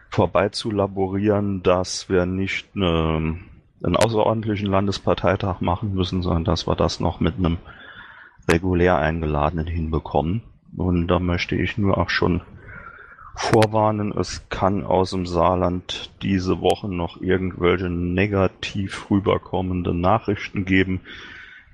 vorbei 0.08 0.50
zu 0.50 0.70
laborieren, 0.70 1.62
dass 1.62 2.08
wir 2.08 2.26
nicht 2.26 2.68
eine, 2.74 3.38
einen 3.82 3.96
außerordentlichen 3.96 4.68
Landesparteitag 4.68 5.60
machen 5.60 5.94
müssen, 5.94 6.22
sondern 6.22 6.44
dass 6.44 6.66
wir 6.66 6.76
das 6.76 7.00
noch 7.00 7.20
mit 7.20 7.36
einem 7.36 7.58
regulär 8.50 8.98
eingeladenen 8.98 9.66
hinbekommen. 9.66 10.42
Und 10.76 11.08
da 11.08 11.18
möchte 11.18 11.56
ich 11.56 11.78
nur 11.78 11.98
auch 11.98 12.10
schon 12.10 12.42
vorwarnen, 13.34 14.12
es 14.16 14.48
kann 14.48 14.84
aus 14.84 15.10
dem 15.10 15.26
Saarland 15.26 16.10
diese 16.22 16.60
Woche 16.60 16.88
noch 16.88 17.20
irgendwelche 17.20 17.88
negativ 17.88 19.10
rüberkommende 19.10 19.94
Nachrichten 19.94 20.64
geben. 20.64 21.00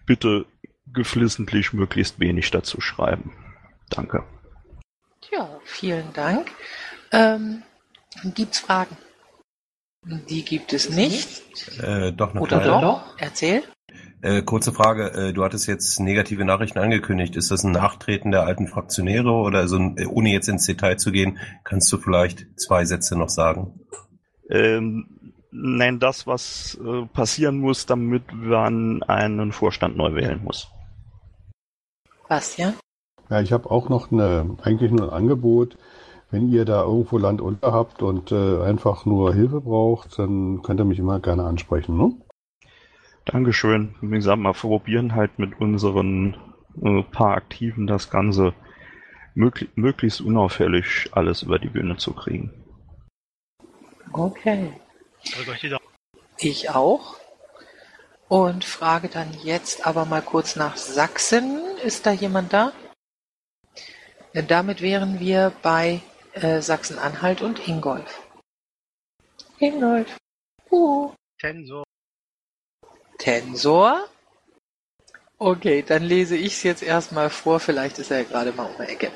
Bitte 0.07 0.47
geflissentlich 0.93 1.73
möglichst 1.73 2.19
wenig 2.21 2.51
dazu 2.51 2.81
schreiben. 2.81 3.33
Danke. 3.91 4.25
Ja, 5.31 5.49
vielen 5.65 6.13
Dank. 6.15 6.51
Ähm, 7.13 7.63
Gibt's 8.35 8.61
Fragen? 8.61 8.97
Die 10.03 10.45
gibt 10.45 10.73
es 10.73 10.91
nicht. 10.91 11.43
Äh, 11.83 12.13
doch, 12.13 12.31
eine 12.31 12.41
Oder 12.41 12.61
kleine. 12.61 12.81
doch? 12.81 13.03
Erzähl. 13.19 13.63
Äh, 14.21 14.43
kurze 14.43 14.73
Frage, 14.73 15.13
äh, 15.13 15.33
du 15.33 15.45
hattest 15.45 15.69
jetzt 15.69 16.01
negative 16.01 16.45
Nachrichten 16.45 16.79
angekündigt. 16.79 17.37
Ist 17.37 17.53
das 17.53 17.63
ein 17.63 17.71
Nachtreten 17.71 18.33
der 18.33 18.43
alten 18.43 18.67
Fraktionäre 18.67 19.31
oder 19.31 19.61
also, 19.61 19.77
äh, 19.77 20.07
ohne 20.07 20.31
jetzt 20.31 20.49
ins 20.49 20.67
Detail 20.67 20.97
zu 20.97 21.13
gehen, 21.13 21.39
kannst 21.63 21.93
du 21.93 21.99
vielleicht 21.99 22.47
zwei 22.59 22.85
Sätze 22.85 23.17
noch 23.17 23.29
sagen? 23.29 23.79
Ähm, 24.51 25.33
nein, 25.53 26.01
das, 26.01 26.27
was 26.27 26.79
äh, 26.85 27.07
passieren 27.07 27.59
muss, 27.59 27.87
damit 27.87 28.25
man 28.33 29.05
einen 29.05 29.53
Vorstand 29.53 29.97
neu 29.97 30.15
wählen 30.15 30.43
muss. 30.43 30.69
Bastian? 32.29 32.75
Ja, 33.31 33.41
ich 33.41 33.53
habe 33.53 33.71
auch 33.71 33.89
noch 33.89 34.11
eine, 34.11 34.57
eigentlich 34.63 34.91
nur 34.91 35.13
ein 35.13 35.17
Angebot. 35.17 35.77
Wenn 36.31 36.51
ihr 36.51 36.65
da 36.65 36.83
irgendwo 36.83 37.19
Land 37.19 37.41
unter 37.41 37.73
habt 37.73 38.03
und 38.03 38.33
äh, 38.33 38.63
einfach 38.63 39.07
nur 39.07 39.33
Hilfe 39.33 39.61
braucht, 39.61 40.19
dann 40.19 40.61
könnt 40.63 40.81
ihr 40.81 40.85
mich 40.85 40.99
immer 40.99 41.21
gerne 41.21 41.45
ansprechen. 41.45 41.97
Ne? 41.97 42.13
Dankeschön. 43.29 43.95
Wie 44.01 44.17
gesagt, 44.17 44.39
mal 44.39 44.55
probieren 44.55 45.15
halt 45.15 45.39
mit 45.39 45.61
unseren 45.61 46.35
äh, 46.83 47.03
paar 47.03 47.37
Aktiven 47.37 47.87
das 47.87 48.09
Ganze 48.09 48.55
möglich, 49.35 49.69
möglichst 49.75 50.23
unauffällig 50.23 51.11
alles 51.13 51.43
über 51.43 51.59
die 51.59 51.69
Bühne 51.69 51.99
zu 51.99 52.15
kriegen. 52.15 52.51
Okay. 54.15 54.73
Ich 56.39 56.71
auch. 56.71 57.17
Und 58.29 58.65
frage 58.65 59.09
dann 59.09 59.29
jetzt 59.45 59.87
aber 59.87 60.07
mal 60.07 60.23
kurz 60.23 60.57
nach 60.57 60.79
Sachsen. 60.79 61.61
Ist 61.85 62.07
da 62.07 62.13
jemand 62.13 62.55
da? 62.55 62.73
Ja, 64.33 64.41
Damit 64.41 64.81
wären 64.81 65.21
wir 65.21 65.53
bei 65.63 66.01
äh, 66.33 66.63
Sachsen-Anhalt 66.63 67.43
und 67.43 67.69
Ingolf. 67.69 68.23
Ingolf. 69.59 70.17
Uh. 70.71 71.13
Tensor. 71.39 71.88
Tensor. 73.19 74.09
Okay, 75.37 75.85
dann 75.87 76.03
lese 76.03 76.37
ich 76.37 76.55
es 76.55 76.63
jetzt 76.63 76.83
erstmal 76.83 77.31
vor. 77.31 77.61
Vielleicht 77.61 77.99
ist 77.99 78.11
er 78.11 78.19
ja 78.19 78.25
gerade 78.25 78.53
mal 78.53 78.65
um 78.65 78.75
die 78.79 78.91
Ecke. 78.91 79.13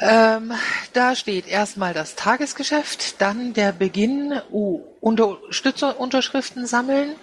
Ähm, 0.00 0.52
da 0.92 1.16
steht 1.16 1.48
erstmal 1.48 1.92
das 1.92 2.14
Tagesgeschäft, 2.14 3.20
dann 3.20 3.52
der 3.52 3.72
Beginn 3.72 4.40
uh, 4.50 4.80
Unterstützerunterschriften 5.00 6.66
sammeln. 6.66 7.16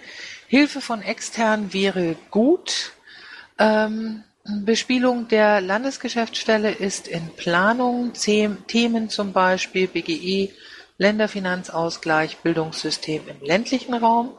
Hilfe 0.46 0.80
von 0.80 1.02
extern 1.02 1.72
wäre 1.72 2.16
gut. 2.30 2.92
Ähm, 3.58 4.22
Bespielung 4.44 5.26
der 5.26 5.60
Landesgeschäftsstelle 5.60 6.70
ist 6.70 7.08
in 7.08 7.30
Planung. 7.30 8.12
Themen 8.12 9.08
zum 9.08 9.32
Beispiel 9.32 9.88
BGE, 9.88 10.52
Länderfinanzausgleich, 10.98 12.36
Bildungssystem 12.38 13.22
im 13.26 13.44
ländlichen 13.44 13.94
Raum. 13.94 14.36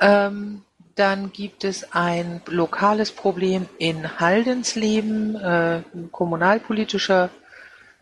Ähm, 0.00 0.62
dann 0.94 1.30
gibt 1.32 1.64
es 1.64 1.92
ein 1.92 2.40
lokales 2.46 3.12
Problem 3.12 3.68
in 3.78 4.18
Haldensleben, 4.18 5.36
äh, 5.36 5.82
kommunalpolitischer 6.10 7.30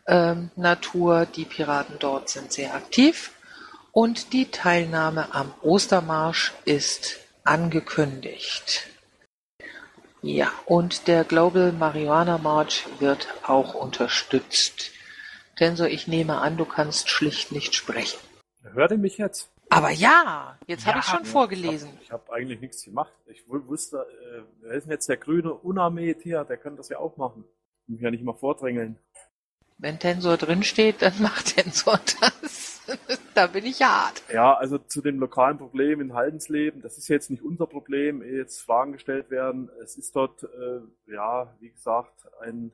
äh, 0.06 0.34
Natur. 0.54 1.26
Die 1.26 1.44
Piraten 1.44 1.96
dort 1.98 2.28
sind 2.28 2.52
sehr 2.52 2.74
aktiv. 2.74 3.32
Und 3.90 4.32
die 4.32 4.50
Teilnahme 4.50 5.34
am 5.34 5.52
Ostermarsch 5.62 6.52
ist 6.64 7.20
angekündigt. 7.44 8.88
Ja, 10.22 10.50
und 10.64 11.06
der 11.06 11.24
Global 11.24 11.72
Marijuana 11.72 12.38
March 12.38 12.86
wird 12.98 13.28
auch 13.42 13.74
unterstützt. 13.74 14.90
Tensor, 15.56 15.88
ich 15.88 16.08
nehme 16.08 16.38
an, 16.38 16.56
du 16.56 16.64
kannst 16.64 17.08
schlicht 17.10 17.52
nicht 17.52 17.74
sprechen. 17.74 18.18
Hört 18.62 18.92
ihr 18.92 18.98
mich 18.98 19.18
jetzt? 19.18 19.50
Aber 19.74 19.90
ja, 19.90 20.56
jetzt 20.66 20.86
ja, 20.86 20.90
habe 20.90 21.00
ich 21.00 21.04
schon 21.06 21.24
ja, 21.24 21.30
vorgelesen. 21.30 21.90
Ich 22.00 22.12
habe 22.12 22.22
hab 22.22 22.30
eigentlich 22.30 22.60
nichts 22.60 22.84
gemacht. 22.84 23.12
Ich 23.26 23.42
wusste, 23.48 23.98
äh, 23.98 24.42
wer 24.60 24.72
ist 24.72 24.84
denn 24.84 24.92
jetzt 24.92 25.08
der 25.08 25.16
grüne 25.16 25.52
Unarmee 25.52 26.14
hier? 26.22 26.44
Der 26.44 26.56
könnte 26.56 26.78
das 26.78 26.88
ja 26.88 26.98
auch 26.98 27.16
machen. 27.16 27.44
Ich 27.82 27.88
muss 27.88 28.00
ja 28.00 28.10
nicht 28.10 28.22
mal 28.22 28.34
vordrängeln. 28.34 28.96
Wenn 29.78 29.98
Tensor 29.98 30.36
drinsteht, 30.36 31.02
dann 31.02 31.14
macht 31.20 31.56
Tensor 31.56 31.98
das. 32.20 32.82
da 33.34 33.48
bin 33.48 33.64
ich 33.64 33.82
hart. 33.82 34.22
Ja, 34.32 34.54
also 34.54 34.78
zu 34.78 35.02
dem 35.02 35.18
lokalen 35.18 35.58
Problem 35.58 36.00
in 36.00 36.14
Haldensleben, 36.14 36.80
das 36.80 36.98
ist 36.98 37.08
jetzt 37.08 37.30
nicht 37.30 37.42
unser 37.42 37.66
Problem, 37.66 38.22
ehe 38.22 38.36
jetzt 38.36 38.60
Fragen 38.60 38.92
gestellt 38.92 39.30
werden. 39.30 39.70
Es 39.82 39.96
ist 39.96 40.14
dort, 40.14 40.44
äh, 40.44 41.12
ja, 41.12 41.52
wie 41.60 41.70
gesagt, 41.70 42.26
ein, 42.40 42.72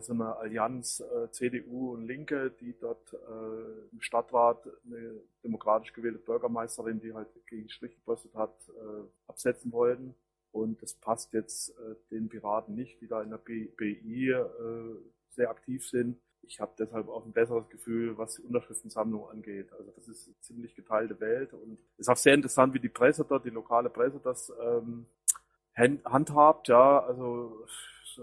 so 0.00 0.12
eine 0.12 0.36
Allianz 0.36 1.00
äh, 1.00 1.30
CDU 1.30 1.94
und 1.94 2.06
Linke, 2.06 2.52
die 2.60 2.76
dort 2.78 3.12
äh, 3.12 3.92
im 3.92 4.00
Stadtrat 4.00 4.68
eine 4.84 5.20
demokratisch 5.42 5.92
gewählte 5.92 6.18
Bürgermeisterin, 6.18 7.00
die 7.00 7.12
halt 7.12 7.28
gegen 7.48 7.68
Strich 7.68 7.96
gepostet 7.96 8.34
hat, 8.34 8.54
äh, 8.68 9.04
absetzen 9.26 9.72
wollten. 9.72 10.14
Und 10.52 10.82
das 10.82 10.94
passt 10.94 11.32
jetzt 11.32 11.70
äh, 11.70 11.96
den 12.10 12.28
Piraten 12.28 12.74
nicht, 12.74 13.00
die 13.00 13.08
da 13.08 13.22
in 13.22 13.30
der 13.30 13.38
BI 13.38 14.30
äh, 14.30 14.44
sehr 15.30 15.50
aktiv 15.50 15.86
sind 15.86 16.18
ich 16.48 16.60
habe 16.60 16.72
deshalb 16.78 17.08
auch 17.08 17.24
ein 17.24 17.32
besseres 17.32 17.68
Gefühl, 17.68 18.16
was 18.18 18.36
die 18.36 18.42
Unterschriftensammlung 18.42 19.28
angeht. 19.28 19.72
Also 19.72 19.90
das 19.92 20.08
ist 20.08 20.28
eine 20.28 20.40
ziemlich 20.40 20.74
geteilte 20.74 21.18
Welt 21.20 21.52
und 21.52 21.78
es 21.94 22.00
ist 22.00 22.08
auch 22.08 22.16
sehr 22.16 22.34
interessant, 22.34 22.74
wie 22.74 22.80
die 22.80 22.88
Presse 22.88 23.24
dort, 23.28 23.44
die 23.44 23.50
lokale 23.50 23.90
Presse 23.90 24.20
das 24.22 24.52
ähm, 24.60 25.06
handhabt. 25.76 26.68
Ja, 26.68 27.00
also 27.00 27.64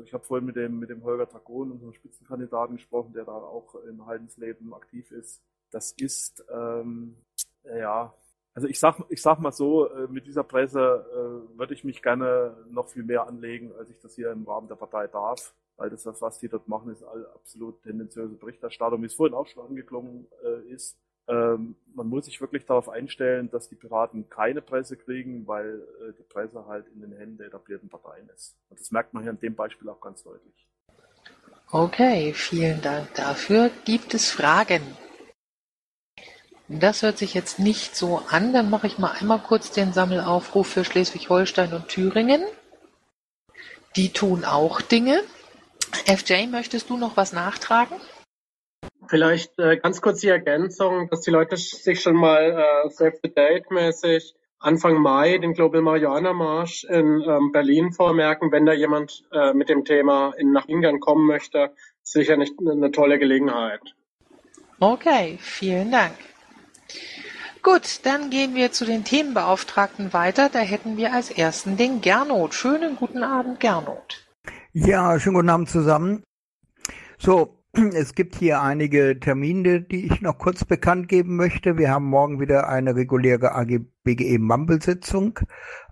ich 0.04 0.14
habe 0.14 0.24
vorhin 0.24 0.46
mit 0.46 0.56
dem 0.56 0.80
mit 0.80 0.90
dem 0.90 1.04
Holger 1.04 1.26
Dragon, 1.26 1.72
unserem 1.72 1.94
Spitzenkandidaten, 1.94 2.78
gesprochen, 2.78 3.14
der 3.14 3.26
da 3.26 3.34
auch 3.34 3.76
in 3.88 4.06
Haldensleben 4.06 4.74
aktiv 4.74 5.12
ist. 5.12 5.42
Das 5.72 5.92
ist 5.92 6.44
ähm, 6.52 7.18
ja 7.66 8.14
also 8.56 8.68
ich 8.68 8.80
sag, 8.80 9.04
ich 9.10 9.22
sag 9.22 9.40
mal 9.40 9.52
so, 9.52 9.90
äh, 9.90 10.08
mit 10.08 10.28
dieser 10.28 10.44
Presse 10.44 10.80
äh, 10.80 11.58
würde 11.58 11.74
ich 11.74 11.84
mich 11.84 12.04
gerne 12.04 12.56
noch 12.70 12.88
viel 12.88 13.04
mehr 13.04 13.28
anlegen, 13.28 13.72
als 13.80 13.90
ich 13.90 13.98
das 14.00 14.14
hier 14.14 14.32
im 14.32 14.48
Rahmen 14.48 14.68
der 14.68 14.76
Partei 14.76 15.08
darf 15.08 15.56
weil 15.78 15.90
das, 15.90 16.06
was 16.06 16.40
die 16.40 16.50
dort 16.50 16.68
machen, 16.68 16.92
ist 16.92 17.04
absolut 17.04 17.82
tendenziöse 17.84 18.36
Berichterstattung, 18.36 19.02
wie 19.02 19.08
es 19.08 19.16
vorhin 19.16 19.34
auch 19.34 19.48
schon 19.48 19.66
angeklungen 19.66 20.28
äh, 20.44 20.72
ist. 20.72 20.98
Ähm, 21.28 21.76
man 21.96 22.08
muss 22.08 22.26
sich 22.26 22.42
wirklich 22.42 22.66
darauf 22.66 22.90
einstellen, 22.90 23.50
dass 23.50 23.70
die 23.70 23.76
Piraten 23.76 24.30
keine 24.30 24.62
Presse 24.62 24.98
kriegen, 24.98 25.48
weil 25.48 25.82
äh, 26.02 26.14
die 26.18 26.24
Presse 26.24 26.66
halt 26.68 26.86
in 26.94 27.02
den 27.02 27.14
Händen 27.14 27.38
der 27.38 27.48
etablierten 27.48 27.90
Parteien 27.90 28.28
ist. 28.36 28.56
Und 28.70 28.80
das 28.80 28.92
merkt 28.92 29.14
man 29.14 29.24
hier 29.24 29.32
an 29.32 29.40
dem 29.40 29.56
Beispiel 29.56 29.90
auch 29.90 30.02
ganz 30.02 30.24
deutlich. 30.24 30.68
Okay, 31.72 32.34
vielen 32.34 32.82
Dank 32.82 33.14
dafür. 33.16 33.72
Gibt 33.86 34.14
es 34.14 34.32
Fragen? 34.32 34.82
Das 36.68 37.02
hört 37.04 37.18
sich 37.18 37.34
jetzt 37.34 37.60
nicht 37.60 37.96
so 37.96 38.22
an. 38.30 38.54
Dann 38.54 38.70
mache 38.70 38.88
ich 38.88 38.98
mal 38.98 39.12
einmal 39.12 39.40
kurz 39.40 39.72
den 39.72 39.94
Sammelaufruf 39.94 40.68
für 40.68 40.84
Schleswig-Holstein 40.84 41.74
und 41.74 41.88
Thüringen. 41.88 42.44
Die 43.96 44.12
tun 44.12 44.44
auch 44.44 44.82
Dinge. 44.82 45.22
FJ, 46.06 46.48
möchtest 46.48 46.90
du 46.90 46.98
noch 46.98 47.18
was 47.18 47.34
nachtragen? 47.34 47.98
Vielleicht 49.08 49.58
äh, 49.60 49.78
ganz 49.78 50.02
kurz 50.02 50.22
die 50.22 50.30
Ergänzung, 50.30 51.10
dass 51.10 51.22
die 51.22 51.32
Leute 51.32 51.58
sich 51.58 52.02
schon 52.02 52.16
mal 52.16 52.52
äh, 52.86 52.90
Save 52.90 53.14
the 53.22 53.34
Date 53.34 53.70
mäßig 53.72 54.36
Anfang 54.60 55.02
Mai 55.02 55.38
den 55.40 55.54
Global 55.54 55.82
Marihuana 55.82 56.32
Marsch 56.32 56.86
in 56.86 57.22
ähm, 57.28 57.52
Berlin 57.52 57.92
vormerken, 57.92 58.52
wenn 58.52 58.66
da 58.66 58.72
jemand 58.72 59.26
äh, 59.34 59.54
mit 59.54 59.68
dem 59.68 59.84
Thema 59.84 60.34
in, 60.38 60.54
nach 60.54 60.68
Ungarn 60.70 61.02
kommen 61.02 61.28
möchte. 61.28 61.72
Sicher 62.02 62.38
nicht 62.38 62.54
eine 62.60 62.92
tolle 62.92 63.20
Gelegenheit. 63.20 63.82
Okay, 64.80 65.38
vielen 65.42 65.92
Dank. 65.92 66.14
Gut, 67.62 68.02
dann 68.04 68.30
gehen 68.30 68.56
wir 68.56 68.72
zu 68.72 68.86
den 68.86 69.06
Themenbeauftragten 69.06 70.12
weiter. 70.12 70.50
Da 70.50 70.60
hätten 70.60 70.98
wir 70.98 71.14
als 71.14 71.30
ersten 71.30 71.78
den 71.78 72.02
Gernot. 72.02 72.54
Schönen 72.54 72.96
guten 72.98 73.24
Abend, 73.24 73.60
Gernot. 73.60 74.26
Ja, 74.74 75.20
schönen 75.20 75.36
guten 75.36 75.50
Abend 75.50 75.70
zusammen. 75.70 76.24
So, 77.18 77.63
es 77.94 78.14
gibt 78.14 78.36
hier 78.36 78.62
einige 78.62 79.20
Termine, 79.20 79.82
die 79.82 80.06
ich 80.06 80.22
noch 80.22 80.38
kurz 80.38 80.64
bekannt 80.64 81.08
geben 81.08 81.36
möchte. 81.36 81.76
Wir 81.78 81.90
haben 81.90 82.06
morgen 82.06 82.40
wieder 82.40 82.70
eine 82.70 82.96
reguläre 82.96 83.56
AGBGE 83.56 84.38
Mumble-Sitzung. 84.38 85.40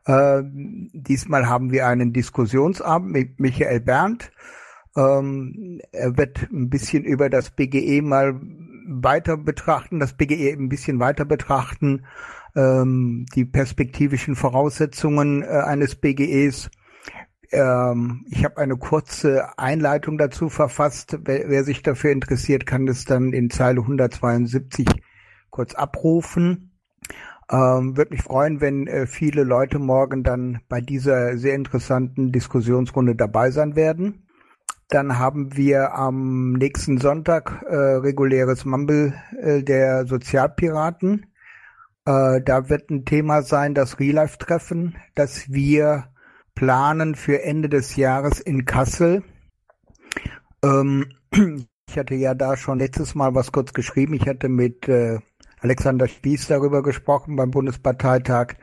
Äh, 0.06 0.44
diesmal 0.46 1.50
haben 1.50 1.72
wir 1.72 1.88
einen 1.88 2.13
Diskussionsabend 2.13 3.12
mit 3.12 3.39
Michael 3.39 3.80
Berndt. 3.80 4.32
Ähm, 4.96 5.82
er 5.91 6.17
wird 6.17 6.52
ein 6.52 6.70
bisschen 6.70 7.04
über 7.04 7.32
das 7.32 7.50
BGE 7.50 8.04
mal 8.04 8.39
weiter 8.88 9.38
betrachten, 9.38 10.00
das 10.00 10.13
BGE 10.13 10.54
ein 10.54 10.70
bisschen 10.70 11.00
weiter 11.00 11.26
betrachten, 11.26 12.06
ähm, 12.56 13.26
die 13.34 13.46
perspektivischen 13.46 14.36
Voraussetzungen 14.36 15.41
äh, 15.41 15.48
eines 15.48 15.96
BGEs 15.96 16.70
ähm, 17.52 18.26
ich 18.30 18.46
habe 18.46 18.58
eine 18.58 18.78
kurze 18.78 19.58
Einleitung 19.58 20.18
dazu 20.18 20.50
verfasst. 20.50 21.20
Wer, 21.24 21.50
wer, 21.50 21.64
sich 21.64 21.82
dafür 21.84 22.12
interessiert, 22.12 22.66
kann 22.66 22.86
das 22.86 23.06
dann 23.06 23.34
in 23.34 23.50
Zeile 23.50 23.82
172 23.82 24.88
kurz 25.50 25.76
abrufen. 25.76 26.72
Ähm, 27.52 27.98
Würde 27.98 28.12
mich 28.12 28.24
freuen, 28.24 28.62
wenn 28.62 28.88
äh, 28.88 29.06
viele 29.06 29.44
Leute 29.44 29.80
morgen 29.80 30.24
dann 30.24 30.62
bei 30.70 30.80
dieser 30.80 31.38
sehr 31.38 31.56
interessanten 31.56 32.32
Diskussionsrunde 32.32 33.16
dabei 33.16 33.52
sein 33.52 33.76
werden. 33.76 34.28
Dann 34.88 35.20
haben 35.20 35.56
wir 35.56 35.94
am 35.94 36.54
nächsten 36.54 36.98
Sonntag 36.98 37.64
äh, 37.68 37.76
reguläres 37.76 38.66
Mumble 38.66 39.14
äh, 39.42 39.64
der 39.64 40.06
Sozialpiraten. 40.06 41.28
Äh, 42.06 42.42
da 42.42 42.70
wird 42.70 42.90
ein 42.90 43.06
Thema 43.06 43.42
sein, 43.42 43.74
das 43.74 44.00
Real-Life-Treffen, 44.00 44.96
das 45.16 45.50
wir 45.52 46.11
planen 46.56 47.16
für 47.16 47.44
Ende 47.44 47.70
des 47.70 47.96
Jahres 47.96 48.40
in 48.40 48.66
Kassel. 48.66 49.24
Ähm, 50.64 51.08
ich 51.88 51.98
hatte 51.98 52.16
ja 52.16 52.34
da 52.34 52.58
schon 52.58 52.80
letztes 52.80 53.16
Mal 53.16 53.34
was 53.36 53.52
kurz 53.52 53.74
geschrieben. 53.74 54.14
Ich 54.14 54.28
hatte 54.28 54.50
mit 54.50 54.88
äh, 54.88 55.20
Alexander 55.60 56.08
Spieß 56.08 56.48
darüber 56.48 56.84
gesprochen 56.84 57.36
beim 57.36 57.52
Bundesparteitag. 57.52 58.56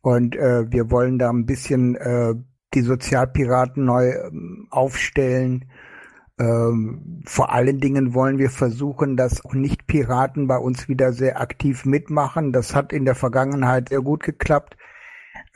Und 0.00 0.36
äh, 0.36 0.70
wir 0.70 0.90
wollen 0.90 1.18
da 1.18 1.30
ein 1.30 1.46
bisschen 1.46 1.96
äh, 1.96 2.34
die 2.74 2.82
Sozialpiraten 2.82 3.84
neu 3.84 4.10
ähm, 4.10 4.68
aufstellen. 4.70 5.70
Ähm, 6.38 7.22
vor 7.26 7.52
allen 7.52 7.80
Dingen 7.80 8.14
wollen 8.14 8.38
wir 8.38 8.50
versuchen, 8.50 9.16
dass 9.16 9.44
auch 9.44 9.54
Nicht-Piraten 9.54 10.46
bei 10.46 10.56
uns 10.56 10.88
wieder 10.88 11.12
sehr 11.12 11.40
aktiv 11.40 11.84
mitmachen. 11.84 12.52
Das 12.52 12.76
hat 12.76 12.92
in 12.92 13.04
der 13.04 13.16
Vergangenheit 13.16 13.88
sehr 13.88 14.02
gut 14.02 14.22
geklappt 14.22 14.76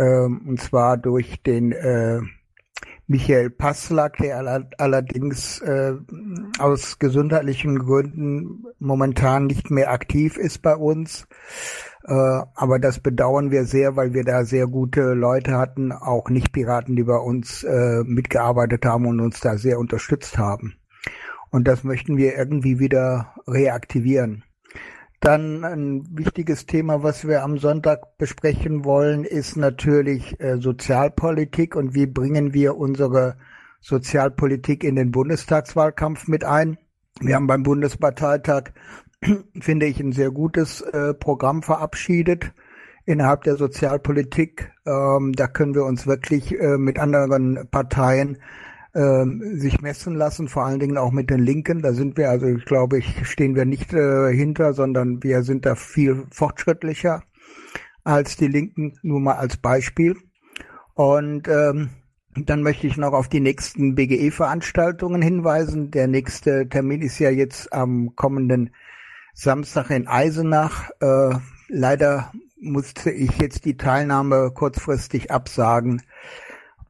ähm, 0.02 0.42
und 0.48 0.60
zwar 0.60 0.96
durch 0.96 1.42
den 1.42 1.72
äh, 1.72 2.20
Michael 3.06 3.50
Passlack, 3.50 4.16
der 4.18 4.38
all 4.38 4.70
allerdings 4.78 5.60
äh, 5.60 5.94
aus 6.58 6.98
gesundheitlichen 6.98 7.78
Gründen 7.78 8.64
momentan 8.78 9.46
nicht 9.46 9.70
mehr 9.70 9.90
aktiv 9.92 10.36
ist 10.36 10.62
bei 10.62 10.74
uns. 10.74 11.26
Äh, 12.04 12.12
aber 12.12 12.78
das 12.78 13.00
bedauern 13.00 13.50
wir 13.50 13.64
sehr, 13.64 13.96
weil 13.96 14.12
wir 14.14 14.24
da 14.24 14.44
sehr 14.44 14.66
gute 14.66 15.14
Leute 15.14 15.56
hatten, 15.56 15.92
auch 15.92 16.30
Nicht-Piraten, 16.30 16.96
die 16.96 17.04
bei 17.04 17.18
uns 17.18 17.62
äh, 17.64 18.02
mitgearbeitet 18.04 18.84
haben 18.84 19.06
und 19.06 19.20
uns 19.20 19.40
da 19.40 19.56
sehr 19.56 19.78
unterstützt 19.78 20.38
haben. 20.38 20.74
Und 21.50 21.68
das 21.68 21.84
möchten 21.84 22.16
wir 22.16 22.36
irgendwie 22.36 22.78
wieder 22.78 23.34
reaktivieren. 23.46 24.42
Dann 25.22 25.64
ein 25.64 26.04
wichtiges 26.18 26.66
Thema, 26.66 27.04
was 27.04 27.28
wir 27.28 27.44
am 27.44 27.56
Sonntag 27.56 28.18
besprechen 28.18 28.84
wollen, 28.84 29.22
ist 29.22 29.56
natürlich 29.56 30.40
äh, 30.40 30.56
Sozialpolitik 30.58 31.76
und 31.76 31.94
wie 31.94 32.06
bringen 32.06 32.52
wir 32.54 32.76
unsere 32.76 33.36
Sozialpolitik 33.80 34.82
in 34.82 34.96
den 34.96 35.12
Bundestagswahlkampf 35.12 36.26
mit 36.26 36.42
ein. 36.42 36.76
Wir 37.20 37.36
haben 37.36 37.46
beim 37.46 37.62
Bundesparteitag, 37.62 38.72
finde 39.60 39.86
ich, 39.86 40.00
ein 40.00 40.10
sehr 40.10 40.32
gutes 40.32 40.80
äh, 40.80 41.14
Programm 41.14 41.62
verabschiedet 41.62 42.50
innerhalb 43.06 43.44
der 43.44 43.54
Sozialpolitik. 43.54 44.72
Ähm, 44.86 45.34
da 45.36 45.46
können 45.46 45.76
wir 45.76 45.84
uns 45.84 46.04
wirklich 46.04 46.58
äh, 46.58 46.78
mit 46.78 46.98
anderen 46.98 47.68
Parteien 47.70 48.38
äh, 48.94 49.24
sich 49.54 49.80
messen 49.80 50.14
lassen, 50.14 50.48
vor 50.48 50.64
allen 50.64 50.80
Dingen 50.80 50.98
auch 50.98 51.12
mit 51.12 51.30
den 51.30 51.40
Linken. 51.40 51.82
Da 51.82 51.92
sind 51.92 52.16
wir, 52.16 52.30
also 52.30 52.46
ich 52.46 52.64
glaube, 52.64 52.98
ich 52.98 53.26
stehen 53.26 53.54
wir 53.54 53.64
nicht 53.64 53.92
äh, 53.92 54.32
hinter, 54.32 54.72
sondern 54.74 55.22
wir 55.22 55.42
sind 55.42 55.66
da 55.66 55.74
viel 55.74 56.26
fortschrittlicher 56.30 57.22
als 58.04 58.36
die 58.36 58.48
Linken, 58.48 58.98
nur 59.02 59.20
mal 59.20 59.34
als 59.34 59.56
Beispiel. 59.56 60.16
Und 60.94 61.48
ähm, 61.48 61.90
dann 62.34 62.62
möchte 62.62 62.86
ich 62.86 62.96
noch 62.96 63.12
auf 63.12 63.28
die 63.28 63.40
nächsten 63.40 63.94
BGE-Veranstaltungen 63.94 65.20
hinweisen. 65.20 65.90
Der 65.90 66.08
nächste 66.08 66.68
Termin 66.68 67.02
ist 67.02 67.18
ja 67.18 67.30
jetzt 67.30 67.72
am 67.72 68.16
kommenden 68.16 68.74
Samstag 69.34 69.90
in 69.90 70.08
Eisenach. 70.08 70.90
Äh, 71.00 71.34
leider 71.68 72.32
musste 72.60 73.10
ich 73.10 73.38
jetzt 73.38 73.64
die 73.64 73.76
Teilnahme 73.76 74.50
kurzfristig 74.54 75.30
absagen, 75.30 76.02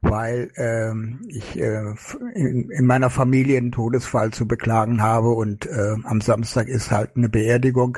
weil 0.03 0.51
ähm, 0.57 1.21
ich 1.27 1.59
äh, 1.59 1.95
in, 2.35 2.69
in 2.69 2.85
meiner 2.85 3.09
Familie 3.09 3.57
einen 3.57 3.71
Todesfall 3.71 4.31
zu 4.31 4.47
beklagen 4.47 5.01
habe 5.01 5.29
und 5.29 5.65
äh, 5.65 5.95
am 6.03 6.21
Samstag 6.21 6.67
ist 6.67 6.91
halt 6.91 7.15
eine 7.15 7.29
Beerdigung. 7.29 7.97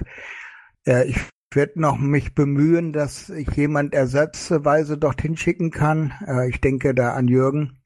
Äh, 0.86 1.08
ich 1.08 1.18
werde 1.52 1.82
noch 1.82 1.98
mich 1.98 2.36
bemühen, 2.36 2.94
dass 2.94 3.30
ich 3.30 3.50
jemand 3.52 3.94
ersatzweise 3.94 4.98
dorthin 4.98 5.38
schicken 5.38 5.72
kann. 5.72 6.14
Äh, 6.28 6.50
ich 6.50 6.62
denke 6.62 6.94
da 6.94 7.14
an 7.14 7.28
Jürgen, 7.28 7.82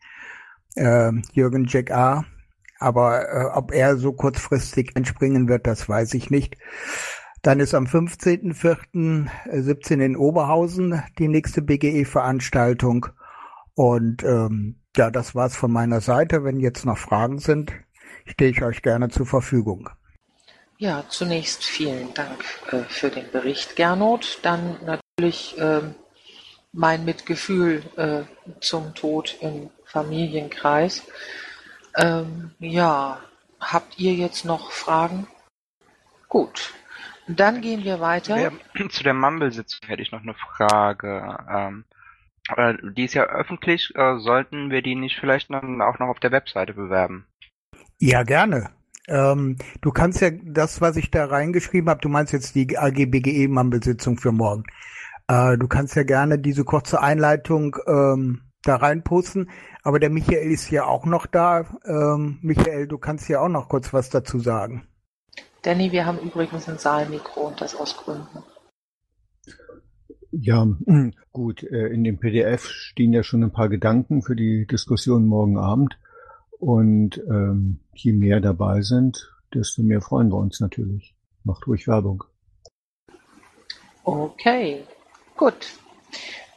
äh, 0.75 1.11
Jürgen 1.33 1.65
Jack 1.65 1.91
A. 1.91 2.25
Aber 2.79 3.29
äh, 3.29 3.45
ob 3.53 3.73
er 3.73 3.97
so 3.97 4.13
kurzfristig 4.13 4.95
entspringen 4.95 5.49
wird, 5.49 5.67
das 5.67 5.87
weiß 5.87 6.13
ich 6.13 6.29
nicht. 6.29 6.57
Dann 7.41 7.61
ist 7.61 7.73
am 7.73 7.85
15.04.17 7.85 10.01
in 10.01 10.17
Oberhausen 10.17 11.01
die 11.17 11.29
nächste 11.29 11.61
BGE-Veranstaltung. 11.61 13.07
Und 13.79 14.23
ähm, 14.23 14.75
ja, 14.97 15.09
das 15.09 15.35
war's 15.35 15.55
von 15.55 15.71
meiner 15.71 16.01
Seite. 16.01 16.43
Wenn 16.43 16.59
jetzt 16.59 16.85
noch 16.85 16.97
Fragen 16.97 17.39
sind, 17.39 17.71
stehe 18.25 18.51
ich 18.51 18.61
euch 18.61 18.81
gerne 18.81 19.07
zur 19.07 19.25
Verfügung. 19.25 19.89
Ja, 20.77 21.05
zunächst 21.07 21.63
vielen 21.63 22.13
Dank 22.13 22.43
äh, 22.71 22.79
für 22.89 23.09
den 23.09 23.31
Bericht, 23.31 23.77
Gernot. 23.77 24.39
Dann 24.41 24.75
natürlich 24.83 25.57
äh, 25.57 25.79
mein 26.73 27.05
Mitgefühl 27.05 27.81
äh, 27.95 28.23
zum 28.59 28.93
Tod 28.95 29.37
im 29.39 29.69
Familienkreis. 29.85 31.07
Ähm, 31.95 32.51
ja, 32.59 33.21
habt 33.61 33.97
ihr 33.97 34.13
jetzt 34.13 34.43
noch 34.43 34.71
Fragen? 34.71 35.25
Gut, 36.27 36.73
dann 37.29 37.61
gehen 37.61 37.85
wir 37.85 38.01
weiter. 38.01 38.35
Der, 38.35 38.89
zu 38.89 39.03
der 39.03 39.13
Mumble-Sitzung 39.13 39.87
hätte 39.87 40.01
ich 40.01 40.11
noch 40.11 40.23
eine 40.23 40.33
Frage. 40.33 41.37
Ähm, 41.49 41.85
äh, 42.57 42.75
die 42.95 43.05
ist 43.05 43.13
ja 43.13 43.23
öffentlich. 43.23 43.91
Äh, 43.95 44.19
sollten 44.19 44.69
wir 44.71 44.81
die 44.81 44.95
nicht 44.95 45.17
vielleicht 45.19 45.49
dann 45.51 45.81
auch 45.81 45.99
noch 45.99 46.07
auf 46.07 46.19
der 46.19 46.31
Webseite 46.31 46.73
bewerben? 46.73 47.25
Ja, 47.99 48.23
gerne. 48.23 48.69
Ähm, 49.07 49.57
du 49.81 49.91
kannst 49.91 50.21
ja 50.21 50.29
das, 50.31 50.81
was 50.81 50.95
ich 50.95 51.11
da 51.11 51.25
reingeschrieben 51.25 51.89
habe, 51.89 52.01
du 52.01 52.09
meinst 52.09 52.31
jetzt 52.31 52.55
die 52.55 52.77
AGBGE-Mumble-Sitzung 52.77 54.17
für 54.17 54.31
morgen. 54.31 54.63
Äh, 55.27 55.57
du 55.57 55.67
kannst 55.67 55.95
ja 55.95 56.03
gerne 56.03 56.39
diese 56.39 56.63
kurze 56.63 57.01
Einleitung 57.01 57.75
ähm, 57.87 58.41
da 58.63 58.75
reinposten. 58.75 59.49
Aber 59.83 59.99
der 59.99 60.09
Michael 60.09 60.51
ist 60.51 60.69
ja 60.69 60.85
auch 60.85 61.05
noch 61.05 61.25
da. 61.25 61.65
Ähm, 61.85 62.39
Michael, 62.41 62.87
du 62.87 62.97
kannst 62.97 63.29
ja 63.29 63.39
auch 63.39 63.49
noch 63.49 63.69
kurz 63.69 63.93
was 63.93 64.09
dazu 64.09 64.39
sagen. 64.39 64.87
Danny, 65.61 65.91
wir 65.91 66.05
haben 66.05 66.19
übrigens 66.19 66.69
ein 66.69 66.77
Saalmikro 66.77 67.47
und 67.47 67.61
das 67.61 67.75
aus 67.75 67.97
Gründen. 67.97 68.43
Ja, 70.31 70.67
gut. 71.39 71.63
Äh, 71.63 71.87
in 71.87 72.03
dem 72.03 72.19
PDF 72.19 72.67
stehen 72.67 73.13
ja 73.13 73.23
schon 73.23 73.43
ein 73.43 73.51
paar 73.51 73.69
Gedanken 73.69 74.21
für 74.21 74.35
die 74.35 74.67
Diskussion 74.67 75.25
morgen 75.25 75.57
Abend. 75.57 75.97
Und 76.59 77.17
ähm, 77.29 77.79
je 77.93 78.11
mehr 78.11 78.41
dabei 78.41 78.81
sind, 78.81 79.33
desto 79.53 79.81
mehr 79.81 80.01
freuen 80.01 80.29
wir 80.29 80.37
uns 80.37 80.59
natürlich. 80.59 81.15
Macht 81.45 81.65
ruhig 81.65 81.87
Werbung. 81.87 82.25
Okay, 84.03 84.83
gut. 85.37 85.79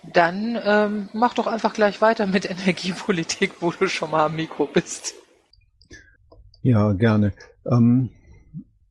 Dann 0.02 0.58
ähm, 0.64 1.08
mach 1.12 1.34
doch 1.34 1.46
einfach 1.46 1.74
gleich 1.74 2.00
weiter 2.00 2.26
mit 2.26 2.50
Energiepolitik, 2.50 3.52
wo 3.60 3.70
du 3.70 3.86
schon 3.86 4.10
mal 4.10 4.26
am 4.26 4.34
Mikro 4.34 4.66
bist. 4.66 5.14
Ja, 6.62 6.92
gerne. 6.92 7.34
Ähm, 7.70 8.10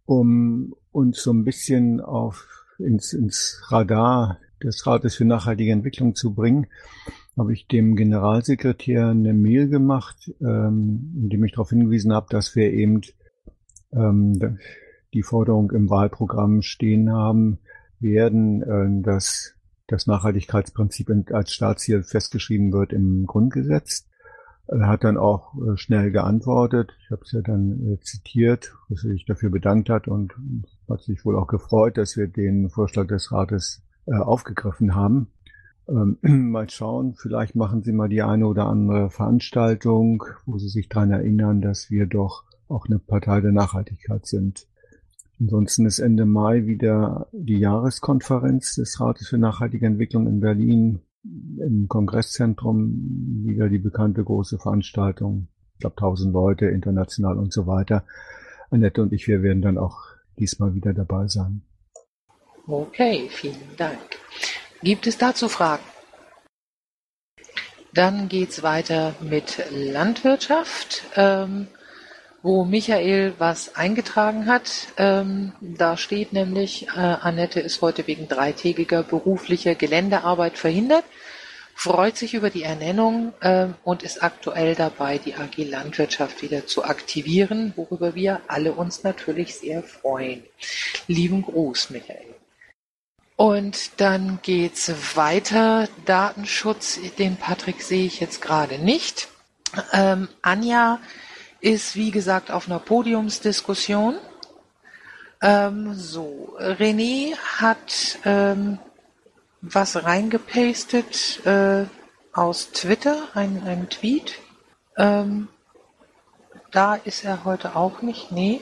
um 0.06 0.74
uns 0.94 1.22
so 1.22 1.34
ein 1.34 1.44
bisschen 1.44 2.00
auf 2.00 2.48
ins, 2.80 3.12
ins 3.12 3.62
Radar 3.68 4.40
des 4.64 4.86
Rates 4.86 5.16
für 5.16 5.26
nachhaltige 5.26 5.72
Entwicklung 5.72 6.16
zu 6.16 6.34
bringen, 6.34 6.68
habe 7.38 7.54
ich 7.54 7.68
dem 7.68 7.96
Generalsekretär 7.96 9.08
eine 9.08 9.34
Mail 9.34 9.70
gemacht, 9.70 10.32
ähm, 10.42 11.14
in 11.16 11.30
dem 11.30 11.44
ich 11.44 11.54
darauf 11.54 11.70
hingewiesen 11.70 12.14
habe, 12.14 12.28
dass 12.30 12.56
wir 12.56 12.72
eben 12.72 13.02
ähm, 13.94 14.58
die 15.14 15.24
Forderung 15.24 15.72
im 15.72 15.90
Wahlprogramm 15.90 16.62
stehen 16.62 17.12
haben 17.12 17.60
werden, 18.00 18.62
äh, 18.62 19.04
dass 19.04 19.56
das 19.88 20.08
Nachhaltigkeitsprinzip 20.08 21.10
als 21.32 21.54
Staatsziel 21.54 22.04
festgeschrieben 22.04 22.72
wird 22.72 22.94
im 22.94 23.26
Grundgesetz. 23.26 24.08
Er 24.68 24.88
hat 24.88 25.04
dann 25.04 25.18
auch 25.18 25.54
äh, 25.56 25.76
schnell 25.76 26.12
geantwortet. 26.12 26.92
Ich 27.04 27.12
habe 27.12 27.22
es 27.24 27.32
ja 27.34 27.42
dann 27.42 27.94
äh, 27.94 28.00
zitiert, 28.00 28.74
dass 28.90 29.04
er 29.04 29.12
sich 29.12 29.26
dafür 29.26 29.50
bedankt 29.50 29.90
hat 29.90 30.08
und 30.08 30.34
hat 30.90 31.02
sich 31.02 31.26
wohl 31.26 31.38
auch 31.38 31.48
gefreut, 31.48 31.98
dass 31.98 32.16
wir 32.16 32.28
den 32.28 32.70
Vorschlag 32.70 33.08
des 33.08 33.32
Rates 33.32 33.84
äh, 34.06 34.16
aufgegriffen 34.16 34.96
haben. 34.96 35.28
Ähm, 35.88 36.18
mal 36.52 36.70
schauen, 36.70 37.16
vielleicht 37.16 37.56
machen 37.56 37.84
Sie 37.84 37.92
mal 37.92 38.10
die 38.10 38.22
eine 38.22 38.48
oder 38.48 38.66
andere 38.68 39.10
Veranstaltung, 39.10 40.24
wo 40.46 40.58
Sie 40.58 40.70
sich 40.70 40.90
daran 40.90 41.12
erinnern, 41.12 41.62
dass 41.62 41.90
wir 41.90 42.06
doch 42.06 42.44
auch 42.68 42.86
eine 42.88 43.00
Partei 43.00 43.42
der 43.42 43.52
Nachhaltigkeit 43.52 44.26
sind. 44.26 44.68
Ansonsten 45.40 45.86
ist 45.86 46.00
Ende 46.00 46.26
Mai 46.26 46.68
wieder 46.68 47.28
die 47.32 47.58
Jahreskonferenz 47.58 48.76
des 48.76 49.00
Rates 49.02 49.28
für 49.28 49.40
nachhaltige 49.40 49.88
Entwicklung 49.88 50.28
in 50.28 50.40
Berlin 50.40 51.00
im 51.24 51.88
Kongresszentrum 51.88 53.44
wieder 53.46 53.70
die 53.70 53.80
bekannte 53.80 54.24
große 54.24 54.60
Veranstaltung. 54.60 55.48
Ich 55.74 55.80
glaube, 55.80 55.96
tausend 55.96 56.34
Leute, 56.34 56.68
international 56.68 57.38
und 57.38 57.52
so 57.52 57.68
weiter. 57.68 58.04
Annette 58.70 59.02
und 59.02 59.14
ich, 59.14 59.28
wir 59.28 59.42
werden 59.44 59.62
dann 59.62 59.78
auch 59.78 60.00
diesmal 60.38 60.74
wieder 60.76 60.94
dabei 60.94 61.28
sein. 61.28 61.64
Okay, 62.68 63.30
vielen 63.30 63.76
Dank. 63.78 64.20
Gibt 64.84 65.08
es 65.08 65.18
dazu 65.18 65.50
Fragen? 65.50 65.84
Dann 67.94 68.30
geht's 68.30 68.64
weiter 68.64 69.16
mit 69.20 69.64
Landwirtschaft, 69.70 71.04
ähm, 71.16 71.68
wo 72.42 72.64
Michael 72.64 73.34
was 73.38 73.76
eingetragen 73.76 74.46
hat. 74.48 74.88
Ähm, 74.98 75.54
da 75.60 75.98
steht 75.98 76.34
nämlich, 76.34 76.88
äh, 76.96 77.00
Annette 77.00 77.60
ist 77.60 77.82
heute 77.82 78.08
wegen 78.08 78.28
dreitägiger 78.28 79.04
beruflicher 79.04 79.76
Geländearbeit 79.76 80.58
verhindert, 80.58 81.04
freut 81.76 82.16
sich 82.16 82.34
über 82.34 82.50
die 82.50 82.64
Ernennung 82.64 83.34
äh, 83.42 83.68
und 83.84 84.04
ist 84.04 84.24
aktuell 84.24 84.76
dabei, 84.76 85.18
die 85.18 85.36
AG 85.36 85.58
Landwirtschaft 85.58 86.42
wieder 86.42 86.68
zu 86.68 86.86
aktivieren, 86.86 87.74
worüber 87.76 88.16
wir 88.16 88.40
alle 88.48 88.72
uns 88.72 89.04
natürlich 89.04 89.56
sehr 89.56 89.84
freuen. 89.84 90.44
Lieben 91.08 91.42
Gruß, 91.42 91.90
Michael. 91.90 92.41
Und 93.42 94.00
dann 94.00 94.38
geht's 94.44 94.94
weiter. 95.16 95.90
Datenschutz, 96.06 97.00
den 97.18 97.38
Patrick 97.38 97.82
sehe 97.82 98.06
ich 98.06 98.20
jetzt 98.20 98.40
gerade 98.40 98.78
nicht. 98.78 99.30
Ähm, 99.94 100.30
Anja 100.44 101.00
ist, 101.60 101.96
wie 101.96 102.12
gesagt, 102.12 102.52
auf 102.52 102.68
einer 102.68 102.78
Podiumsdiskussion. 102.78 104.20
Ähm, 105.42 105.96
so, 105.96 106.56
René 106.60 107.36
hat 107.36 108.20
ähm, 108.26 108.78
was 109.62 110.04
reingepastet 110.04 111.44
äh, 111.44 111.86
aus 112.34 112.70
Twitter, 112.74 113.24
ein, 113.34 113.64
ein 113.66 113.90
Tweet. 113.90 114.36
Ähm, 114.98 115.48
da 116.70 116.94
ist 116.94 117.26
er 117.26 117.44
heute 117.44 117.76
auch 117.76 118.04
nicht, 118.04 118.32
nee. 118.32 118.62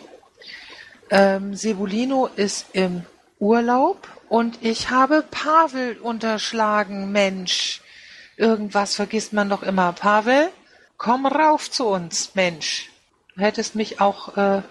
Ähm, 1.09 1.53
Sebulino 1.53 2.27
ist 2.27 2.67
im 2.71 3.05
Urlaub 3.39 4.07
und 4.27 4.59
ich 4.61 4.89
habe 4.89 5.23
Pavel 5.29 5.97
unterschlagen, 6.01 7.11
Mensch. 7.11 7.81
Irgendwas 8.37 8.95
vergisst 8.95 9.33
man 9.33 9.49
doch 9.49 9.63
immer. 9.63 9.93
Pavel, 9.93 10.49
komm 10.97 11.25
rauf 11.25 11.69
zu 11.71 11.87
uns, 11.87 12.35
Mensch. 12.35 12.89
Du 13.35 13.41
hättest 13.41 13.75
mich 13.75 14.01
auch 14.01 14.37
äh, 14.37 14.61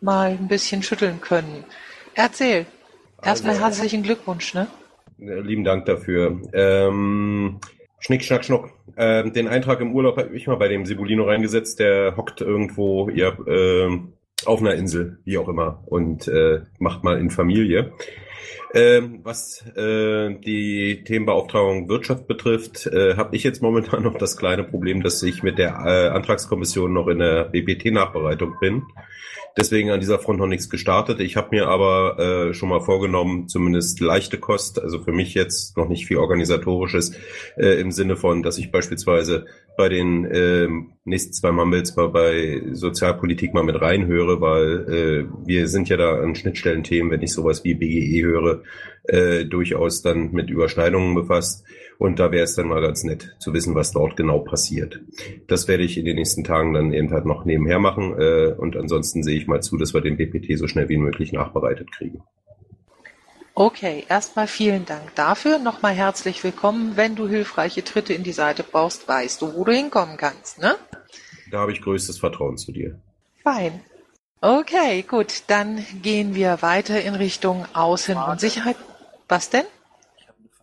mal 0.00 0.30
ein 0.30 0.48
bisschen 0.48 0.82
schütteln 0.82 1.20
können. 1.20 1.64
Erzähl. 2.14 2.66
Erstmal 3.22 3.54
Also- 3.54 3.64
herzlichen 3.64 4.02
Glückwunsch, 4.02 4.54
ne? 4.54 4.66
Lieben 5.18 5.64
Dank 5.64 5.86
dafür. 5.86 6.40
Ähm, 6.52 7.60
Schnick, 8.00 8.24
Schnack, 8.24 8.44
Schnuck. 8.44 8.70
Ähm, 8.96 9.32
den 9.32 9.48
Eintrag 9.48 9.80
im 9.80 9.94
Urlaub 9.94 10.16
habe 10.18 10.36
ich 10.36 10.46
mal 10.46 10.56
bei 10.56 10.68
dem 10.68 10.84
Sibulino 10.86 11.24
reingesetzt. 11.24 11.78
Der 11.78 12.16
hockt 12.16 12.40
irgendwo, 12.40 13.08
ihr, 13.08 13.36
ähm, 13.46 14.12
auf 14.46 14.60
einer 14.60 14.74
Insel, 14.74 15.18
wie 15.24 15.38
auch 15.38 15.48
immer, 15.48 15.82
und 15.86 16.28
äh, 16.28 16.62
macht 16.78 17.04
mal 17.04 17.18
in 17.18 17.30
Familie. 17.30 17.92
Ähm, 18.74 19.20
was 19.22 19.64
äh, 19.76 20.34
die 20.34 21.04
Themenbeauftragung 21.04 21.88
Wirtschaft 21.88 22.26
betrifft, 22.26 22.86
äh, 22.86 23.16
habe 23.16 23.36
ich 23.36 23.44
jetzt 23.44 23.62
momentan 23.62 24.02
noch 24.02 24.18
das 24.18 24.36
kleine 24.36 24.64
Problem, 24.64 25.02
dass 25.02 25.22
ich 25.22 25.44
mit 25.44 25.58
der 25.58 25.78
äh, 25.86 26.08
Antragskommission 26.08 26.92
noch 26.92 27.06
in 27.06 27.20
der 27.20 27.44
BPT-Nachbereitung 27.44 28.56
bin. 28.60 28.82
Deswegen 29.56 29.90
an 29.90 30.00
dieser 30.00 30.18
Front 30.18 30.40
noch 30.40 30.48
nichts 30.48 30.68
gestartet. 30.68 31.20
Ich 31.20 31.36
habe 31.36 31.50
mir 31.52 31.68
aber 31.68 32.18
äh, 32.18 32.54
schon 32.54 32.68
mal 32.68 32.80
vorgenommen, 32.80 33.46
zumindest 33.46 34.00
leichte 34.00 34.38
Kost, 34.38 34.82
also 34.82 34.98
für 34.98 35.12
mich 35.12 35.34
jetzt 35.34 35.76
noch 35.76 35.88
nicht 35.88 36.06
viel 36.06 36.16
organisatorisches, 36.16 37.12
äh, 37.56 37.80
im 37.80 37.92
Sinne 37.92 38.16
von, 38.16 38.42
dass 38.42 38.58
ich 38.58 38.72
beispielsweise 38.72 39.46
bei 39.76 39.88
den 39.88 40.24
äh, 40.24 40.68
nächsten 41.04 41.32
zwei 41.32 41.52
Mumbles 41.52 41.94
mal 41.94 42.08
bei 42.08 42.62
Sozialpolitik 42.72 43.54
mal 43.54 43.62
mit 43.62 43.80
reinhöre, 43.80 44.40
weil 44.40 44.88
äh, 44.88 45.46
wir 45.46 45.68
sind 45.68 45.88
ja 45.88 45.96
da 45.96 46.20
an 46.20 46.34
Schnittstellenthemen, 46.34 47.12
wenn 47.12 47.22
ich 47.22 47.32
sowas 47.32 47.62
wie 47.62 47.74
BGE 47.74 48.24
höre, 48.24 48.62
äh, 49.04 49.44
durchaus 49.44 50.02
dann 50.02 50.32
mit 50.32 50.50
Überschneidungen 50.50 51.14
befasst. 51.14 51.64
Und 51.98 52.18
da 52.18 52.32
wäre 52.32 52.44
es 52.44 52.54
dann 52.54 52.68
mal 52.68 52.82
ganz 52.82 53.04
nett 53.04 53.36
zu 53.38 53.52
wissen, 53.52 53.74
was 53.74 53.92
dort 53.92 54.16
genau 54.16 54.40
passiert. 54.40 55.00
Das 55.46 55.68
werde 55.68 55.84
ich 55.84 55.96
in 55.96 56.04
den 56.04 56.16
nächsten 56.16 56.44
Tagen 56.44 56.74
dann 56.74 56.92
eben 56.92 57.10
halt 57.12 57.24
noch 57.24 57.44
nebenher 57.44 57.78
machen. 57.78 58.18
Äh, 58.18 58.54
und 58.56 58.76
ansonsten 58.76 59.22
sehe 59.22 59.36
ich 59.36 59.46
mal 59.46 59.62
zu, 59.62 59.76
dass 59.76 59.94
wir 59.94 60.00
den 60.00 60.16
BPT 60.16 60.58
so 60.58 60.66
schnell 60.66 60.88
wie 60.88 60.98
möglich 60.98 61.32
nachbereitet 61.32 61.92
kriegen. 61.92 62.22
Okay, 63.56 64.04
erstmal 64.08 64.48
vielen 64.48 64.84
Dank 64.84 65.14
dafür. 65.14 65.58
Nochmal 65.60 65.94
herzlich 65.94 66.42
willkommen. 66.42 66.96
Wenn 66.96 67.14
du 67.14 67.28
hilfreiche 67.28 67.84
Tritte 67.84 68.12
in 68.12 68.24
die 68.24 68.32
Seite 68.32 68.64
brauchst, 68.64 69.06
weißt 69.06 69.40
du, 69.42 69.54
wo 69.54 69.64
du 69.64 69.70
hinkommen 69.70 70.16
kannst, 70.16 70.58
ne? 70.58 70.74
Da 71.52 71.60
habe 71.60 71.70
ich 71.70 71.80
größtes 71.80 72.18
Vertrauen 72.18 72.56
zu 72.56 72.72
dir. 72.72 72.98
Fein. 73.44 73.80
Okay, 74.40 75.02
gut. 75.02 75.44
Dann 75.46 75.84
gehen 76.02 76.34
wir 76.34 76.62
weiter 76.62 77.00
in 77.00 77.14
Richtung 77.14 77.64
Außen- 77.72 78.28
und 78.28 78.40
Sicherheit. 78.40 78.76
Was 79.28 79.50
denn? 79.50 79.64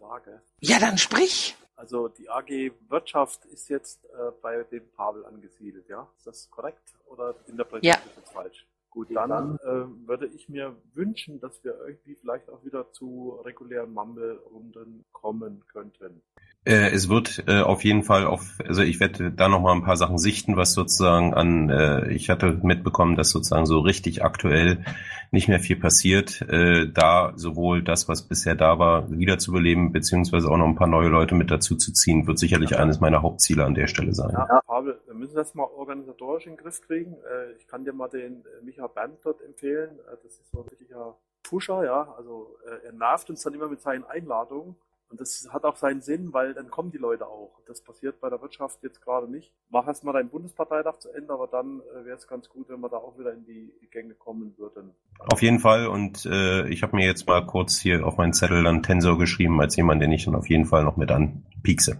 Frage. 0.02 0.42
Ja, 0.60 0.80
dann 0.80 0.98
sprich. 0.98 1.56
Also 1.76 2.08
die 2.08 2.30
AG 2.30 2.72
Wirtschaft 2.90 3.46
ist 3.46 3.70
jetzt 3.70 4.04
äh, 4.06 4.32
bei 4.42 4.64
dem 4.64 4.90
Pavel 4.92 5.26
angesiedelt, 5.26 5.88
ja? 5.88 6.08
Ist 6.18 6.28
das 6.28 6.50
korrekt 6.50 6.94
oder 7.06 7.36
interpretiere 7.48 7.94
Ja. 7.94 8.00
ich 8.00 8.08
das 8.10 8.16
jetzt 8.18 8.34
falsch? 8.34 8.68
Gut, 8.90 9.08
dann 9.16 9.56
äh, 9.64 10.08
würde 10.08 10.28
ich 10.28 10.50
mir 10.50 10.76
wünschen, 10.94 11.40
dass 11.40 11.64
wir 11.64 11.80
irgendwie 11.80 12.16
vielleicht 12.16 12.50
auch 12.50 12.62
wieder 12.66 12.92
zu 12.92 13.40
regulären 13.46 13.94
Mumble-Runden 13.94 15.06
kommen 15.14 15.64
könnten. 15.72 16.22
Äh, 16.64 16.92
es 16.92 17.10
wird 17.10 17.44
äh, 17.48 17.62
auf 17.62 17.84
jeden 17.84 18.04
Fall 18.04 18.28
auf, 18.28 18.60
also 18.64 18.84
ich 18.84 19.00
werde 19.00 19.32
da 19.32 19.50
noch 19.50 19.62
mal 19.62 19.74
ein 19.74 19.84
paar 19.84 19.98
Sachen 19.98 20.20
sichten, 20.20 20.58
was 20.58 20.74
sozusagen 20.74 21.34
an, 21.34 21.72
äh, 21.72 22.12
ich 22.12 22.30
hatte 22.30 22.60
mitbekommen, 22.62 23.16
dass 23.16 23.32
sozusagen 23.32 23.66
so 23.66 23.80
richtig 23.80 24.24
aktuell 24.24 24.86
nicht 25.32 25.48
mehr 25.48 25.60
viel 25.60 25.78
passiert, 25.78 26.42
äh, 26.42 26.88
da 26.88 27.34
sowohl 27.36 27.82
das, 27.82 28.08
was 28.08 28.28
bisher 28.28 28.54
da 28.54 28.78
war, 28.78 29.10
wiederzubeleben, 29.10 29.92
beziehungsweise 29.92 30.50
auch 30.50 30.58
noch 30.58 30.68
ein 30.68 30.76
paar 30.76 30.88
neue 30.88 31.08
Leute 31.08 31.34
mit 31.34 31.50
dazu 31.50 31.76
zu 31.78 31.94
ziehen, 31.94 32.28
wird 32.28 32.38
sicherlich 32.38 32.78
eines 32.78 33.00
meiner 33.00 33.24
Hauptziele 33.24 33.66
an 33.66 33.74
der 33.74 33.88
Stelle 33.88 34.14
sein. 34.14 34.30
Ja, 34.32 34.62
Pavel, 34.68 35.00
wir 35.08 35.16
müssen 35.16 35.36
das 35.36 35.56
mal 35.56 35.64
organisatorisch 35.64 36.46
in 36.46 36.54
den 36.54 36.58
Griff 36.58 36.82
kriegen. 36.82 37.14
Äh, 37.14 37.54
ich 37.58 37.68
kann 37.68 37.86
dir 37.86 37.94
mal 37.94 38.08
den 38.08 38.46
äh, 38.46 38.64
Micha 38.64 38.86
Band 38.86 39.18
dort 39.24 39.42
empfehlen. 39.42 39.90
Äh, 40.12 40.18
das 40.24 40.34
ist 40.34 40.52
so 40.52 40.62
ein 40.62 40.68
richtiger 40.70 41.16
Pusher, 41.44 41.86
ja. 41.86 42.14
Also 42.18 42.56
äh, 42.66 42.86
er 42.86 42.94
nervt 42.94 43.30
uns 43.32 43.42
dann 43.42 43.54
immer 43.54 43.68
mit 43.68 43.82
seinen 43.82 44.04
Einladungen. 44.04 44.76
Und 45.12 45.20
das 45.20 45.50
hat 45.52 45.66
auch 45.66 45.76
seinen 45.76 46.02
Sinn, 46.02 46.32
weil 46.32 46.54
dann 46.54 46.70
kommen 46.70 46.90
die 46.90 46.98
Leute 46.98 47.28
auch. 47.28 47.60
Das 47.68 47.82
passiert 47.82 48.22
bei 48.22 48.30
der 48.30 48.42
Wirtschaft 48.42 48.82
jetzt 48.82 49.02
gerade 49.02 49.30
nicht. 49.30 49.52
Mach 49.70 49.86
erst 49.86 50.06
mal 50.06 50.14
deinen 50.14 50.30
Bundesparteitag 50.30 51.00
zu 51.00 51.12
Ende, 51.12 51.34
aber 51.34 51.48
dann 51.48 51.82
äh, 51.82 52.06
wäre 52.06 52.16
es 52.16 52.28
ganz 52.28 52.48
gut, 52.48 52.70
wenn 52.70 52.80
wir 52.80 52.88
da 52.88 52.96
auch 52.96 53.20
wieder 53.20 53.34
in 53.34 53.44
die 53.46 53.74
Gänge 53.92 54.14
kommen 54.14 54.54
würden. 54.58 54.92
Auf 55.20 55.42
jeden 55.42 55.60
Fall 55.60 55.88
und 55.88 56.26
äh, 56.26 56.66
ich 56.70 56.82
habe 56.82 56.96
mir 56.96 57.06
jetzt 57.06 57.28
mal 57.28 57.46
kurz 57.46 57.78
hier 57.78 58.08
auf 58.08 58.16
meinen 58.16 58.32
Zettel 58.32 58.64
dann 58.64 58.84
Tensor 58.84 59.18
geschrieben, 59.18 59.60
als 59.60 59.76
jemand, 59.76 60.02
den 60.02 60.14
ich 60.14 60.24
dann 60.24 60.36
auf 60.36 60.50
jeden 60.50 60.66
Fall 60.66 60.86
noch 60.86 60.96
mit 60.96 61.12
anpiekse. 61.12 62.00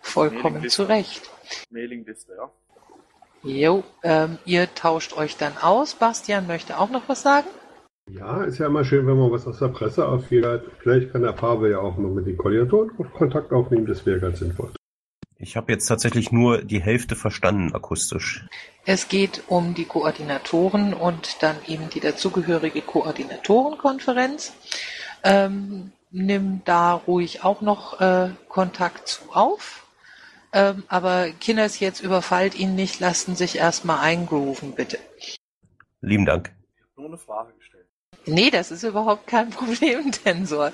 Vollkommen 0.00 0.68
zu 0.68 0.82
Recht. 0.82 1.30
Mailingliste, 1.70 2.34
ja. 2.36 2.50
Jo, 3.42 3.84
ähm, 4.02 4.38
ihr 4.44 4.74
tauscht 4.74 5.16
euch 5.16 5.36
dann 5.36 5.56
aus. 5.58 5.94
Bastian 5.94 6.46
möchte 6.48 6.78
auch 6.78 6.90
noch 6.90 7.08
was 7.08 7.22
sagen. 7.22 7.46
Ja, 8.12 8.42
ist 8.42 8.58
ja 8.58 8.66
immer 8.66 8.84
schön, 8.84 9.06
wenn 9.06 9.18
man 9.18 9.30
was 9.30 9.46
aus 9.46 9.58
der 9.58 9.68
Presse 9.68 10.02
erfährt. 10.02 10.64
Vielleicht 10.80 11.12
kann 11.12 11.22
der 11.22 11.32
Pavel 11.32 11.70
ja 11.70 11.78
auch 11.78 11.96
noch 11.96 12.10
mit 12.10 12.26
den 12.26 12.36
Koordinatoren 12.36 12.90
Kontakt 13.12 13.52
aufnehmen, 13.52 13.86
das 13.86 14.04
wäre 14.04 14.18
ganz 14.18 14.40
sinnvoll. 14.40 14.72
Ich 15.36 15.56
habe 15.56 15.72
jetzt 15.72 15.86
tatsächlich 15.86 16.32
nur 16.32 16.62
die 16.62 16.82
Hälfte 16.82 17.16
verstanden 17.16 17.74
akustisch. 17.74 18.46
Es 18.84 19.08
geht 19.08 19.44
um 19.46 19.74
die 19.74 19.84
Koordinatoren 19.84 20.92
und 20.92 21.42
dann 21.42 21.56
eben 21.66 21.88
die 21.88 22.00
dazugehörige 22.00 22.82
Koordinatorenkonferenz. 22.82 24.52
Ähm, 25.22 25.92
nimm 26.10 26.62
da 26.64 26.94
ruhig 26.94 27.44
auch 27.44 27.60
noch 27.62 28.00
äh, 28.00 28.30
Kontakt 28.48 29.08
zu 29.08 29.22
auf. 29.32 29.86
Ähm, 30.52 30.82
aber 30.88 31.30
Kinders, 31.30 31.78
jetzt 31.78 32.00
überfallt 32.00 32.58
ihn 32.58 32.74
nicht, 32.74 33.00
lassen 33.00 33.36
sich 33.36 33.56
erstmal 33.56 34.00
eingrooven, 34.00 34.74
bitte. 34.74 34.98
Lieben 36.00 36.26
Dank. 36.26 36.52
Nur 36.96 37.06
eine 37.06 37.18
Frage 37.18 37.54
gestellt. 37.54 37.79
Nee, 38.26 38.50
das 38.50 38.70
ist 38.70 38.82
überhaupt 38.82 39.26
kein 39.26 39.50
Problem, 39.50 40.12
Tensor. 40.12 40.72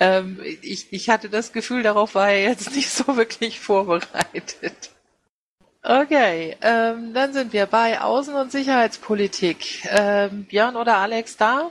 Ähm, 0.00 0.40
ich, 0.62 0.92
ich 0.92 1.08
hatte 1.08 1.28
das 1.28 1.52
Gefühl, 1.52 1.82
darauf 1.82 2.14
war 2.14 2.30
er 2.30 2.42
jetzt 2.42 2.74
nicht 2.74 2.90
so 2.90 3.16
wirklich 3.16 3.60
vorbereitet. 3.60 4.90
Okay, 5.82 6.56
ähm, 6.62 7.12
dann 7.12 7.32
sind 7.32 7.52
wir 7.52 7.66
bei 7.66 8.00
Außen- 8.00 8.40
und 8.40 8.50
Sicherheitspolitik. 8.50 9.84
Ähm, 9.90 10.44
Björn 10.44 10.76
oder 10.76 10.96
Alex 10.96 11.36
da? 11.36 11.70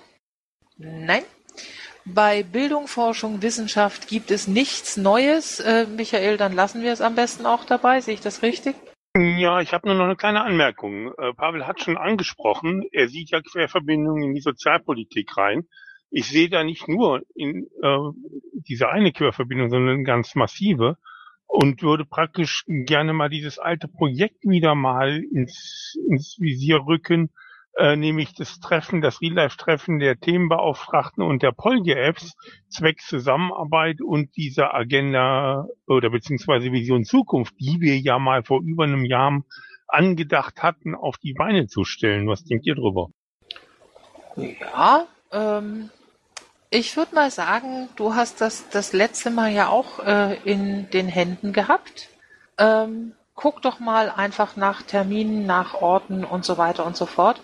Nein. 0.77 1.23
Bei 2.05 2.43
Bildung, 2.43 2.88
Forschung, 2.88 3.41
Wissenschaft 3.41 4.07
gibt 4.07 4.29
es 4.29 4.47
nichts 4.47 4.97
Neues. 4.97 5.59
Äh, 5.62 5.88
Michael, 5.88 6.38
dann 6.38 6.53
lassen 6.53 6.81
wir 6.81 6.91
es 6.91 7.01
am 7.01 7.15
besten 7.15 7.45
auch 7.45 7.65
dabei. 7.65 8.01
Sehe 8.01 8.13
ich 8.13 8.21
das 8.21 8.41
richtig? 8.41 8.75
Ja, 9.15 9.62
ich 9.62 9.73
habe 9.73 9.88
nur 9.88 9.95
noch 9.95 10.06
eine 10.06 10.15
kleine 10.15 10.41
Anmerkung. 10.41 11.13
Äh, 11.19 11.34
Pavel 11.34 11.67
hat 11.67 11.84
schon 11.84 11.97
angesprochen, 11.97 12.84
er 12.91 13.08
sieht 13.10 13.30
ja 13.30 13.41
Querverbindungen 13.41 14.23
in 14.23 14.34
die 14.34 14.41
Sozialpolitik 14.41 15.38
rein. 15.38 15.67
Ich 16.10 16.28
sehe 16.30 16.49
da 16.49 16.63
nicht 16.63 16.88
nur 16.88 17.21
in 17.36 17.67
äh, 17.84 17.97
diese 18.54 18.89
eine 18.89 19.12
Querverbindung, 19.12 19.69
sondern 19.69 20.04
ganz 20.04 20.34
massive 20.34 20.97
und 21.45 21.84
würde 21.84 22.06
praktisch 22.06 22.63
gerne 22.67 23.13
mal 23.13 23.30
dieses 23.30 23.60
alte 23.60 23.88
Projekt 23.88 24.45
wieder 24.45 24.73
mal 24.73 25.23
ins, 25.32 25.95
ins 26.10 26.39
Visier 26.39 26.78
rücken, 26.88 27.30
äh, 27.77 27.95
nämlich 27.95 28.33
das 28.36 28.59
Treffen, 28.59 29.01
das 29.01 29.21
Real-Life-Treffen 29.21 29.99
der 29.99 30.19
Themenbeauftragten 30.19 31.23
und 31.23 31.41
der 31.41 31.51
Polge-Apps 31.51 32.36
zwecks 32.69 33.07
Zusammenarbeit 33.07 34.01
und 34.01 34.36
dieser 34.36 34.73
Agenda 34.73 35.67
oder 35.88 36.09
beziehungsweise 36.09 36.71
Vision 36.71 37.03
Zukunft, 37.03 37.55
die 37.59 37.79
wir 37.79 37.97
ja 37.97 38.19
mal 38.19 38.43
vor 38.43 38.62
über 38.62 38.83
einem 38.83 39.05
Jahr 39.05 39.41
angedacht 39.88 40.62
hatten, 40.62 40.95
auf 40.95 41.17
die 41.17 41.33
Beine 41.33 41.67
zu 41.67 41.83
stellen. 41.83 42.27
Was 42.27 42.43
denkt 42.43 42.65
ihr 42.65 42.75
drüber? 42.75 43.09
Ja, 44.36 45.07
ähm, 45.31 45.89
ich 46.69 46.97
würde 46.97 47.15
mal 47.15 47.31
sagen, 47.31 47.89
du 47.95 48.15
hast 48.15 48.41
das 48.41 48.69
das 48.69 48.93
letzte 48.93 49.29
Mal 49.29 49.51
ja 49.51 49.69
auch 49.69 49.99
äh, 49.99 50.38
in 50.43 50.89
den 50.89 51.07
Händen 51.07 51.53
gehabt. 51.53 52.09
Ähm, 52.57 53.13
guck 53.36 53.62
doch 53.62 53.79
mal 53.79 54.09
einfach 54.09 54.55
nach 54.55 54.81
Terminen, 54.81 55.45
nach 55.45 55.76
Orten 55.76 56.24
und 56.24 56.45
so 56.45 56.57
weiter 56.57 56.86
und 56.86 56.95
so 56.95 57.05
fort. 57.05 57.41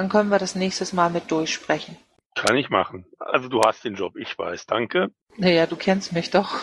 Dann 0.00 0.08
können 0.08 0.30
wir 0.30 0.38
das 0.38 0.54
nächstes 0.54 0.94
Mal 0.94 1.10
mit 1.10 1.30
durchsprechen. 1.30 1.94
Kann 2.34 2.56
ich 2.56 2.70
machen. 2.70 3.04
Also 3.18 3.50
du 3.50 3.60
hast 3.60 3.84
den 3.84 3.96
Job, 3.96 4.16
ich 4.16 4.38
weiß. 4.38 4.64
Danke. 4.64 5.10
Naja, 5.36 5.66
du 5.66 5.76
kennst 5.76 6.14
mich 6.14 6.30
doch. 6.30 6.60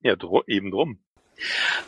Ja, 0.00 0.16
dro 0.16 0.42
eben 0.48 0.72
drum. 0.72 0.98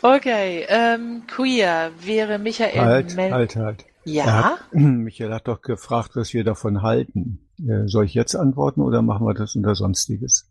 Okay, 0.03 0.65
ähm, 0.69 1.25
Queer 1.27 1.91
wäre 1.99 2.39
Michael 2.39 2.81
Halt, 2.81 3.17
Mel 3.17 3.33
halt, 3.33 3.57
halt. 3.57 3.87
Ja? 4.05 4.27
hat, 4.27 4.61
Michael 4.73 5.35
hat 5.35 5.49
doch 5.49 5.63
gefragt, 5.63 6.13
was 6.15 6.33
wir 6.33 6.45
davon 6.45 6.81
halten. 6.81 7.41
Äh, 7.59 7.89
soll 7.89 8.05
ich 8.05 8.15
jetzt 8.15 8.37
antworten 8.37 8.83
oder 8.83 9.03
machen 9.03 9.27
wir 9.27 9.35
das 9.35 9.57
unter 9.57 9.75
Sonstiges? 9.75 10.49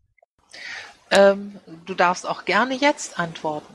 Ähm, 1.10 1.56
du 1.86 1.94
darfst 1.94 2.28
auch 2.28 2.44
gerne 2.44 2.76
jetzt 2.76 3.18
antworten. 3.18 3.74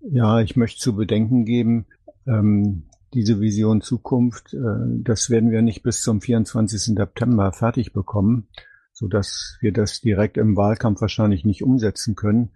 Ja, 0.00 0.40
ich 0.40 0.56
möchte 0.56 0.80
zu 0.80 0.96
bedenken 0.96 1.44
geben, 1.44 1.86
ähm, 2.26 2.89
diese 3.14 3.40
Vision 3.40 3.80
Zukunft, 3.80 4.54
äh, 4.54 4.58
das 5.02 5.30
werden 5.30 5.50
wir 5.50 5.62
nicht 5.62 5.82
bis 5.82 6.02
zum 6.02 6.20
24. 6.20 6.96
September 6.96 7.52
fertig 7.52 7.92
bekommen, 7.92 8.48
so 8.92 9.08
dass 9.08 9.56
wir 9.60 9.72
das 9.72 10.00
direkt 10.00 10.36
im 10.36 10.56
Wahlkampf 10.56 11.00
wahrscheinlich 11.00 11.44
nicht 11.44 11.62
umsetzen 11.62 12.14
können. 12.14 12.50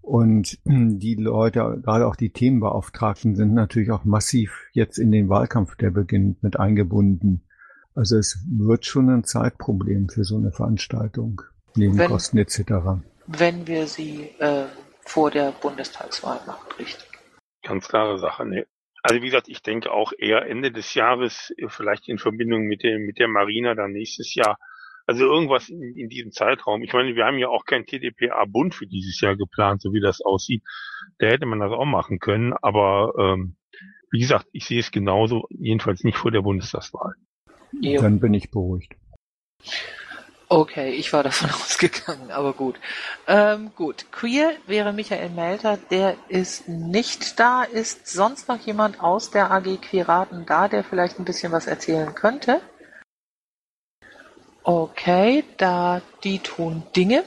Und 0.00 0.58
die 0.64 1.14
Leute, 1.14 1.80
gerade 1.82 2.06
auch 2.06 2.16
die 2.16 2.32
Themenbeauftragten, 2.32 3.36
sind 3.36 3.54
natürlich 3.54 3.90
auch 3.90 4.04
massiv 4.04 4.66
jetzt 4.72 4.98
in 4.98 5.12
den 5.12 5.28
Wahlkampf, 5.28 5.76
der 5.76 5.90
beginnt, 5.90 6.42
mit 6.42 6.58
eingebunden. 6.58 7.44
Also 7.94 8.16
es 8.16 8.38
wird 8.48 8.86
schon 8.86 9.10
ein 9.10 9.24
Zeitproblem 9.24 10.08
für 10.08 10.24
so 10.24 10.36
eine 10.36 10.52
Veranstaltung, 10.52 11.42
Nebenkosten 11.76 12.38
etc. 12.38 13.02
Wenn 13.26 13.66
wir 13.66 13.86
sie 13.86 14.30
äh, 14.38 14.64
vor 15.02 15.30
der 15.30 15.52
Bundestagswahl 15.52 16.40
machen, 16.46 16.66
richtig. 16.78 17.06
Ganz 17.62 17.88
klare 17.88 18.18
Sache, 18.18 18.46
ne. 18.46 18.66
Also 19.02 19.22
wie 19.22 19.26
gesagt, 19.26 19.48
ich 19.48 19.62
denke 19.62 19.90
auch 19.92 20.12
eher 20.16 20.46
Ende 20.46 20.72
des 20.72 20.94
Jahres, 20.94 21.52
äh, 21.56 21.68
vielleicht 21.68 22.08
in 22.08 22.18
Verbindung 22.18 22.64
mit 22.64 22.82
dem 22.82 23.06
mit 23.06 23.18
der 23.18 23.28
Marina 23.28 23.74
dann 23.74 23.92
nächstes 23.92 24.34
Jahr. 24.34 24.58
Also 25.06 25.24
irgendwas 25.24 25.68
in, 25.68 25.96
in 25.96 26.08
diesem 26.08 26.30
Zeitraum. 26.30 26.82
Ich 26.82 26.92
meine, 26.92 27.14
wir 27.16 27.24
haben 27.24 27.38
ja 27.38 27.48
auch 27.48 27.64
kein 27.64 27.86
TDPA-Bund 27.86 28.74
für 28.74 28.86
dieses 28.86 29.20
Jahr 29.20 29.36
geplant, 29.36 29.82
so 29.82 29.92
wie 29.92 30.00
das 30.00 30.20
aussieht. 30.20 30.62
Da 31.18 31.26
hätte 31.26 31.46
man 31.46 31.58
das 31.58 31.72
auch 31.72 31.84
machen 31.84 32.18
können. 32.18 32.52
Aber 32.62 33.12
ähm, 33.18 33.56
wie 34.10 34.20
gesagt, 34.20 34.46
ich 34.52 34.66
sehe 34.66 34.80
es 34.80 34.90
genauso, 34.90 35.46
jedenfalls 35.50 36.04
nicht 36.04 36.18
vor 36.18 36.30
der 36.30 36.42
Bundestagswahl. 36.42 37.14
Dann 38.00 38.20
bin 38.20 38.34
ich 38.34 38.50
beruhigt. 38.50 38.94
Okay, 40.52 40.90
ich 40.90 41.12
war 41.12 41.22
davon 41.22 41.48
ausgegangen, 41.62 42.32
aber 42.32 42.54
gut. 42.54 42.74
Ähm, 43.28 43.70
gut, 43.76 44.10
Queer 44.10 44.56
wäre 44.66 44.92
Michael 44.92 45.30
Melter, 45.30 45.76
der 45.76 46.16
ist 46.26 46.68
nicht 46.68 47.38
da. 47.38 47.62
Ist 47.62 48.08
sonst 48.08 48.48
noch 48.48 48.58
jemand 48.58 49.00
aus 49.00 49.30
der 49.30 49.52
AG 49.52 49.80
Quiraten 49.80 50.46
da, 50.46 50.66
der 50.66 50.82
vielleicht 50.82 51.20
ein 51.20 51.24
bisschen 51.24 51.52
was 51.52 51.68
erzählen 51.68 52.16
könnte? 52.16 52.60
Okay, 54.64 55.44
da 55.56 56.02
die 56.24 56.40
tun 56.40 56.82
Dinge. 56.96 57.22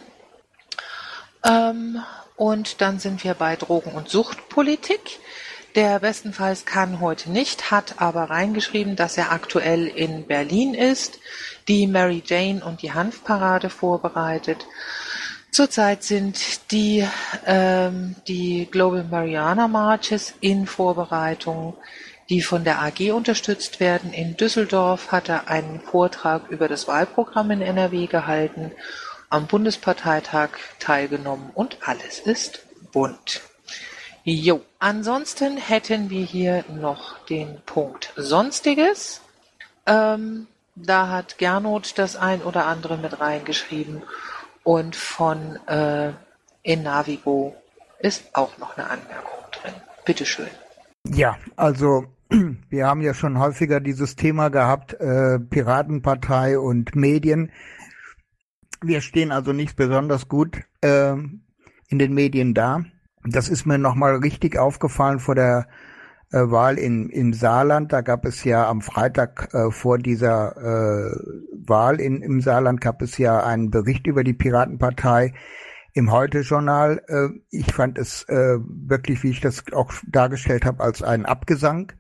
Ähm, 1.46 2.04
und 2.36 2.82
dann 2.82 3.00
sind 3.00 3.24
wir 3.24 3.36
bei 3.36 3.56
Drogen- 3.56 3.94
und 3.94 4.10
Suchtpolitik. 4.10 5.22
Der 5.76 6.00
bestenfalls 6.00 6.66
kann 6.66 7.00
heute 7.00 7.32
nicht, 7.32 7.72
hat 7.72 7.96
aber 7.98 8.30
reingeschrieben, 8.30 8.96
dass 8.96 9.18
er 9.18 9.32
aktuell 9.32 9.88
in 9.88 10.28
Berlin 10.28 10.76
ist, 10.76 11.20
die 11.68 11.88
Mary 11.88 12.22
Jane 12.24 12.64
und 12.64 12.84
die 12.84 12.94
Hanfparade 12.94 13.72
vorbereitet. 13.72 14.68
Zurzeit 15.50 16.04
sind 16.04 16.72
die, 16.72 17.08
ähm, 17.46 18.16
die 18.28 18.68
Global 18.70 19.04
Mariana 19.04 19.68
Marches 19.68 20.34
in 20.42 20.68
Vorbereitung, 20.68 21.76
die 22.30 22.42
von 22.42 22.64
der 22.64 22.82
AG 22.82 23.12
unterstützt 23.12 23.80
werden. 23.80 24.14
In 24.14 24.38
Düsseldorf 24.38 25.12
hat 25.12 25.28
er 25.28 25.50
einen 25.50 25.80
Vortrag 25.82 26.50
über 26.50 26.68
das 26.68 26.88
Wahlprogramm 26.88 27.50
in 27.50 27.62
NRW 27.62 28.06
gehalten, 28.06 28.72
am 29.30 29.48
Bundesparteitag 29.48 30.50
teilgenommen 30.80 31.50
und 31.54 31.78
alles 31.82 32.20
ist 32.20 32.66
bunt. 32.92 33.42
Jo, 34.24 34.62
ansonsten 34.84 35.58
hätten 35.58 36.10
wir 36.10 36.26
hier 36.26 36.66
noch 36.76 37.18
den 37.26 37.58
Punkt 37.66 38.14
Sonstiges. 38.18 39.22
Ähm, 39.86 40.48
da 40.76 41.10
hat 41.10 41.38
Gernot 41.38 41.98
das 41.98 42.16
ein 42.16 42.42
oder 42.42 42.66
andere 42.66 42.98
mit 42.98 43.20
reingeschrieben 43.20 44.04
und 44.64 44.96
von 44.96 45.58
äh, 45.68 46.12
Navigo 46.76 47.56
ist 48.00 48.26
auch 48.34 48.58
noch 48.58 48.78
eine 48.78 48.90
Anmerkung 48.90 49.40
drin. 49.52 49.74
Bitteschön. 50.06 50.50
Ja, 51.08 51.38
also 51.56 52.06
wir 52.70 52.86
haben 52.86 53.02
ja 53.02 53.14
schon 53.14 53.40
häufiger 53.40 53.80
dieses 53.80 54.16
Thema 54.16 54.50
gehabt, 54.50 54.94
äh, 54.96 55.40
Piratenpartei 55.40 56.60
und 56.60 56.96
Medien. 56.96 57.52
Wir 58.82 59.00
stehen 59.00 59.32
also 59.32 59.54
nicht 59.54 59.78
besonders 59.78 60.28
gut 60.28 60.58
äh, 60.82 61.14
in 61.14 62.00
den 62.00 62.14
Medien 62.14 62.54
da. 62.54 62.84
Das 63.26 63.50
ist 63.50 63.66
mir 63.66 63.78
nochmal 63.78 64.16
richtig 64.18 64.58
aufgefallen 64.58 65.20
vor 65.20 65.36
der 65.36 65.68
äh, 66.32 66.40
Wahl 66.40 66.78
in, 66.78 67.10
im 67.10 67.34
Saarland. 67.34 67.94
Da 67.94 68.02
gab 68.02 68.26
es 68.26 68.44
ja 68.44 68.68
am 68.68 68.82
Freitag 68.82 69.54
äh, 69.54 69.72
vor 69.72 69.98
dieser 69.98 70.58
äh, 70.58 71.16
Wahl 71.66 72.02
in, 72.02 72.22
im 72.22 72.42
Saarland 72.42 72.82
gab 72.82 73.02
es 73.02 73.18
ja 73.18 73.44
einen 73.44 73.72
Bericht 73.72 74.08
über 74.08 74.24
die 74.24 74.34
Piratenpartei 74.34 75.34
im 75.94 76.12
Heute-Journal. 76.12 77.02
Äh, 77.08 77.30
ich 77.50 77.72
fand 77.74 77.98
es 77.98 78.24
äh, 78.24 78.58
wirklich, 78.60 79.24
wie 79.24 79.30
ich 79.30 79.42
das 79.42 79.64
auch 79.72 79.94
dargestellt 80.08 80.66
habe, 80.66 80.84
als 80.84 81.02
einen 81.02 81.26
Abgesang 81.26 81.94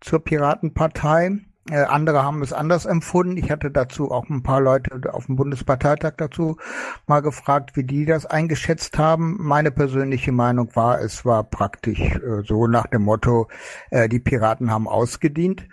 zur 0.00 0.24
Piratenpartei. 0.24 1.40
Äh, 1.70 1.84
andere 1.84 2.22
haben 2.22 2.42
es 2.42 2.52
anders 2.52 2.84
empfunden. 2.84 3.38
Ich 3.38 3.50
hatte 3.50 3.70
dazu 3.70 4.10
auch 4.10 4.28
ein 4.28 4.42
paar 4.42 4.60
Leute 4.60 5.14
auf 5.14 5.26
dem 5.26 5.36
Bundesparteitag 5.36 6.14
dazu 6.18 6.58
mal 7.06 7.20
gefragt, 7.20 7.74
wie 7.74 7.84
die 7.84 8.04
das 8.04 8.26
eingeschätzt 8.26 8.98
haben. 8.98 9.38
Meine 9.40 9.70
persönliche 9.70 10.30
Meinung 10.30 10.68
war, 10.74 11.00
es 11.00 11.24
war 11.24 11.42
praktisch 11.42 12.00
äh, 12.00 12.42
so 12.46 12.66
nach 12.66 12.86
dem 12.88 13.02
Motto, 13.02 13.48
äh, 13.90 14.10
die 14.10 14.20
Piraten 14.20 14.70
haben 14.70 14.86
ausgedient. 14.86 15.66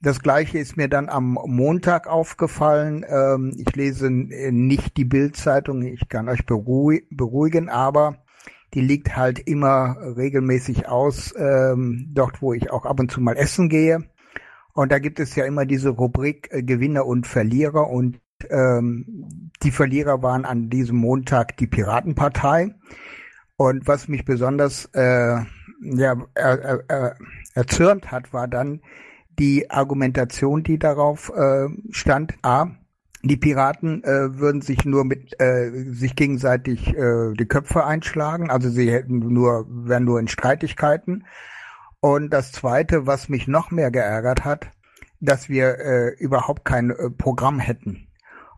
Das 0.00 0.20
gleiche 0.20 0.58
ist 0.58 0.76
mir 0.76 0.88
dann 0.88 1.08
am 1.08 1.38
Montag 1.46 2.06
aufgefallen. 2.06 3.04
Ähm, 3.08 3.56
ich 3.56 3.74
lese 3.74 4.10
nicht 4.10 4.96
die 4.98 5.06
Bildzeitung, 5.06 5.82
ich 5.82 6.08
kann 6.08 6.28
euch 6.28 6.44
beruhigen, 6.46 7.68
aber 7.70 8.18
die 8.74 8.80
liegt 8.82 9.16
halt 9.16 9.40
immer 9.40 9.96
regelmäßig 10.16 10.88
aus, 10.88 11.34
ähm, 11.38 12.10
dort 12.12 12.42
wo 12.42 12.52
ich 12.52 12.70
auch 12.70 12.84
ab 12.84 13.00
und 13.00 13.10
zu 13.10 13.20
mal 13.22 13.36
essen 13.36 13.70
gehe. 13.70 14.04
Und 14.78 14.92
da 14.92 15.00
gibt 15.00 15.18
es 15.18 15.34
ja 15.34 15.44
immer 15.44 15.66
diese 15.66 15.88
Rubrik 15.88 16.50
äh, 16.52 16.62
Gewinner 16.62 17.04
und 17.04 17.26
Verlierer 17.26 17.90
und 17.90 18.20
ähm, 18.48 19.50
die 19.64 19.72
Verlierer 19.72 20.22
waren 20.22 20.44
an 20.44 20.70
diesem 20.70 20.98
Montag 20.98 21.56
die 21.56 21.66
Piratenpartei. 21.66 22.76
Und 23.56 23.88
was 23.88 24.06
mich 24.06 24.24
besonders 24.24 24.84
äh, 24.94 25.40
ja, 25.82 26.16
er, 26.34 26.84
er, 26.86 27.16
erzürnt 27.54 28.12
hat, 28.12 28.32
war 28.32 28.46
dann 28.46 28.80
die 29.40 29.68
Argumentation, 29.68 30.62
die 30.62 30.78
darauf 30.78 31.32
äh, 31.34 31.66
stand. 31.90 32.34
A, 32.42 32.68
die 33.24 33.36
Piraten 33.36 34.04
äh, 34.04 34.38
würden 34.38 34.62
sich 34.62 34.84
nur 34.84 35.04
mit 35.04 35.40
äh, 35.40 35.72
sich 35.90 36.14
gegenseitig 36.14 36.96
äh, 36.96 37.32
die 37.34 37.48
Köpfe 37.48 37.84
einschlagen, 37.84 38.48
also 38.48 38.70
sie 38.70 38.92
hätten 38.92 39.18
nur 39.18 39.66
wären 39.68 40.04
nur 40.04 40.20
in 40.20 40.28
Streitigkeiten. 40.28 41.24
Und 42.00 42.30
das 42.30 42.52
Zweite, 42.52 43.06
was 43.06 43.28
mich 43.28 43.48
noch 43.48 43.70
mehr 43.70 43.90
geärgert 43.90 44.44
hat, 44.44 44.70
dass 45.20 45.48
wir 45.48 45.78
äh, 45.78 46.14
überhaupt 46.18 46.64
kein 46.64 46.90
äh, 46.90 47.10
Programm 47.10 47.58
hätten. 47.58 48.06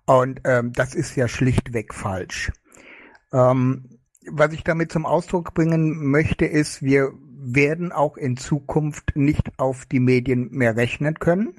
Und 0.05 0.41
ähm, 0.45 0.73
das 0.73 0.95
ist 0.95 1.17
ja 1.17 1.27
schlichtweg 1.29 1.95
falsch. 1.95 2.53
Ähm, 3.33 3.99
was 4.31 4.53
ich 4.53 4.65
damit 4.65 4.93
zum 4.93 5.07
Ausdruck 5.07 5.55
bringen 5.55 6.11
möchte, 6.11 6.45
ist, 6.45 6.83
wir 6.83 7.13
werden 7.43 7.93
auch 7.93 8.19
in 8.19 8.37
Zukunft 8.37 9.13
nicht 9.15 9.59
auf 9.59 9.87
die 9.87 10.01
Medien 10.01 10.51
mehr 10.51 10.77
rechnen 10.77 11.15
können. 11.15 11.55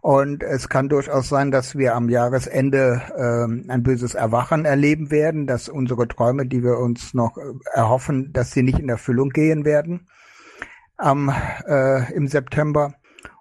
Und 0.00 0.42
es 0.42 0.68
kann 0.68 0.88
durchaus 0.88 1.28
sein, 1.28 1.50
dass 1.50 1.76
wir 1.76 1.94
am 1.94 2.08
Jahresende 2.08 3.02
ähm, 3.16 3.66
ein 3.68 3.82
böses 3.82 4.14
Erwachen 4.14 4.64
erleben 4.64 5.10
werden, 5.10 5.46
dass 5.46 5.68
unsere 5.68 6.08
Träume, 6.08 6.46
die 6.46 6.64
wir 6.64 6.78
uns 6.78 7.12
noch 7.12 7.36
äh, 7.36 7.42
erhoffen, 7.72 8.32
dass 8.32 8.52
sie 8.52 8.62
nicht 8.62 8.78
in 8.78 8.88
Erfüllung 8.88 9.28
gehen 9.28 9.64
werden 9.64 10.06
am, 11.02 11.34
äh, 11.66 12.12
im 12.14 12.28
September 12.28 12.94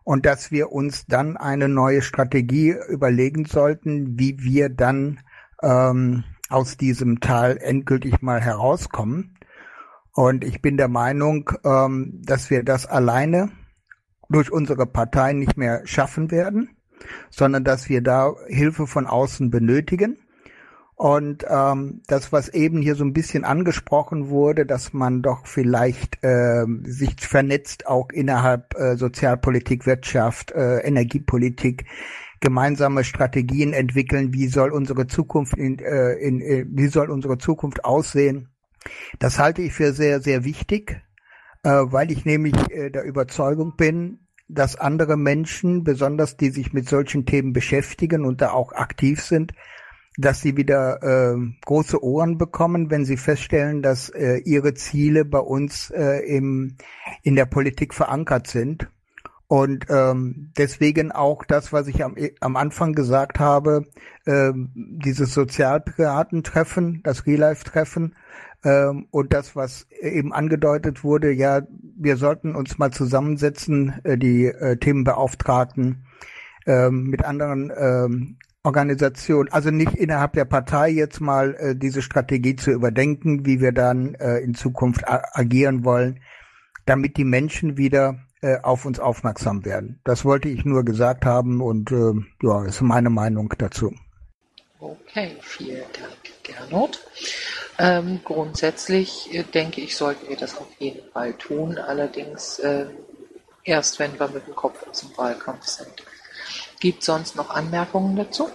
und 0.04 0.26
dass 0.26 0.52
wir 0.52 0.72
uns 0.72 1.06
dann 1.06 1.38
eine 1.38 1.70
neue 1.70 2.02
Strategie 2.02 2.76
überlegen 2.90 3.46
sollten, 3.46 4.20
wie 4.20 4.40
wir 4.40 4.70
dann 4.70 5.20
ähm, 5.62 6.24
aus 6.50 6.78
diesem 6.78 7.20
Tal 7.20 7.58
endgültig 7.58 8.22
mal 8.22 8.42
herauskommen. 8.42 9.38
Und 10.14 10.44
ich 10.44 10.62
bin 10.62 10.76
der 10.76 10.90
Meinung, 10.90 11.50
ähm, 11.64 12.20
dass 12.24 12.50
wir 12.50 12.64
das 12.64 12.86
alleine 12.86 13.52
durch 14.30 14.52
unsere 14.52 14.86
Partei 14.86 15.34
nicht 15.34 15.58
mehr 15.58 15.82
schaffen 15.86 16.32
werden, 16.32 16.78
sondern 17.30 17.64
dass 17.64 17.90
wir 17.90 18.02
da 18.02 18.34
Hilfe 18.48 18.88
von 18.88 19.08
außen 19.08 19.50
benötigen. 19.52 20.18
Und 21.02 21.48
ähm, 21.50 22.04
das, 22.06 22.32
was 22.32 22.48
eben 22.50 22.80
hier 22.80 22.94
so 22.94 23.04
ein 23.04 23.12
bisschen 23.12 23.44
angesprochen 23.44 24.30
wurde, 24.30 24.68
dass 24.68 24.94
man 24.94 25.24
doch 25.24 25.48
vielleicht 25.48 26.24
äh, 26.24 26.64
sich 26.84 27.16
vernetzt, 27.20 27.88
auch 27.88 28.12
innerhalb 28.12 28.76
äh, 28.76 28.96
Sozialpolitik, 28.98 29.88
Wirtschaft, 29.88 30.52
äh, 30.52 30.78
Energiepolitik, 30.82 31.86
gemeinsame 32.40 33.04
Strategien 33.04 33.74
entwickeln, 33.74 34.32
wie 34.36 34.46
soll 34.46 34.72
unsere 34.72 35.08
Zukunft 35.08 35.58
in, 35.58 35.80
äh, 35.80 36.12
in, 36.20 36.40
äh, 36.40 36.66
wie 36.70 36.88
soll 36.88 37.10
unsere 37.10 37.40
Zukunft 37.40 37.84
aussehen. 37.84 38.50
Das 39.18 39.40
halte 39.40 39.64
ich 39.64 39.74
für 39.74 39.94
sehr, 39.94 40.22
sehr 40.22 40.44
wichtig, 40.44 41.02
äh, 41.64 41.70
weil 41.72 42.12
ich 42.12 42.26
nämlich 42.26 42.54
äh, 42.70 42.92
der 42.92 43.06
Überzeugung 43.06 43.74
bin, 43.76 44.28
dass 44.48 44.76
andere 44.76 45.18
Menschen, 45.18 45.84
besonders 45.84 46.38
die 46.38 46.52
sich 46.52 46.74
mit 46.74 46.88
solchen 46.88 47.26
Themen 47.26 47.54
beschäftigen 47.54 48.24
und 48.24 48.40
da 48.40 48.52
auch 48.52 48.72
aktiv 48.74 49.24
sind, 49.24 49.54
dass 50.18 50.42
sie 50.42 50.58
wieder 50.58 51.02
äh, 51.04 51.38
große 51.66 52.04
Ohren 52.04 52.38
bekommen, 52.38 52.90
wenn 52.92 53.06
sie 53.06 53.18
feststellen, 53.18 53.82
dass 53.82 54.10
äh, 54.10 54.38
ihre 54.38 54.74
Ziele 54.74 55.26
bei 55.26 55.40
uns 55.40 55.90
äh, 55.90 56.20
im, 56.26 56.76
in 57.24 57.36
der 57.36 57.46
Politik 57.46 57.94
verankert 57.94 58.48
sind. 58.48 58.90
Und 59.48 59.88
ähm, 59.90 60.52
deswegen 60.58 61.12
auch 61.12 61.44
das, 61.44 61.74
was 61.74 61.88
ich 61.88 62.04
am, 62.04 62.16
am 62.40 62.56
Anfang 62.56 62.94
gesagt 62.94 63.40
habe, 63.40 63.86
äh, 64.26 64.52
dieses 64.74 65.34
Sozialpiratentreffen, 65.34 67.02
das 67.04 67.26
Real-Life-Treffen 67.26 68.16
ähm, 68.64 69.08
und 69.12 69.34
das, 69.34 69.56
was 69.56 69.88
eben 70.02 70.32
angedeutet 70.32 71.04
wurde, 71.04 71.32
ja, 71.32 71.64
wir 71.98 72.16
sollten 72.16 72.56
uns 72.56 72.78
mal 72.78 72.92
zusammensetzen, 72.92 74.00
äh, 74.04 74.18
die 74.18 74.46
äh, 74.46 74.78
Themenbeauftragten, 74.78 76.06
ähm, 76.66 77.04
mit 77.10 77.26
anderen 77.26 77.74
ähm, 77.76 78.38
Organisation, 78.64 79.50
also 79.52 79.72
nicht 79.72 79.96
innerhalb 79.96 80.34
der 80.34 80.46
Partei 80.46 80.90
jetzt 80.90 81.20
mal 81.20 81.56
äh, 81.56 81.76
diese 81.76 82.02
Strategie 82.02 82.56
zu 82.56 82.72
überdenken, 82.72 83.46
wie 83.46 83.60
wir 83.60 83.72
dann 83.72 84.14
äh, 84.16 84.38
in 84.38 84.54
Zukunft 84.54 85.04
agieren 85.08 85.84
wollen, 85.84 86.22
damit 86.86 87.18
die 87.18 87.24
Menschen 87.24 87.78
wieder 87.78 88.20
äh, 88.42 88.60
auf 88.62 88.86
uns 88.86 89.00
aufmerksam 89.00 89.66
werden. 89.66 90.00
Das 90.04 90.26
wollte 90.26 90.50
ich 90.50 90.64
nur 90.64 90.86
gesagt 90.86 91.26
haben 91.26 91.62
und 91.62 91.92
äh, 91.92 92.14
ja, 92.44 92.66
ist 92.66 92.82
meine 92.82 93.10
Meinung 93.10 93.54
dazu. 93.58 93.94
Okay, 94.80 95.38
vielen 95.42 95.84
Dank, 95.94 96.18
Gernot. 96.44 97.00
Ähm, 97.80 98.20
grundsätzlich 98.24 99.34
äh, 99.34 99.44
denke 99.44 99.82
ich, 99.82 99.96
sollten 99.96 100.30
wir 100.30 100.38
das 100.38 100.58
auf 100.58 100.70
jeden 100.78 101.08
Fall 101.12 101.34
tun, 101.34 101.78
allerdings 101.78 102.60
äh, 102.60 102.86
erst 103.64 104.00
wenn 104.00 104.20
wir 104.20 104.28
mit 104.28 104.46
dem 104.46 104.56
Kopf 104.56 104.88
aus 104.88 105.02
dem 105.02 105.18
Wahlkampf 105.18 105.66
sind. 105.66 106.04
Gibt 106.82 107.04
sonst 107.04 107.36
noch 107.36 107.52
Anmerkungen 107.52 108.16
dazu? 108.16 108.48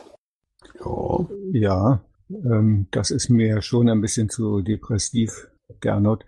Ja, 0.80 1.26
ja 1.52 2.00
ähm, 2.28 2.88
das 2.90 3.12
ist 3.12 3.28
mir 3.28 3.62
schon 3.62 3.88
ein 3.88 4.00
bisschen 4.00 4.28
zu 4.28 4.62
depressiv, 4.62 5.48
Gernot. 5.80 6.26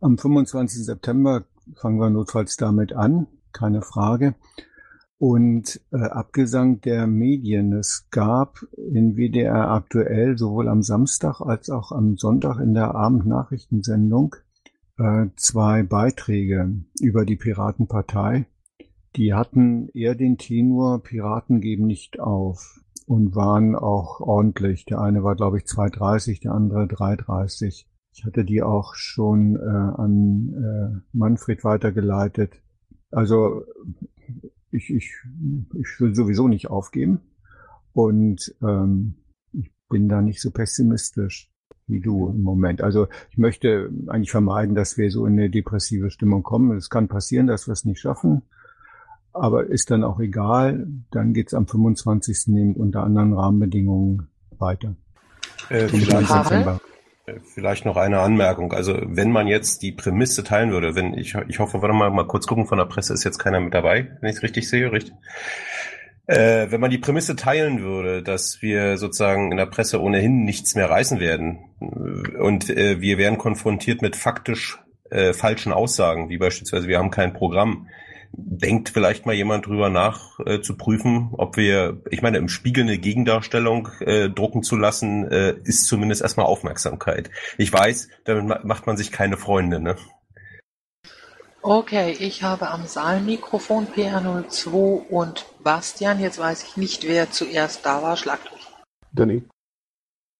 Am 0.00 0.16
25. 0.16 0.82
September 0.82 1.44
fangen 1.76 2.00
wir 2.00 2.08
notfalls 2.08 2.56
damit 2.56 2.94
an, 2.94 3.26
keine 3.52 3.82
Frage. 3.82 4.34
Und 5.18 5.82
äh, 5.92 5.98
Abgesang 5.98 6.80
der 6.80 7.06
Medien. 7.06 7.74
Es 7.74 8.08
gab 8.10 8.56
in 8.78 9.18
WDR 9.18 9.72
aktuell 9.72 10.38
sowohl 10.38 10.68
am 10.70 10.82
Samstag 10.82 11.42
als 11.42 11.68
auch 11.68 11.92
am 11.92 12.16
Sonntag 12.16 12.60
in 12.60 12.72
der 12.72 12.94
Abendnachrichtensendung 12.94 14.36
äh, 14.96 15.26
zwei 15.36 15.82
Beiträge 15.82 16.82
über 16.98 17.26
die 17.26 17.36
Piratenpartei. 17.36 18.46
Die 19.16 19.34
hatten 19.34 19.88
eher 19.88 20.14
den 20.14 20.38
Tenor, 20.38 21.02
Piraten 21.02 21.60
geben 21.60 21.86
nicht 21.86 22.20
auf 22.20 22.80
und 23.06 23.34
waren 23.34 23.74
auch 23.74 24.20
ordentlich. 24.20 24.84
Der 24.84 25.00
eine 25.00 25.24
war, 25.24 25.34
glaube 25.34 25.58
ich, 25.58 25.64
2,30, 25.64 26.42
der 26.42 26.52
andere 26.52 26.84
3,30. 26.84 27.86
Ich 28.12 28.24
hatte 28.24 28.44
die 28.44 28.62
auch 28.62 28.94
schon 28.94 29.56
äh, 29.56 29.60
an 29.60 30.54
äh, 30.54 31.16
Manfred 31.16 31.64
weitergeleitet. 31.64 32.62
Also 33.10 33.64
ich, 34.70 34.90
ich, 34.90 35.12
ich 35.74 36.00
will 36.00 36.14
sowieso 36.14 36.46
nicht 36.46 36.70
aufgeben 36.70 37.20
und 37.92 38.54
ähm, 38.62 39.14
ich 39.52 39.72
bin 39.88 40.08
da 40.08 40.22
nicht 40.22 40.40
so 40.40 40.50
pessimistisch 40.50 41.52
wie 41.86 42.00
du 42.00 42.28
im 42.28 42.42
Moment. 42.42 42.80
Also 42.80 43.08
ich 43.30 43.38
möchte 43.38 43.90
eigentlich 44.06 44.30
vermeiden, 44.30 44.76
dass 44.76 44.96
wir 44.96 45.10
so 45.10 45.26
in 45.26 45.32
eine 45.32 45.50
depressive 45.50 46.10
Stimmung 46.10 46.44
kommen. 46.44 46.76
Es 46.76 46.88
kann 46.88 47.08
passieren, 47.08 47.48
dass 47.48 47.66
wir 47.66 47.72
es 47.72 47.84
nicht 47.84 48.00
schaffen, 48.00 48.42
aber 49.32 49.66
ist 49.66 49.90
dann 49.90 50.04
auch 50.04 50.20
egal. 50.20 50.86
Dann 51.10 51.32
geht's 51.32 51.54
am 51.54 51.66
25. 51.66 52.48
eben 52.48 52.74
unter 52.74 53.02
anderen 53.02 53.32
Rahmenbedingungen 53.32 54.28
weiter. 54.58 54.94
Äh, 55.68 55.88
vielleicht, 55.88 56.32
vielleicht 57.54 57.84
noch 57.84 57.96
eine 57.96 58.20
Anmerkung. 58.20 58.72
Also 58.72 58.98
wenn 59.04 59.30
man 59.30 59.46
jetzt 59.46 59.82
die 59.82 59.92
Prämisse 59.92 60.44
teilen 60.44 60.70
würde, 60.70 60.94
wenn 60.94 61.14
ich, 61.14 61.34
ich 61.48 61.58
hoffe, 61.58 61.82
warte 61.82 61.94
mal, 61.94 62.10
mal 62.10 62.26
kurz 62.26 62.46
gucken, 62.46 62.66
von 62.66 62.78
der 62.78 62.86
Presse 62.86 63.14
ist 63.14 63.24
jetzt 63.24 63.38
keiner 63.38 63.60
mit 63.60 63.74
dabei, 63.74 64.16
wenn 64.20 64.30
ich 64.30 64.36
es 64.36 64.42
richtig 64.42 64.68
sehe, 64.68 64.92
richtig? 64.92 65.14
Äh, 66.26 66.70
wenn 66.70 66.80
man 66.80 66.90
die 66.90 66.98
Prämisse 66.98 67.34
teilen 67.34 67.82
würde, 67.82 68.22
dass 68.22 68.62
wir 68.62 68.98
sozusagen 68.98 69.50
in 69.50 69.56
der 69.56 69.66
Presse 69.66 70.00
ohnehin 70.00 70.44
nichts 70.44 70.74
mehr 70.76 70.88
reißen 70.88 71.18
werden 71.18 71.58
und 72.38 72.70
äh, 72.70 73.00
wir 73.00 73.18
werden 73.18 73.38
konfrontiert 73.38 74.00
mit 74.00 74.14
faktisch 74.14 74.78
äh, 75.10 75.32
falschen 75.32 75.72
Aussagen, 75.72 76.28
wie 76.28 76.38
beispielsweise 76.38 76.86
wir 76.86 76.98
haben 76.98 77.10
kein 77.10 77.32
Programm, 77.32 77.88
denkt 78.32 78.90
vielleicht 78.90 79.26
mal 79.26 79.34
jemand 79.34 79.66
drüber 79.66 79.88
nach, 79.88 80.38
äh, 80.40 80.60
zu 80.60 80.76
prüfen, 80.76 81.30
ob 81.32 81.56
wir, 81.56 82.00
ich 82.10 82.22
meine, 82.22 82.38
im 82.38 82.48
Spiegel 82.48 82.84
eine 82.84 82.98
Gegendarstellung 82.98 83.88
äh, 84.00 84.28
drucken 84.28 84.62
zu 84.62 84.76
lassen, 84.76 85.30
äh, 85.30 85.54
ist 85.64 85.86
zumindest 85.86 86.22
erstmal 86.22 86.46
Aufmerksamkeit. 86.46 87.30
Ich 87.58 87.72
weiß, 87.72 88.08
damit 88.24 88.64
macht 88.64 88.86
man 88.86 88.96
sich 88.96 89.12
keine 89.12 89.36
Freunde, 89.36 89.80
ne? 89.80 89.96
Okay, 91.62 92.16
ich 92.18 92.42
habe 92.42 92.70
am 92.70 92.86
Saalmikrofon 92.86 93.88
PR02 93.88 95.08
und 95.08 95.44
Bastian. 95.62 96.18
Jetzt 96.18 96.38
weiß 96.38 96.64
ich 96.64 96.76
nicht, 96.78 97.06
wer 97.06 97.30
zuerst 97.30 97.84
da 97.84 98.02
war. 98.02 98.16
Schlag 98.16 98.40
durch. 98.48 98.66
Danny. 99.12 99.42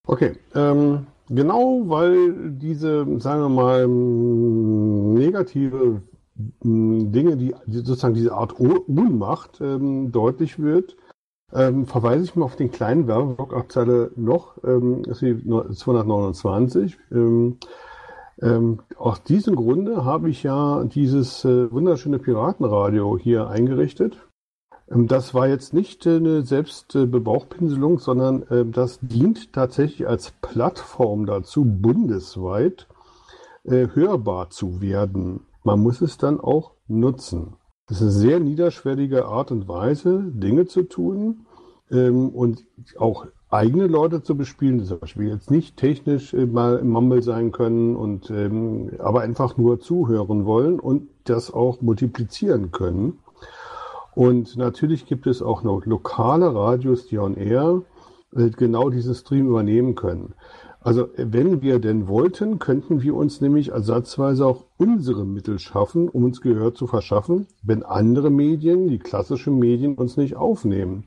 Okay, 0.07 0.39
ähm, 0.55 1.07
genau 1.29 1.83
weil 1.85 2.53
diese, 2.53 3.05
sagen 3.21 3.43
wir 3.43 3.49
mal, 3.51 3.87
negative 3.87 6.01
Dinge, 6.63 7.37
die, 7.37 7.55
sozusagen 7.67 8.15
diese 8.15 8.35
Art 8.35 8.59
Ohnmacht 8.59 9.61
ähm, 9.61 10.13
deutlich 10.13 10.59
wird, 10.59 10.97
ähm, 11.53 11.87
verweise 11.87 12.25
ich 12.25 12.37
mal 12.37 12.45
auf 12.45 12.57
den 12.57 12.71
kleinen 12.71 13.07
Werbeblock 13.09 13.53
auf 13.55 13.69
Zeile 13.69 14.13
noch, 14.17 14.63
ähm, 14.65 15.03
229. 15.05 16.99
Ähm, 17.11 17.59
ähm, 18.43 18.81
aus 18.97 19.23
diesem 19.23 19.57
Grunde 19.57 20.05
habe 20.05 20.31
ich 20.31 20.43
ja 20.43 20.85
dieses 20.85 21.45
äh, 21.45 21.71
wunderschöne 21.71 22.19
Piratenradio 22.19 23.19
hier 23.19 23.49
eingerichtet. 23.49 24.17
Ähm, 24.91 25.09
das 25.09 25.35
war 25.35 25.49
jetzt 25.49 25.75
nicht 25.75 26.07
äh, 26.07 26.17
eine 26.17 26.43
Selbstbebauchpinselung, 26.43 27.97
äh, 27.97 28.01
sondern 28.01 28.43
äh, 28.45 28.65
das 28.65 28.99
dient 29.01 29.53
tatsächlich 29.53 30.09
als 30.09 30.33
Plattform 30.41 31.27
dazu, 31.27 31.65
bundesweit 31.65 32.87
äh, 33.65 33.89
hörbar 33.93 34.51
zu 34.51 34.81
werden. 34.81 35.41
Man 35.63 35.81
muss 35.81 36.01
es 36.01 36.17
dann 36.17 36.41
auch 36.41 36.73
nutzen. 36.89 37.57
Das 37.87 37.99
ist 37.99 38.03
eine 38.03 38.13
sehr 38.13 38.41
niederschwellige 38.41 39.27
Art 39.27 39.51
und 39.51 39.69
Weise, 39.69 40.23
Dinge 40.33 40.67
zu 40.67 40.85
tun 40.85 41.47
ähm, 41.91 42.31
und 42.31 42.65
auch 42.97 43.27
eigene 43.51 43.89
Leute 43.89 44.23
zu 44.23 44.37
bespielen, 44.37 44.79
die 44.79 44.85
zum 44.85 45.01
Beispiel 45.01 45.29
jetzt 45.29 45.51
nicht 45.51 45.77
technisch 45.77 46.33
äh, 46.33 46.47
mal 46.47 46.79
im 46.79 46.91
Mumble 46.91 47.23
sein 47.23 47.53
können 47.53 47.97
und 47.97 48.31
ähm, 48.31 48.93
aber 49.01 49.23
einfach 49.23 49.57
nur 49.57 49.81
zuhören 49.81 50.47
wollen 50.47 50.79
und 50.79 51.09
das 51.25 51.53
auch 51.53 51.81
multiplizieren 51.81 52.71
können. 52.71 53.19
Und 54.15 54.57
natürlich 54.57 55.07
gibt 55.07 55.27
es 55.27 55.43
auch 55.43 55.63
noch 55.63 55.85
lokale 55.85 56.55
Radios, 56.55 57.07
die 57.07 57.19
on 57.19 57.37
air 57.37 57.83
äh, 58.35 58.51
genau 58.51 58.91
diesen 58.91 59.15
Stream 59.15 59.49
übernehmen 59.49 59.95
können. 59.95 60.35
Also 60.83 61.09
wenn 61.17 61.61
wir 61.61 61.79
denn 61.79 62.09
wollten, 62.09 62.59
könnten 62.59 63.03
wir 63.03 63.15
uns 63.15 63.43
nämlich 63.43 63.69
ersatzweise 63.69 64.47
auch 64.47 64.65
unsere 64.79 65.27
Mittel 65.27 65.59
schaffen, 65.59 66.09
um 66.09 66.25
uns 66.25 66.41
Gehör 66.41 66.75
zu 66.75 66.87
verschaffen, 66.87 67.47
wenn 67.63 67.83
andere 67.83 68.31
Medien, 68.31 68.89
die 68.89 68.99
klassischen 68.99 69.59
Medien, 69.59 69.95
uns 69.95 70.17
nicht 70.17 70.37
aufnehmen. 70.37 71.05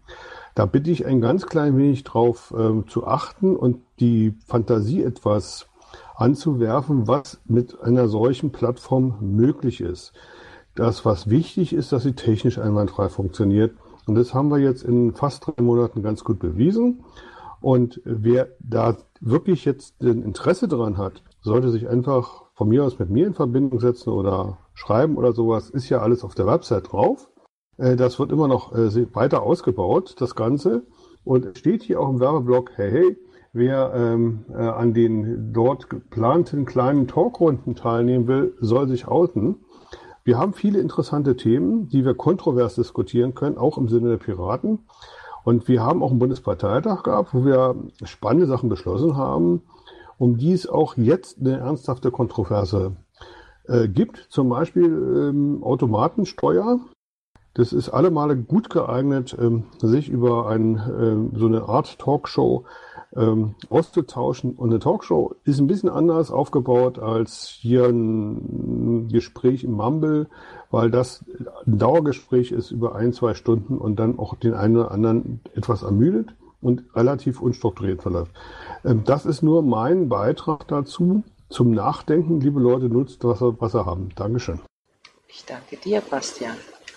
Da 0.54 0.68
bitte 0.68 0.92
ich 0.92 1.08
ein 1.08 1.22
ganz 1.22 1.48
klein 1.48 1.76
wenig 1.76 2.04
drauf 2.04 2.54
ähm, 2.56 2.88
zu 2.88 3.08
achten 3.08 3.56
und 3.56 3.78
die 4.00 4.36
Fantasie 4.46 5.02
etwas 5.02 5.68
anzuwerfen, 6.16 7.08
was 7.08 7.42
mit 7.46 7.82
einer 7.82 8.08
solchen 8.08 8.52
Plattform 8.52 9.16
möglich 9.22 9.82
ist. 9.82 10.14
Das, 10.76 11.06
was 11.06 11.30
wichtig 11.30 11.74
ist, 11.74 11.92
dass 11.92 12.04
sie 12.04 12.14
technisch 12.14 12.60
einwandfrei 12.60 13.10
funktioniert. 13.10 13.76
Und 14.06 14.16
das 14.16 14.36
haben 14.36 14.50
wir 14.50 14.60
jetzt 14.60 14.84
in 14.84 15.14
fast 15.14 15.48
drei 15.48 15.64
Monaten 15.64 16.04
ganz 16.04 16.24
gut 16.24 16.38
bewiesen. 16.38 17.04
Und 17.62 18.02
wer 18.04 18.50
da 18.60 18.98
wirklich 19.26 19.66
jetzt 19.66 20.02
ein 20.02 20.22
Interesse 20.24 20.68
daran 20.68 20.98
hat, 20.98 21.24
sollte 21.42 21.70
sich 21.70 21.88
einfach 21.88 22.44
von 22.54 22.70
mir 22.70 22.84
aus 22.84 23.00
mit 23.00 23.10
mir 23.10 23.28
in 23.28 23.34
Verbindung 23.34 23.80
setzen 23.80 24.10
oder 24.10 24.60
schreiben 24.74 25.18
oder 25.18 25.34
sowas. 25.34 25.70
Ist 25.70 25.90
ja 25.90 26.00
alles 26.00 26.24
auf 26.24 26.36
der 26.36 26.46
Website 26.46 26.92
drauf. 26.92 27.30
Äh, 27.78 27.96
das 27.96 28.20
wird 28.20 28.32
immer 28.32 28.48
noch 28.48 28.74
äh, 28.74 29.16
weiter 29.16 29.44
ausgebaut, 29.44 30.16
das 30.20 30.36
Ganze. 30.36 30.84
Und 31.24 31.58
steht 31.58 31.84
hier 31.84 32.02
auch 32.02 32.10
im 32.10 32.20
Werbeblock, 32.20 32.72
hey, 32.76 32.92
hey, 32.92 33.18
wer 33.54 33.94
ähm, 33.96 34.46
äh, 34.50 34.56
an 34.58 34.94
den 34.94 35.54
dort 35.54 35.90
geplanten 35.90 36.66
kleinen 36.66 37.08
Talkrunden 37.08 37.76
teilnehmen 37.76 38.28
will, 38.28 38.56
soll 38.60 38.88
sich 38.88 39.08
outen. 39.08 39.64
Wir 40.26 40.38
haben 40.38 40.54
viele 40.54 40.80
interessante 40.80 41.36
Themen, 41.36 41.88
die 41.90 42.06
wir 42.06 42.14
kontrovers 42.14 42.76
diskutieren 42.76 43.36
können, 43.36 43.58
auch 43.58 43.78
im 43.78 43.88
Sinne 43.90 44.10
der 44.10 44.18
Piraten. 44.18 44.80
Und 45.44 45.68
wir 45.68 45.84
haben 45.84 46.02
auch 46.02 46.12
einen 46.12 46.20
Bundesparteitag 46.20 47.04
gehabt, 47.04 47.34
wo 47.34 47.46
wir 47.46 47.76
spannende 48.04 48.48
Sachen 48.48 48.70
beschlossen 48.70 49.18
haben, 49.18 49.62
um 50.18 50.38
die 50.38 50.54
es 50.54 50.68
auch 50.68 50.96
jetzt 50.98 51.40
eine 51.40 51.58
ernsthafte 51.58 52.12
Kontroverse 52.12 52.96
äh, 53.68 53.88
gibt. 53.88 54.18
Zum 54.30 54.50
Beispiel 54.50 54.86
ähm, 54.86 55.64
Automatensteuer. 55.64 56.80
Das 57.56 57.72
ist 57.72 57.90
alle 57.90 58.10
Male 58.10 58.36
gut 58.36 58.70
geeignet, 58.70 59.36
ähm, 59.40 59.66
sich 59.80 60.10
über 60.10 60.50
ein, 60.50 60.78
äh, 61.34 61.38
so 61.38 61.46
eine 61.46 61.64
Art 61.64 62.00
Talkshow 62.00 62.66
ähm, 63.16 63.56
auszutauschen. 63.70 64.54
Und 64.56 64.70
eine 64.70 64.80
Talkshow 64.80 65.36
ist 65.44 65.60
ein 65.60 65.68
bisschen 65.68 65.90
anders 65.90 66.32
aufgebaut 66.32 67.00
als 67.00 67.48
hier 67.48 67.86
ein 67.86 69.10
Gespräch 69.10 69.64
im 69.64 69.74
Mumble, 69.74 70.28
weil 70.72 70.92
das 70.92 71.24
ein 71.66 71.78
Dauergespräch 71.78 72.52
ist 72.52 72.72
über 72.72 72.96
ein, 72.96 73.14
zwei 73.14 73.34
Stunden 73.34 73.78
und 73.78 73.98
dann 73.98 74.20
auch 74.20 74.36
den 74.36 74.54
einen 74.54 74.78
oder 74.78 74.92
anderen 74.92 75.42
etwas 75.56 75.84
ermüdet 75.84 76.36
und 76.62 76.84
relativ 76.96 77.42
unstrukturiert 77.42 78.02
verläuft. 78.02 78.32
Ähm, 78.84 79.04
das 79.06 79.26
ist 79.26 79.44
nur 79.44 79.62
mein 79.62 80.10
Beitrag 80.10 80.68
dazu. 80.68 81.24
Zum 81.50 81.72
Nachdenken, 81.72 82.40
liebe 82.40 82.60
Leute, 82.60 82.86
nutzt, 82.86 83.24
was 83.24 83.42
ihr, 83.42 83.56
was 83.60 83.76
ihr 83.76 83.86
haben. 83.86 84.10
Dankeschön. 84.16 84.60
Ich 85.28 85.46
danke 85.46 85.78
dir, 85.78 86.02
Bastian. 86.02 86.56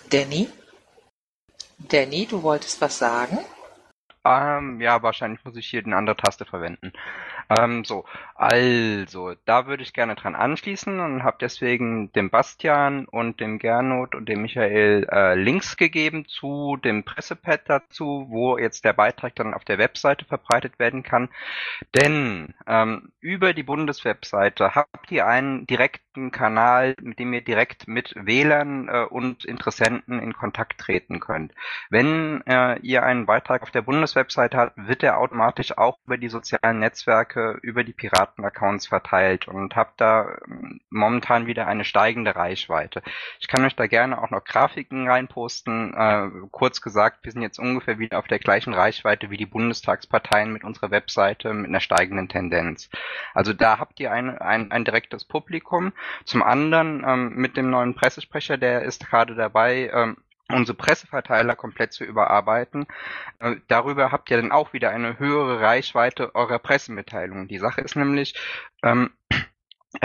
Danny? 0.09 0.47
Danny, 1.89 2.25
du 2.25 2.41
wolltest 2.41 2.81
was 2.81 2.97
sagen? 2.97 3.37
Ähm, 4.27 4.81
ja, 4.81 5.01
wahrscheinlich 5.03 5.43
muss 5.45 5.55
ich 5.55 5.67
hier 5.67 5.83
eine 5.85 5.95
andere 5.95 6.17
Taste 6.17 6.45
verwenden. 6.45 6.91
Ähm, 7.49 7.85
so, 7.85 8.05
also, 8.35 9.33
da 9.45 9.67
würde 9.67 9.83
ich 9.83 9.93
gerne 9.93 10.15
dran 10.15 10.35
anschließen 10.35 10.99
und 10.99 11.23
habe 11.23 11.37
deswegen 11.41 12.11
dem 12.13 12.29
Bastian 12.29 13.05
und 13.05 13.39
dem 13.39 13.57
Gernot 13.57 14.15
und 14.15 14.27
dem 14.29 14.41
Michael 14.41 15.07
äh, 15.11 15.35
Links 15.35 15.77
gegeben 15.77 16.25
zu 16.27 16.77
dem 16.77 17.03
Pressepad 17.03 17.61
dazu, 17.65 18.27
wo 18.29 18.57
jetzt 18.57 18.85
der 18.85 18.93
Beitrag 18.93 19.35
dann 19.35 19.53
auf 19.53 19.65
der 19.65 19.77
Webseite 19.77 20.25
verbreitet 20.25 20.77
werden 20.77 21.03
kann. 21.03 21.29
Denn 21.95 22.53
ähm, 22.67 23.11
über 23.21 23.53
die 23.53 23.63
Bundeswebseite 23.63 24.75
habt 24.75 25.11
ihr 25.11 25.25
einen 25.25 25.65
direkten 25.65 26.31
Kanal, 26.31 26.95
mit 27.01 27.19
dem 27.19 27.33
ihr 27.33 27.43
direkt 27.43 27.87
mit 27.87 28.13
Wählern 28.15 28.87
äh, 28.87 29.03
und 29.03 29.45
Interessenten 29.45 30.19
in 30.19 30.33
Kontakt 30.33 30.79
treten 30.79 31.19
könnt. 31.19 31.53
Wenn 31.89 32.45
äh, 32.45 32.77
ihr 32.79 33.03
einen 33.03 33.25
Beitrag 33.25 33.63
auf 33.63 33.71
der 33.71 33.81
Bundeswebseite 33.81 34.57
habt, 34.57 34.87
wird 34.87 35.03
er 35.03 35.17
automatisch 35.17 35.77
auch 35.77 35.97
über 36.05 36.17
die 36.17 36.29
sozialen 36.29 36.79
Netzwerke, 36.79 37.36
über 37.61 37.83
die 37.83 37.93
Piraten-Accounts 37.93 38.87
verteilt 38.87 39.47
und 39.47 39.75
habt 39.75 40.01
da 40.01 40.37
ähm, 40.47 40.81
momentan 40.89 41.47
wieder 41.47 41.67
eine 41.67 41.85
steigende 41.85 42.35
Reichweite. 42.35 43.01
Ich 43.39 43.47
kann 43.47 43.63
euch 43.65 43.75
da 43.75 43.87
gerne 43.87 44.21
auch 44.21 44.29
noch 44.29 44.43
Grafiken 44.43 45.07
reinposten. 45.07 45.93
Äh, 45.93 46.29
kurz 46.51 46.81
gesagt, 46.81 47.23
wir 47.23 47.31
sind 47.31 47.41
jetzt 47.41 47.59
ungefähr 47.59 47.99
wieder 47.99 48.19
auf 48.19 48.27
der 48.27 48.39
gleichen 48.39 48.73
Reichweite 48.73 49.29
wie 49.29 49.37
die 49.37 49.45
Bundestagsparteien 49.45 50.51
mit 50.51 50.63
unserer 50.63 50.91
Webseite 50.91 51.53
mit 51.53 51.69
einer 51.69 51.79
steigenden 51.79 52.29
Tendenz. 52.29 52.89
Also 53.33 53.53
da 53.53 53.79
habt 53.79 53.99
ihr 53.99 54.11
ein, 54.11 54.37
ein, 54.37 54.71
ein 54.71 54.85
direktes 54.85 55.25
Publikum. 55.25 55.93
Zum 56.25 56.43
anderen 56.43 57.03
ähm, 57.07 57.35
mit 57.35 57.57
dem 57.57 57.69
neuen 57.69 57.95
Pressesprecher, 57.95 58.57
der 58.57 58.83
ist 58.83 59.07
gerade 59.07 59.35
dabei, 59.35 59.89
ähm, 59.93 60.17
unsere 60.49 60.77
Presseverteiler 60.77 61.55
komplett 61.55 61.93
zu 61.93 62.03
überarbeiten. 62.03 62.87
Äh, 63.39 63.57
darüber 63.67 64.11
habt 64.11 64.29
ihr 64.31 64.37
dann 64.37 64.51
auch 64.51 64.73
wieder 64.73 64.91
eine 64.91 65.19
höhere 65.19 65.61
Reichweite 65.61 66.35
eurer 66.35 66.59
Pressemitteilungen. 66.59 67.47
Die 67.47 67.59
Sache 67.59 67.81
ist 67.81 67.95
nämlich, 67.95 68.35
ähm, 68.83 69.11
äh, 69.29 69.35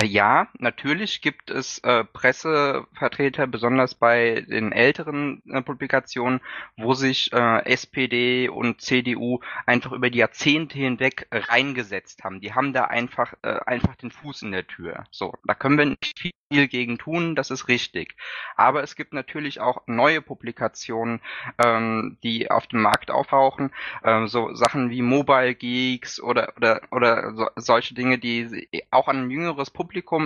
ja, 0.02 0.48
natürlich 0.58 1.20
gibt 1.20 1.50
es 1.50 1.78
äh, 1.80 2.04
Pressevertreter, 2.04 3.46
besonders 3.46 3.94
bei 3.94 4.44
den 4.48 4.72
älteren 4.72 5.42
äh, 5.50 5.62
Publikationen, 5.62 6.40
wo 6.76 6.94
sich 6.94 7.32
äh, 7.32 7.64
SPD 7.66 8.48
und 8.48 8.80
CDU 8.80 9.40
einfach 9.66 9.92
über 9.92 10.10
die 10.10 10.18
Jahrzehnte 10.18 10.78
hinweg 10.78 11.26
reingesetzt 11.30 12.24
haben. 12.24 12.40
Die 12.40 12.54
haben 12.54 12.72
da 12.72 12.84
einfach 12.84 13.34
äh, 13.42 13.58
einfach 13.66 13.96
den 13.96 14.10
Fuß 14.10 14.42
in 14.42 14.52
der 14.52 14.66
Tür. 14.66 15.04
So, 15.10 15.34
da 15.44 15.54
können 15.54 15.78
wir 15.78 15.86
nicht 15.86 16.18
viel 16.18 16.32
gegen 16.68 16.98
tun, 16.98 17.34
das 17.34 17.50
ist 17.50 17.68
richtig. 17.68 18.16
Aber 18.56 18.82
es 18.82 18.94
gibt 18.96 19.12
natürlich 19.12 19.60
auch 19.60 19.82
neue 19.86 20.20
Publikationen, 20.20 21.20
ähm, 21.58 22.18
die 22.22 22.50
auf 22.50 22.66
dem 22.66 22.82
Markt 22.82 23.10
auftauchen, 23.10 23.72
ähm, 24.04 24.28
so 24.28 24.54
Sachen 24.54 24.90
wie 24.90 25.02
Mobile 25.02 25.54
Geeks 25.54 26.20
oder 26.20 26.52
oder 26.56 26.82
oder 26.90 27.34
so, 27.34 27.48
solche 27.56 27.94
Dinge, 27.94 28.18
die 28.18 28.68
auch 28.90 29.08
an 29.08 29.24
ein 29.24 29.30
jüngeres 29.30 29.70
Publikum, 29.70 29.81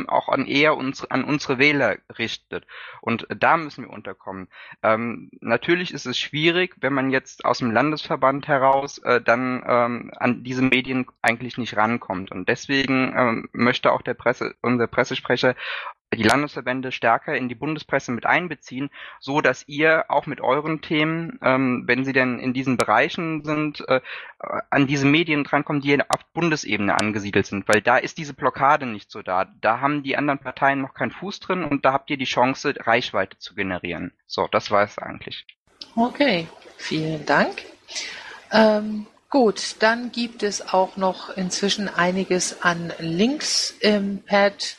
auch 0.09 0.29
an 0.29 0.47
eher 0.47 0.77
uns, 0.77 1.05
an 1.05 1.25
unsere 1.25 1.59
Wähler 1.59 1.97
richtet. 2.19 2.67
Und 3.01 3.27
da 3.29 3.57
müssen 3.57 3.85
wir 3.85 3.91
unterkommen. 3.91 4.49
Ähm, 4.83 5.31
natürlich 5.41 5.93
ist 5.93 6.07
es 6.07 6.19
schwierig, 6.19 6.77
wenn 6.81 6.93
man 6.93 7.11
jetzt 7.11 7.45
aus 7.45 7.59
dem 7.59 7.71
Landesverband 7.71 8.49
heraus 8.49 8.99
äh, 8.99 9.21
dann 9.21 9.63
ähm, 9.67 10.13
an 10.17 10.43
diese 10.45 10.63
Medien 10.63 11.07
eigentlich 11.23 11.59
nicht 11.59 11.77
rankommt. 11.77 12.31
Und 12.31 12.49
deswegen 12.49 13.15
ähm, 13.17 13.49
möchte 13.53 13.93
auch 13.93 14.03
der 14.03 14.15
Presse, 14.15 14.55
unser 14.63 14.87
Pressesprecher 14.87 15.55
die 16.17 16.23
Landesverbände 16.23 16.93
stärker 16.93 17.37
in 17.37 17.49
die 17.49 17.55
Bundespresse 17.55 18.13
mit 18.13 18.27
einbeziehen, 18.27 18.91
so 19.21 19.41
dass 19.41 19.67
ihr 19.69 20.07
auch 20.09 20.27
mit 20.27 20.41
euren 20.41 20.81
Themen, 20.81 21.39
ähm, 21.43 21.85
wenn 21.87 22.05
sie 22.05 22.13
denn 22.13 22.39
in 22.39 22.53
diesen 22.53 22.77
Bereichen 22.77 23.45
sind, 23.45 23.87
äh, 23.89 24.01
an 24.71 24.87
diese 24.87 25.07
Medien 25.07 25.45
drankommen, 25.45 25.83
die 25.83 25.99
auf 26.09 26.25
Bundesebene 26.33 26.99
angesiedelt 26.99 27.47
sind, 27.47 27.69
weil 27.69 27.81
da 27.81 27.97
ist 27.97 28.19
diese 28.19 28.35
Blockade 28.35 28.87
nicht 28.87 29.11
so 29.11 29.23
da. 29.23 29.47
Da 29.61 29.81
haben 29.81 30.03
die 30.03 30.17
anderen 30.17 30.39
Parteien 30.39 30.81
noch 30.81 30.95
keinen 30.95 31.11
Fuß 31.11 31.41
drin 31.41 31.65
und 31.65 31.85
da 31.85 31.93
habt 31.93 32.11
ihr 32.11 32.17
die 32.17 32.25
Chance, 32.25 32.75
Reichweite 32.79 33.39
zu 33.39 33.55
generieren. 33.55 34.13
So, 34.27 34.49
das 34.51 34.71
war 34.71 34.85
es 34.85 34.99
eigentlich. 34.99 35.47
Okay, 35.95 36.47
vielen 36.77 37.25
Dank. 37.27 37.63
Ähm, 38.53 39.07
gut, 39.31 39.77
dann 39.81 40.13
gibt 40.13 40.43
es 40.43 40.73
auch 40.73 40.97
noch 40.97 41.37
inzwischen 41.37 41.89
einiges 41.89 42.63
an 42.63 42.93
Links 42.99 43.75
im 43.81 44.23
Pad 44.23 44.77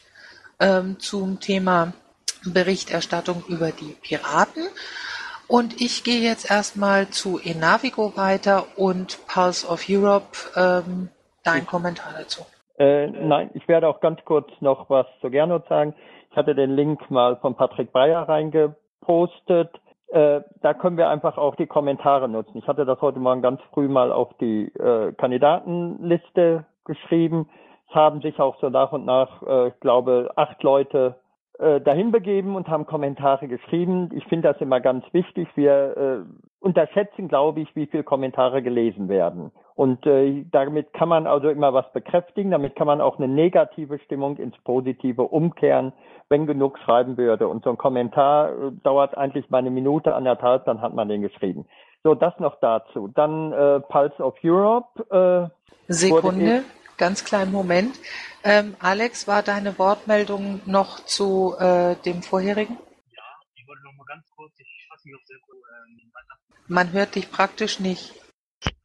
ähm, 0.59 0.99
zum 0.99 1.39
Thema 1.39 1.93
Berichterstattung 2.45 3.43
über 3.47 3.71
die 3.71 3.95
Piraten. 4.01 4.63
Und 5.47 5.79
ich 5.81 6.03
gehe 6.03 6.19
jetzt 6.19 6.51
erstmal 6.51 7.07
zu 7.07 7.39
Enavigo 7.39 8.17
weiter 8.17 8.65
und 8.75 9.19
Pulse 9.27 9.67
of 9.67 9.85
Europe. 9.89 10.37
Ähm, 10.55 11.09
dein 11.47 11.65
Kommentar 11.65 12.13
dazu. 12.17 12.45
Äh, 12.77 13.07
nein, 13.07 13.49
ich 13.53 13.67
werde 13.67 13.87
auch 13.87 14.01
ganz 14.01 14.19
kurz 14.25 14.49
noch 14.59 14.89
was 14.89 15.07
zu 15.21 15.29
Gernot 15.29 15.67
sagen. 15.67 15.95
Ich 16.29 16.37
hatte 16.37 16.53
den 16.53 16.75
Link 16.75 17.09
mal 17.09 17.37
von 17.37 17.55
Patrick 17.55 17.91
Breyer 17.91 18.27
reingepostet. 18.27 19.71
Äh, 20.09 20.41
da 20.61 20.73
können 20.73 20.97
wir 20.97 21.09
einfach 21.09 21.37
auch 21.37 21.55
die 21.55 21.65
Kommentare 21.67 22.29
nutzen. 22.29 22.57
Ich 22.57 22.67
hatte 22.67 22.85
das 22.85 23.01
heute 23.01 23.19
Morgen 23.19 23.41
ganz 23.41 23.61
früh 23.73 23.87
mal 23.87 24.11
auf 24.11 24.29
die 24.39 24.65
äh, 24.75 25.13
Kandidatenliste 25.13 26.65
geschrieben. 26.85 27.49
Es 27.89 27.95
haben 27.95 28.21
sich 28.21 28.39
auch 28.39 28.59
so 28.59 28.69
nach 28.69 28.91
und 28.91 29.05
nach, 29.05 29.41
äh, 29.43 29.67
ich 29.69 29.79
glaube, 29.79 30.31
acht 30.35 30.61
Leute 30.63 31.15
äh, 31.59 31.81
dahin 31.81 32.11
begeben 32.11 32.55
und 32.55 32.67
haben 32.67 32.85
Kommentare 32.85 33.47
geschrieben. 33.47 34.11
Ich 34.13 34.25
finde 34.25 34.51
das 34.51 34.61
immer 34.61 34.79
ganz 34.79 35.05
wichtig. 35.11 35.47
Wir 35.55 35.97
äh, 35.97 36.19
unterschätzen, 36.59 37.27
glaube 37.27 37.61
ich, 37.61 37.75
wie 37.75 37.87
viele 37.87 38.03
Kommentare 38.03 38.61
gelesen 38.61 39.09
werden. 39.09 39.51
Und 39.73 40.05
äh, 40.05 40.45
damit 40.51 40.93
kann 40.93 41.09
man 41.09 41.25
also 41.27 41.49
immer 41.49 41.73
was 41.73 41.91
bekräftigen. 41.93 42.51
Damit 42.51 42.75
kann 42.75 42.87
man 42.87 43.01
auch 43.01 43.17
eine 43.17 43.27
negative 43.27 43.99
Stimmung 43.99 44.37
ins 44.37 44.57
Positive 44.63 45.23
umkehren, 45.23 45.93
wenn 46.29 46.45
genug 46.45 46.77
schreiben 46.79 47.17
würde. 47.17 47.47
Und 47.47 47.63
so 47.63 47.71
ein 47.71 47.77
Kommentar 47.77 48.49
äh, 48.49 48.71
dauert 48.83 49.17
eigentlich 49.17 49.49
mal 49.49 49.59
eine 49.59 49.71
Minute, 49.71 50.13
anderthalb, 50.13 50.65
dann 50.65 50.81
hat 50.81 50.93
man 50.93 51.09
den 51.09 51.21
geschrieben. 51.21 51.65
So, 52.03 52.13
das 52.13 52.37
noch 52.39 52.59
dazu. 52.59 53.07
Dann 53.07 53.51
äh, 53.51 53.79
Pulse 53.79 54.23
of 54.23 54.35
Europe. 54.43 55.03
Äh, 55.09 55.49
Sekunde 55.91 56.63
ganz 56.97 57.23
kleinen 57.23 57.51
Moment. 57.51 57.97
Ähm, 58.43 58.75
Alex, 58.79 59.27
war 59.27 59.43
deine 59.43 59.77
Wortmeldung 59.77 60.61
noch 60.65 61.05
zu 61.05 61.55
äh, 61.59 61.95
dem 62.03 62.23
vorherigen? 62.23 62.77
Ja, 63.11 63.23
ich 63.55 63.67
wollte 63.67 63.83
noch 63.83 63.93
mal 63.93 64.05
ganz 64.05 64.29
kurz, 64.35 64.53
ich 64.57 64.87
fasse 64.89 65.07
mich 65.07 65.15
auf 65.15 65.25
sehr 65.25 65.37
kurz. 65.45 65.59
Ähm, 65.87 66.11
Man 66.67 66.91
hört 66.91 67.15
dich 67.15 67.31
praktisch 67.31 67.79
nicht. 67.79 68.13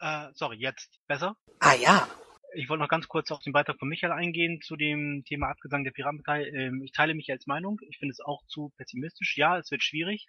Äh, 0.01 0.29
sorry, 0.35 0.57
jetzt 0.57 1.01
besser? 1.07 1.37
Ah 1.61 1.75
ja. 1.75 2.09
Ich 2.55 2.69
wollte 2.69 2.83
noch 2.83 2.91
ganz 2.91 3.09
kurz 3.09 3.31
auf 3.31 3.41
den 3.41 3.55
Beitrag 3.55 3.79
von 3.79 3.89
Michael 3.89 4.13
eingehen 4.13 4.61
zu 4.61 4.77
dem 4.77 5.25
Thema 5.25 5.49
Abgesang 5.49 5.85
der 5.85 5.91
Piratenpartei. 5.91 6.49
Ähm, 6.49 6.83
ich 6.85 6.93
teile 6.93 7.15
mich 7.15 7.31
als 7.31 7.47
Meinung. 7.47 7.79
Ich 7.89 7.97
finde 7.99 8.13
es 8.13 8.21
auch 8.21 8.45
zu 8.47 8.73
pessimistisch. 8.77 9.39
Ja, 9.39 9.59
es 9.59 9.71
wird 9.71 9.83
schwierig. 9.83 10.27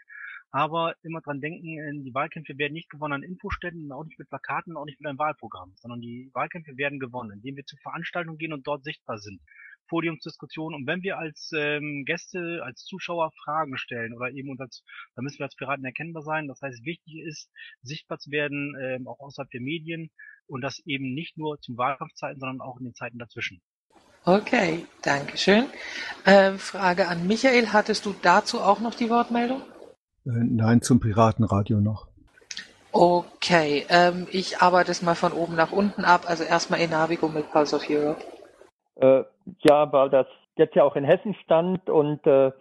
Aber 0.55 0.93
immer 1.01 1.19
dran 1.21 1.41
denken, 1.41 2.03
die 2.03 2.13
Wahlkämpfe 2.13 2.55
werden 2.59 2.73
nicht 2.73 2.87
gewonnen 2.87 3.13
an 3.13 3.23
Infoständen, 3.23 3.91
auch 3.91 4.03
nicht 4.03 4.19
mit 4.19 4.29
Plakaten, 4.29 4.77
auch 4.77 4.85
nicht 4.85 4.99
mit 4.99 5.09
einem 5.09 5.17
Wahlprogramm, 5.17 5.73
sondern 5.77 5.99
die 5.99 6.29
Wahlkämpfe 6.33 6.77
werden 6.77 6.99
gewonnen, 6.99 7.31
indem 7.31 7.55
wir 7.55 7.65
zu 7.65 7.75
Veranstaltungen 7.77 8.37
gehen 8.37 8.53
und 8.53 8.67
dort 8.67 8.83
sichtbar 8.83 9.17
sind. 9.17 9.41
Podiumsdiskussionen. 9.87 10.79
Und 10.79 10.87
wenn 10.87 11.01
wir 11.01 11.17
als 11.17 11.49
ähm, 11.55 12.03
Gäste, 12.05 12.61
als 12.63 12.83
Zuschauer 12.85 13.31
Fragen 13.43 13.77
stellen 13.77 14.13
oder 14.13 14.29
eben 14.29 14.55
als, 14.59 14.83
da 15.15 15.23
müssen 15.23 15.39
wir 15.39 15.45
als 15.45 15.55
Piraten 15.55 15.85
erkennbar 15.85 16.21
sein. 16.21 16.47
Das 16.47 16.61
heißt, 16.61 16.85
wichtig 16.85 17.15
ist, 17.25 17.49
sichtbar 17.81 18.19
zu 18.19 18.29
werden, 18.29 18.75
ähm, 18.79 19.07
auch 19.07 19.19
außerhalb 19.19 19.49
der 19.49 19.61
Medien 19.61 20.11
und 20.45 20.61
das 20.61 20.79
eben 20.85 21.15
nicht 21.15 21.35
nur 21.35 21.59
zum 21.61 21.77
Wahlkampfzeiten, 21.77 22.39
sondern 22.39 22.61
auch 22.61 22.77
in 22.77 22.85
den 22.85 22.93
Zeiten 22.93 23.17
dazwischen. 23.17 23.59
Okay, 24.23 24.85
danke 25.01 25.35
schön. 25.35 25.65
Äh, 26.25 26.53
Frage 26.53 27.07
an 27.07 27.25
Michael, 27.25 27.73
hattest 27.73 28.05
du 28.05 28.13
dazu 28.21 28.61
auch 28.61 28.79
noch 28.81 28.93
die 28.93 29.09
Wortmeldung? 29.09 29.63
Nein, 30.25 30.81
zum 30.81 30.99
Piratenradio 30.99 31.79
noch. 31.79 32.07
Okay, 32.91 33.85
ähm, 33.89 34.27
ich 34.31 34.59
arbeite 34.59 34.91
es 34.91 35.01
mal 35.01 35.15
von 35.15 35.33
oben 35.33 35.55
nach 35.55 35.71
unten 35.71 36.05
ab. 36.05 36.25
Also 36.27 36.43
erstmal 36.43 36.79
Enavigo 36.79 37.27
mit 37.27 37.51
Pulse 37.51 37.75
of 37.75 37.89
Europe. 37.89 38.21
Äh, 38.95 39.23
ja, 39.63 39.91
weil 39.91 40.09
das 40.09 40.27
jetzt 40.55 40.75
ja 40.75 40.83
auch 40.83 40.95
in 40.95 41.03
Hessen 41.03 41.33
stand 41.43 41.89
und 41.89 42.25
äh, 42.27 42.51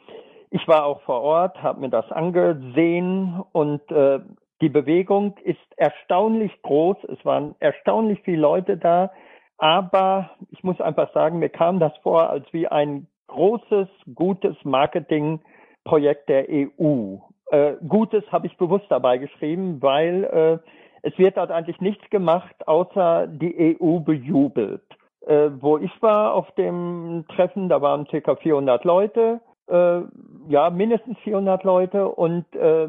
ich 0.50 0.66
war 0.68 0.84
auch 0.84 1.02
vor 1.02 1.20
Ort, 1.22 1.62
habe 1.62 1.80
mir 1.80 1.90
das 1.90 2.10
angesehen 2.10 3.42
und 3.52 3.90
äh, 3.90 4.20
die 4.60 4.68
Bewegung 4.68 5.36
ist 5.44 5.58
erstaunlich 5.76 6.52
groß. 6.62 6.96
Es 7.08 7.24
waren 7.24 7.54
erstaunlich 7.58 8.20
viele 8.22 8.40
Leute 8.40 8.76
da, 8.76 9.12
aber 9.58 10.30
ich 10.50 10.62
muss 10.62 10.80
einfach 10.80 11.12
sagen, 11.12 11.38
mir 11.38 11.48
kam 11.48 11.80
das 11.80 11.92
vor 12.02 12.30
als 12.30 12.46
wie 12.52 12.68
ein 12.68 13.06
großes, 13.28 13.88
gutes 14.14 14.56
Marketingprojekt 14.64 16.28
der 16.28 16.46
EU. 16.48 17.16
Äh, 17.52 17.74
Gutes 17.86 18.24
habe 18.32 18.46
ich 18.46 18.56
bewusst 18.56 18.86
dabei 18.88 19.18
geschrieben, 19.18 19.82
weil 19.82 20.24
äh, 20.24 20.58
es 21.02 21.16
wird 21.18 21.36
dort 21.36 21.50
eigentlich 21.50 21.80
nichts 21.82 22.08
gemacht, 22.08 22.66
außer 22.66 23.26
die 23.26 23.78
EU 23.78 23.98
bejubelt. 23.98 24.82
Äh, 25.26 25.50
wo 25.60 25.76
ich 25.76 25.90
war 26.00 26.32
auf 26.32 26.50
dem 26.52 27.26
Treffen, 27.28 27.68
da 27.68 27.82
waren 27.82 28.06
ca. 28.06 28.36
400 28.36 28.84
Leute, 28.84 29.40
äh, 29.68 30.00
ja, 30.48 30.70
mindestens 30.70 31.18
400 31.18 31.62
Leute 31.62 32.08
und 32.08 32.46
äh, 32.56 32.88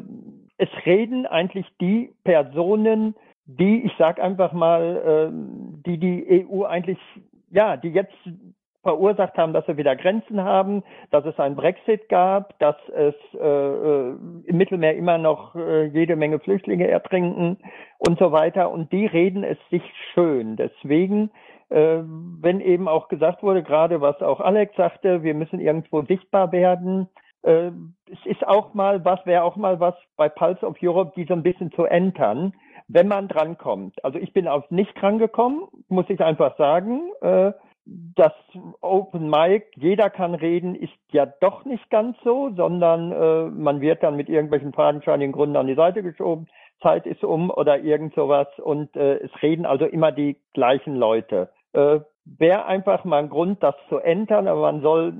es 0.56 0.68
reden 0.86 1.26
eigentlich 1.26 1.66
die 1.78 2.14
Personen, 2.24 3.14
die, 3.44 3.84
ich 3.84 3.92
sag 3.98 4.18
einfach 4.18 4.52
mal, 4.54 5.30
die 5.84 5.98
die 5.98 6.46
EU 6.48 6.62
eigentlich 6.64 6.98
ja, 7.50 7.76
die 7.76 7.88
jetzt 7.90 8.14
verursacht 8.84 9.36
haben, 9.36 9.52
dass 9.52 9.66
wir 9.66 9.76
wieder 9.76 9.96
Grenzen 9.96 10.44
haben, 10.44 10.84
dass 11.10 11.24
es 11.24 11.38
einen 11.40 11.56
Brexit 11.56 12.08
gab, 12.08 12.56
dass 12.60 12.76
es 12.90 13.14
äh, 13.34 13.44
äh, 13.44 14.16
im 14.44 14.56
Mittelmeer 14.56 14.94
immer 14.94 15.18
noch 15.18 15.56
äh, 15.56 15.86
jede 15.86 16.14
Menge 16.14 16.38
Flüchtlinge 16.38 16.86
ertrinken 16.86 17.58
und 17.98 18.18
so 18.18 18.30
weiter. 18.30 18.70
Und 18.70 18.92
die 18.92 19.06
reden 19.06 19.42
es 19.42 19.58
sich 19.70 19.82
schön. 20.12 20.56
Deswegen, 20.56 21.30
äh, 21.70 21.98
wenn 22.04 22.60
eben 22.60 22.86
auch 22.86 23.08
gesagt 23.08 23.42
wurde, 23.42 23.62
gerade 23.62 24.00
was 24.00 24.20
auch 24.22 24.40
Alex 24.40 24.76
sagte, 24.76 25.24
wir 25.24 25.34
müssen 25.34 25.58
irgendwo 25.58 26.02
sichtbar 26.02 26.52
werden. 26.52 27.08
Äh, 27.42 27.70
es 28.12 28.24
ist 28.26 28.46
auch 28.46 28.74
mal 28.74 29.04
was, 29.04 29.24
wäre 29.26 29.42
auch 29.42 29.56
mal 29.56 29.80
was 29.80 29.94
bei 30.16 30.28
Pulse 30.28 30.66
of 30.66 30.76
Europe, 30.82 31.12
die 31.16 31.24
so 31.24 31.34
ein 31.34 31.42
bisschen 31.42 31.72
zu 31.72 31.84
entern, 31.84 32.52
wenn 32.86 33.08
man 33.08 33.28
drankommt. 33.28 34.04
Also 34.04 34.18
ich 34.18 34.32
bin 34.32 34.46
auf 34.46 34.70
nicht 34.70 34.94
drangekommen, 35.00 35.62
muss 35.88 36.08
ich 36.10 36.20
einfach 36.20 36.56
sagen. 36.58 37.00
Äh, 37.22 37.52
das 37.86 38.32
Open 38.80 39.28
Mic, 39.28 39.66
jeder 39.76 40.08
kann 40.08 40.34
reden, 40.34 40.74
ist 40.74 40.92
ja 41.10 41.26
doch 41.26 41.64
nicht 41.64 41.90
ganz 41.90 42.16
so, 42.24 42.50
sondern 42.56 43.12
äh, 43.12 43.50
man 43.50 43.80
wird 43.80 44.02
dann 44.02 44.16
mit 44.16 44.28
irgendwelchen 44.28 44.72
fadenscheinigen 44.72 45.32
Gründen 45.32 45.56
an 45.56 45.66
die 45.66 45.74
Seite 45.74 46.02
geschoben, 46.02 46.48
Zeit 46.82 47.06
ist 47.06 47.22
um 47.22 47.50
oder 47.50 47.78
irgend 47.80 48.14
sowas 48.14 48.48
und 48.58 48.94
äh, 48.96 49.16
es 49.16 49.30
reden 49.42 49.66
also 49.66 49.84
immer 49.84 50.12
die 50.12 50.36
gleichen 50.54 50.96
Leute. 50.96 51.50
Äh, 51.72 52.00
Wäre 52.26 52.64
einfach 52.64 53.04
mal 53.04 53.18
ein 53.18 53.28
Grund, 53.28 53.62
das 53.62 53.74
zu 53.90 53.98
ändern, 53.98 54.48
aber 54.48 54.62
man 54.62 54.80
soll, 54.80 55.12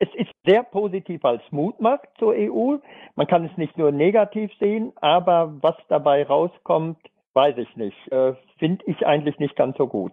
es 0.00 0.08
ist 0.14 0.30
sehr 0.44 0.64
positiv 0.64 1.24
als 1.24 1.42
Mut 1.52 1.80
macht 1.80 2.08
zur 2.18 2.34
EU. 2.34 2.78
Man 3.14 3.26
kann 3.28 3.44
es 3.44 3.56
nicht 3.56 3.78
nur 3.78 3.92
negativ 3.92 4.50
sehen, 4.58 4.92
aber 5.00 5.54
was 5.60 5.76
dabei 5.88 6.24
rauskommt, 6.24 6.98
weiß 7.34 7.56
ich 7.58 7.76
nicht. 7.76 7.96
Äh, 8.10 8.34
Finde 8.58 8.84
ich 8.86 9.06
eigentlich 9.06 9.38
nicht 9.38 9.54
ganz 9.54 9.76
so 9.76 9.86
gut. 9.86 10.12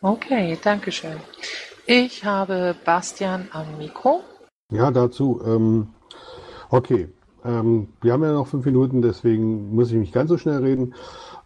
Okay, 0.00 0.56
danke 0.62 0.92
schön. 0.92 1.16
Ich 1.84 2.24
habe 2.24 2.76
Bastian 2.84 3.48
am 3.50 3.78
Mikro. 3.78 4.22
Ja, 4.70 4.92
dazu. 4.92 5.40
Ähm, 5.44 5.88
okay, 6.70 7.08
ähm, 7.44 7.88
wir 8.00 8.12
haben 8.12 8.22
ja 8.22 8.32
noch 8.32 8.46
fünf 8.46 8.64
Minuten, 8.64 9.02
deswegen 9.02 9.74
muss 9.74 9.90
ich 9.90 9.96
nicht 9.96 10.12
ganz 10.12 10.30
so 10.30 10.38
schnell 10.38 10.58
reden. 10.58 10.94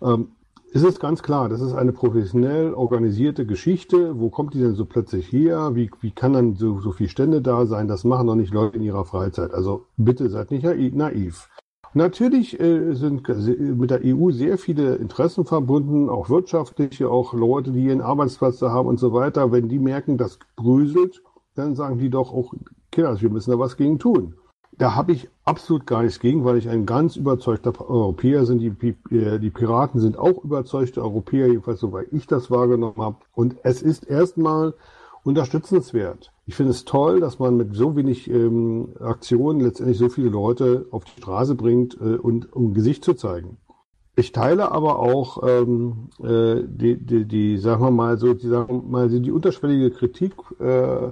Ähm, 0.03 0.32
es 0.74 0.82
ist 0.82 1.00
ganz 1.00 1.22
klar, 1.22 1.48
das 1.48 1.62
ist 1.62 1.72
eine 1.72 1.92
professionell 1.92 2.74
organisierte 2.74 3.46
Geschichte. 3.46 4.18
Wo 4.18 4.28
kommt 4.28 4.53
die 4.53 4.61
denn 4.61 4.74
so 4.74 4.84
plötzlich 4.84 5.32
her? 5.32 5.74
Wie, 5.74 5.90
wie 6.00 6.11
kann 6.11 6.34
dann 6.34 6.57
so, 6.57 6.80
so 6.80 6.92
viel 6.92 7.09
Stände 7.09 7.40
da 7.40 7.64
sein? 7.64 7.88
Das 7.88 8.05
machen 8.05 8.26
doch 8.26 8.34
nicht 8.34 8.53
Leute 8.53 8.76
in 8.76 8.82
ihrer 8.82 9.07
Freizeit. 9.07 9.53
Also 9.55 9.86
bitte 9.96 10.28
seid 10.28 10.50
nicht 10.50 10.64
naiv. 10.94 11.48
Natürlich 11.95 12.59
äh, 12.59 12.95
sind 12.95 13.28
mit 13.59 13.90
der 13.90 14.01
EU 14.03 14.30
sehr 14.30 14.57
viele 14.57 14.95
Interessen 14.97 15.45
verbunden, 15.45 16.09
auch 16.09 16.30
wirtschaftliche, 16.30 17.11
auch 17.11 17.34
Leute, 17.34 17.70
die 17.70 17.84
ihren 17.84 18.01
Arbeitsplatz 18.01 18.62
haben 18.62 18.88
und 18.88 18.99
so 18.99 19.12
weiter. 19.12 19.53
Wenn 19.53 19.68
die 19.68 19.78
merken, 19.78 20.16
das 20.16 20.38
bröselt, 20.57 21.22
dann 21.55 21.74
sagen 21.74 21.99
die 21.99 22.09
doch 22.09 22.32
auch, 22.32 22.55
Kinder, 22.90 23.20
wir 23.20 23.30
müssen 23.30 23.51
da 23.51 23.59
was 23.59 23.76
gegen 23.76 23.99
tun. 23.99 24.34
Da 24.78 24.95
habe 24.95 25.12
ich 25.12 25.28
absolut 25.45 25.86
gar 25.86 26.03
nichts 26.03 26.18
gegen, 26.18 26.45
weil 26.45 26.57
ich 26.57 26.68
ein 26.68 26.86
ganz 26.86 27.16
überzeugter 27.16 27.78
Europäer 27.78 28.47
bin. 28.47 28.59
Die, 28.59 29.14
äh, 29.14 29.38
die 29.38 29.51
Piraten 29.51 30.01
sind 30.01 30.18
auch 30.18 30.43
überzeugte 30.43 31.03
Europäer, 31.03 31.49
jedenfalls 31.49 31.80
soweit 31.80 32.07
ich 32.11 32.26
das 32.26 32.51
wahrgenommen 32.51 32.97
habe. 33.03 33.16
Und 33.34 33.57
es 33.64 33.82
ist 33.82 34.05
erstmal 34.09 34.72
unterstützenswert. 35.24 36.32
Ich 36.45 36.57
finde 36.57 36.72
es 36.72 36.84
toll, 36.84 37.20
dass 37.20 37.38
man 37.38 37.57
mit 37.57 37.74
so 37.74 37.95
wenig 37.95 38.28
ähm, 38.28 38.95
Aktionen 39.01 39.61
letztendlich 39.61 39.99
so 39.99 40.09
viele 40.09 40.28
Leute 40.28 40.86
auf 40.90 41.05
die 41.05 41.20
Straße 41.20 41.55
bringt, 41.55 41.95
äh, 42.01 42.16
und, 42.16 42.53
um 42.53 42.74
Gesicht 42.74 43.05
zu 43.05 43.14
zeigen. 43.14 43.59
Ich 44.16 44.32
teile 44.32 44.72
aber 44.72 44.99
auch 44.99 45.43
ähm, 45.47 46.11
äh, 46.22 46.62
die, 46.66 46.99
die, 46.99 47.24
die, 47.24 47.59
sagen 47.59 47.82
wir 47.82 47.90
mal 47.90 48.18
so, 48.18 48.34
die, 48.34 48.49
sagen 48.49 48.82
wir 48.82 48.90
mal, 48.90 49.09
die 49.09 49.30
unterschwellige 49.30 49.90
Kritik 49.90 50.34
äh, 50.61 51.11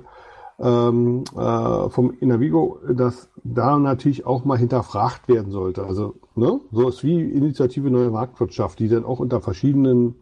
ähm, 0.58 1.24
äh, 1.34 1.88
vom 1.88 2.12
Inavigo, 2.20 2.80
dass 2.92 3.30
da 3.42 3.78
natürlich 3.78 4.26
auch 4.26 4.44
mal 4.44 4.58
hinterfragt 4.58 5.28
werden 5.28 5.50
sollte. 5.50 5.84
Also 5.84 6.16
ne, 6.34 6.60
so 6.72 6.88
ist 6.88 7.02
wie 7.02 7.22
Initiative 7.22 7.90
Neue 7.90 8.10
Marktwirtschaft, 8.10 8.78
die 8.78 8.88
dann 8.88 9.04
auch 9.04 9.20
unter 9.20 9.40
verschiedenen 9.40 10.16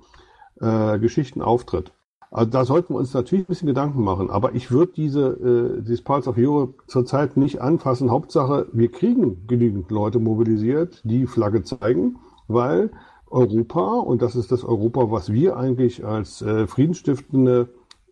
äh, 0.60 0.98
Geschichten 1.00 1.42
auftritt. 1.42 1.92
Also 2.30 2.50
da 2.50 2.64
sollten 2.64 2.94
wir 2.94 2.98
uns 2.98 3.14
natürlich 3.14 3.44
ein 3.44 3.48
bisschen 3.48 3.68
Gedanken 3.68 4.02
machen. 4.02 4.30
Aber 4.30 4.54
ich 4.54 4.70
würde 4.70 4.92
diese, 4.94 5.78
äh, 5.78 5.82
dieses 5.82 6.02
Pulse 6.02 6.30
of 6.30 6.36
Europe 6.36 6.74
zurzeit 6.86 7.36
nicht 7.36 7.60
anfassen. 7.60 8.10
Hauptsache, 8.10 8.66
wir 8.72 8.90
kriegen 8.90 9.46
genügend 9.46 9.90
Leute 9.90 10.18
mobilisiert, 10.18 11.00
die 11.04 11.26
Flagge 11.26 11.62
zeigen, 11.62 12.18
weil 12.46 12.90
Europa, 13.26 13.98
und 13.98 14.22
das 14.22 14.36
ist 14.36 14.52
das 14.52 14.64
Europa, 14.64 15.10
was 15.10 15.32
wir 15.32 15.56
eigentlich 15.56 16.04
als 16.04 16.42
äh, 16.42 16.66
friedensstiftende 16.66 17.68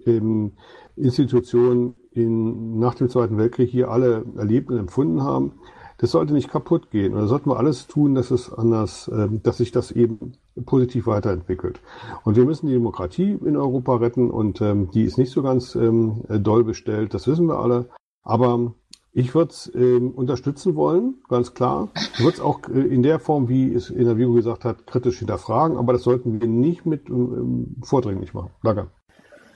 ähm, 0.06 0.52
Institution 0.96 1.94
in, 2.12 2.78
nach 2.78 2.94
dem 2.94 3.08
Zweiten 3.08 3.36
Weltkrieg 3.36 3.70
hier 3.70 3.90
alle 3.90 4.24
erlebt 4.36 4.70
und 4.70 4.78
empfunden 4.78 5.22
haben, 5.22 5.52
das 5.98 6.10
sollte 6.10 6.32
nicht 6.32 6.50
kaputt 6.50 6.90
gehen. 6.90 7.14
Und 7.14 7.20
da 7.20 7.26
sollten 7.26 7.50
wir 7.50 7.58
alles 7.58 7.86
tun, 7.86 8.14
dass 8.14 8.30
es 8.30 8.52
anders, 8.52 9.08
äh, 9.08 9.28
dass 9.42 9.58
sich 9.58 9.72
das 9.72 9.90
eben 9.90 10.32
positiv 10.64 11.06
weiterentwickelt. 11.06 11.80
Und 12.24 12.36
wir 12.36 12.44
müssen 12.44 12.66
die 12.66 12.74
Demokratie 12.74 13.38
in 13.44 13.56
Europa 13.56 13.96
retten 13.96 14.30
und 14.30 14.60
ähm, 14.60 14.90
die 14.90 15.04
ist 15.04 15.18
nicht 15.18 15.30
so 15.30 15.42
ganz 15.42 15.74
ähm, 15.74 16.22
doll 16.28 16.64
bestellt, 16.64 17.14
das 17.14 17.26
wissen 17.26 17.46
wir 17.46 17.58
alle. 17.58 17.88
Aber 18.22 18.74
ich 19.12 19.34
würde 19.34 19.50
es 19.50 19.72
ähm, 19.74 20.10
unterstützen 20.10 20.74
wollen, 20.74 21.22
ganz 21.28 21.54
klar. 21.54 21.88
Ich 21.94 22.20
würde 22.20 22.34
es 22.34 22.40
auch 22.40 22.60
äh, 22.68 22.80
in 22.80 23.02
der 23.02 23.18
Form, 23.18 23.48
wie 23.48 23.72
es 23.72 23.88
in 23.88 24.04
der 24.04 24.16
Video 24.16 24.34
gesagt 24.34 24.64
hat, 24.64 24.86
kritisch 24.86 25.20
hinterfragen, 25.20 25.78
aber 25.78 25.94
das 25.94 26.02
sollten 26.02 26.40
wir 26.40 26.48
nicht 26.48 26.84
mit 26.84 27.08
ähm, 27.08 27.76
vordringlich 27.82 28.34
machen. 28.34 28.50
Danke. 28.62 28.88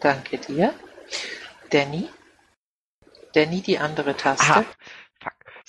Danke 0.00 0.38
dir. 0.38 0.72
Danny? 1.70 2.08
Danny, 3.34 3.60
die 3.60 3.78
andere 3.78 4.16
Taste. 4.16 4.50
Aha. 4.50 4.64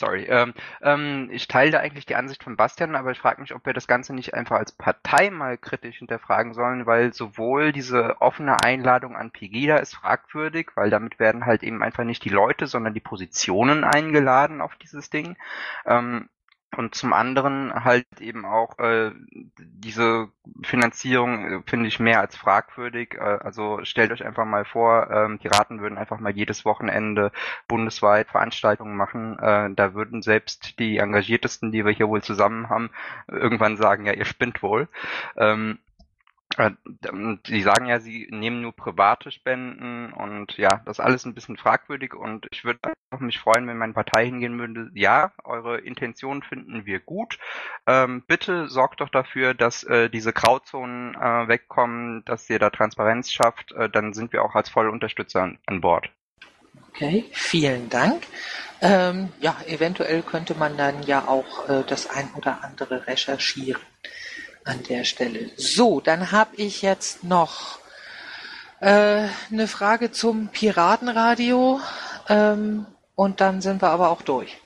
Sorry. 0.02 0.26
Ähm, 0.28 0.56
ähm, 0.82 1.30
ich 1.32 1.48
teile 1.48 1.80
eigentlich 1.80 2.08
die 2.08 2.16
Ansicht 2.16 2.44
von 2.44 2.56
Bastian, 2.58 2.96
aber 2.96 3.12
ich 3.12 3.20
frage 3.20 3.40
mich, 3.40 3.54
ob 3.54 3.68
wir 3.68 3.74
das 3.74 3.86
Ganze 3.86 4.16
nicht 4.16 4.34
einfach 4.34 4.58
als 4.58 4.72
Partei 4.72 5.30
mal 5.30 5.60
kritisch 5.60 6.00
hinterfragen 6.00 6.56
sollen, 6.56 6.88
weil 6.88 7.14
sowohl 7.14 7.72
diese 7.72 8.20
offene 8.20 8.58
Einladung 8.64 9.16
an 9.16 9.30
Pegida 9.30 9.78
ist 9.78 9.94
fragwürdig, 9.94 10.72
weil 10.74 10.90
damit 10.90 11.20
werden 11.20 11.46
halt 11.46 11.62
eben 11.62 11.84
einfach 11.84 12.04
nicht 12.04 12.26
die 12.26 12.30
Leute, 12.30 12.66
sondern 12.66 12.96
die 12.96 13.00
Positionen 13.00 13.84
eingeladen 13.84 14.60
auf 14.60 14.76
dieses 14.78 15.12
Ding. 15.12 15.38
Ähm, 15.86 16.30
und 16.78 16.96
zum 16.96 17.12
anderen 17.14 17.84
halt 17.84 18.06
eben 18.20 18.46
auch 18.46 18.80
äh, 18.80 19.12
diese 19.58 20.30
Finanzierung 20.64 21.46
äh, 21.46 21.62
finde 21.66 21.88
ich 21.88 22.00
mehr 22.00 22.22
als 22.22 22.36
fragwürdig. 22.36 23.16
Äh, 23.16 23.40
also 23.42 23.80
stellt 23.84 24.12
euch 24.12 24.26
einfach 24.26 24.46
mal 24.46 24.64
vor, 24.64 25.10
ähm, 25.12 25.40
die 25.40 25.48
Raten 25.48 25.82
würden 25.82 25.98
einfach 25.98 26.20
mal 26.20 26.32
jedes 26.32 26.64
Wochenende 26.64 27.32
bundesweit 27.68 28.30
Veranstaltungen 28.30 28.96
machen. 28.96 29.38
Äh, 29.40 29.70
da 29.76 29.94
würden 29.94 30.22
selbst 30.22 30.80
die 30.80 30.98
engagiertesten, 30.98 31.72
die 31.72 31.86
wir 31.86 31.92
hier 31.92 32.08
wohl 32.08 32.22
zusammen 32.22 32.70
haben, 32.70 32.90
irgendwann 33.28 33.76
sagen, 33.78 34.06
ja, 34.06 34.14
ihr 34.14 34.26
spinnt 34.26 34.64
wohl. 34.64 34.88
Ähm, 35.36 35.78
äh, 35.78 35.91
Sie 37.48 37.62
sagen 37.62 37.86
ja, 37.86 38.00
Sie 38.00 38.28
nehmen 38.30 38.62
nur 38.62 38.76
private 38.76 39.32
Spenden 39.32 40.12
und 40.14 40.58
ja, 40.58 40.82
das 40.86 41.00
ist 41.00 41.06
alles 41.06 41.26
ein 41.26 41.34
bisschen 41.34 41.58
fragwürdig 41.58 42.14
und 42.14 42.48
ich 42.52 42.64
würde 42.66 42.80
mich 43.20 43.40
freuen, 43.40 43.68
wenn 43.68 43.78
meine 43.78 43.94
Partei 43.94 44.26
hingehen 44.26 44.58
würde. 44.60 44.92
Ja, 44.94 45.32
eure 45.44 45.80
Intentionen 45.80 46.44
finden 46.44 46.86
wir 46.86 47.00
gut. 47.00 47.38
Ähm, 47.88 48.24
bitte 48.28 48.68
sorgt 48.68 49.02
doch 49.02 49.10
dafür, 49.10 49.54
dass 49.54 49.84
äh, 49.84 50.10
diese 50.10 50.34
Grauzonen 50.34 51.16
äh, 51.16 51.48
wegkommen, 51.48 52.24
dass 52.26 52.50
ihr 52.50 52.60
da 52.60 52.70
Transparenz 52.70 53.32
schafft. 53.32 53.72
Äh, 53.74 53.90
dann 53.90 54.14
sind 54.14 54.34
wir 54.34 54.44
auch 54.44 54.56
als 54.56 54.70
volle 54.70 54.92
Unterstützer 54.92 55.44
an, 55.44 55.58
an 55.66 55.82
Bord. 55.82 56.10
Okay, 56.90 57.26
vielen 57.32 57.90
Dank. 57.90 58.24
Ähm, 58.82 59.30
ja, 59.40 59.56
eventuell 59.68 60.22
könnte 60.24 60.56
man 60.56 60.76
dann 60.76 61.04
ja 61.04 61.28
auch 61.28 61.70
äh, 61.70 61.84
das 61.88 62.10
ein 62.10 62.30
oder 62.36 62.64
andere 62.64 63.08
recherchieren 63.08 63.82
an 64.66 64.84
der 64.90 65.04
Stelle. 65.04 65.50
So, 65.58 66.02
dann 66.02 66.32
habe 66.32 66.56
ich 66.58 66.82
jetzt 66.82 67.24
noch 67.24 67.80
äh, 68.80 69.28
eine 69.52 69.68
Frage 69.68 70.12
zum 70.12 70.50
Piratenradio 70.50 71.80
ähm, 72.28 72.86
und 73.16 73.42
dann 73.42 73.62
sind 73.62 73.82
wir 73.82 73.90
aber 73.90 74.10
auch 74.10 74.22
durch. 74.22 74.58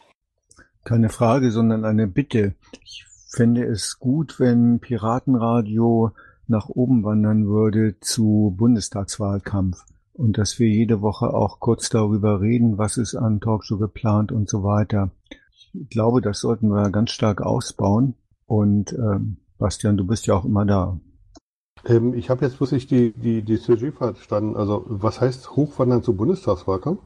Keine 0.84 1.10
Frage, 1.10 1.52
sondern 1.52 1.84
eine 1.86 2.08
Bitte. 2.08 2.56
Ich 2.84 3.06
fände 3.30 3.64
es 3.64 4.00
gut, 4.00 4.40
wenn 4.40 4.80
Piratenradio 4.80 6.12
nach 6.48 6.70
oben 6.70 7.04
wandern 7.04 7.48
würde 7.48 8.00
zu 8.00 8.54
Bundestagswahlkampf 8.58 9.84
und 10.14 10.38
dass 10.38 10.60
wir 10.60 10.70
jede 10.70 11.02
Woche 11.02 11.34
auch 11.34 11.60
kurz 11.60 11.90
darüber 11.90 12.40
reden, 12.40 12.78
was 12.78 12.98
ist 12.98 13.16
an 13.16 13.42
Talkshow 13.42 13.78
geplant 13.78 14.32
und 14.32 14.48
so 14.48 14.64
weiter. 14.64 15.12
Ich 15.52 15.90
glaube, 15.90 16.22
das 16.22 16.40
sollten 16.40 16.70
wir 16.70 16.90
ganz 16.92 17.12
stark 17.12 17.42
ausbauen 17.42 18.16
und 18.46 18.94
ähm, 18.94 19.38
Bastian, 19.58 19.98
du 19.98 20.06
bist 20.06 20.28
ja 20.28 20.36
auch 20.36 20.46
immer 20.46 20.66
da. 20.66 21.00
Ähm, 21.86 22.14
ich 22.14 22.30
habe 22.30 22.46
jetzt 22.46 22.58
bloß 22.58 22.72
nicht 22.72 22.92
die, 22.92 23.14
die, 23.14 23.42
die 23.42 23.58
Sujet 23.58 23.96
verstanden. 23.96 24.56
Also, 24.56 24.84
was 24.88 25.22
heißt 25.22 25.56
Hochwandern 25.56 26.04
zu 26.04 26.16
Bundestagswahlkampf? 26.16 27.02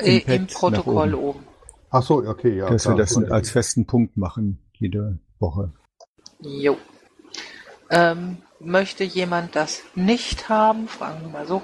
Im, 0.00 0.20
Im, 0.26 0.32
Im 0.32 0.46
Protokoll 0.46 1.14
oben. 1.14 1.24
oben. 1.24 1.44
Ach 1.90 2.02
so, 2.02 2.16
okay, 2.16 2.56
ja. 2.56 2.68
Dass 2.68 2.82
klar. 2.82 2.96
wir 2.96 3.04
das 3.04 3.16
als 3.16 3.50
festen 3.50 3.86
Punkt 3.86 4.16
machen, 4.16 4.58
jede 4.72 5.18
Woche. 5.38 5.72
Jo. 6.40 6.76
Ähm, 7.90 8.38
möchte 8.60 9.04
jemand 9.04 9.54
das 9.54 9.82
nicht 9.94 10.48
haben? 10.48 10.88
Fragen 10.88 11.22
wir 11.22 11.28
mal 11.28 11.46
so. 11.46 11.62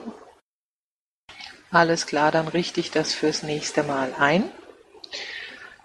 Alles 1.72 2.06
klar, 2.06 2.30
dann 2.30 2.48
richte 2.48 2.80
ich 2.80 2.90
das 2.90 3.12
fürs 3.12 3.42
nächste 3.42 3.82
Mal 3.82 4.12
ein. 4.18 4.44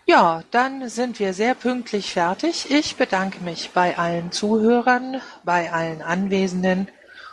Ja, 0.08 0.44
dann 0.52 0.88
sind 0.88 1.18
wir 1.20 1.34
sehr 1.34 1.56
pünktlich 1.56 2.14
fertig. 2.14 2.70
Ich 2.70 2.96
bedanke 2.96 3.44
mich 3.44 3.72
bei 3.72 3.98
allen 3.98 4.32
Zuhörern, 4.32 5.20
bei 5.44 5.74
allen 5.74 6.04
Anwesenden 6.04 6.90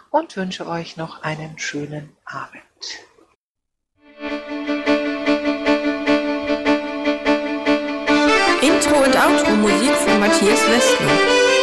und 0.08 0.34
wünsche 0.38 0.66
euch 0.66 0.96
noch 0.96 1.22
einen 1.22 1.58
schönen 1.58 2.16
Abend. 2.24 2.62
Intro 8.62 8.96
und 9.04 9.16
Outro 9.16 9.50
Musik 9.56 9.92
von 9.92 10.20
Matthias 10.20 10.60
Westner. 10.70 11.12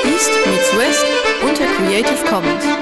East 0.05 0.32
meets 0.45 0.78
West 0.78 1.05
unter 1.41 1.66
Creative 1.76 2.26
Commons. 2.30 2.79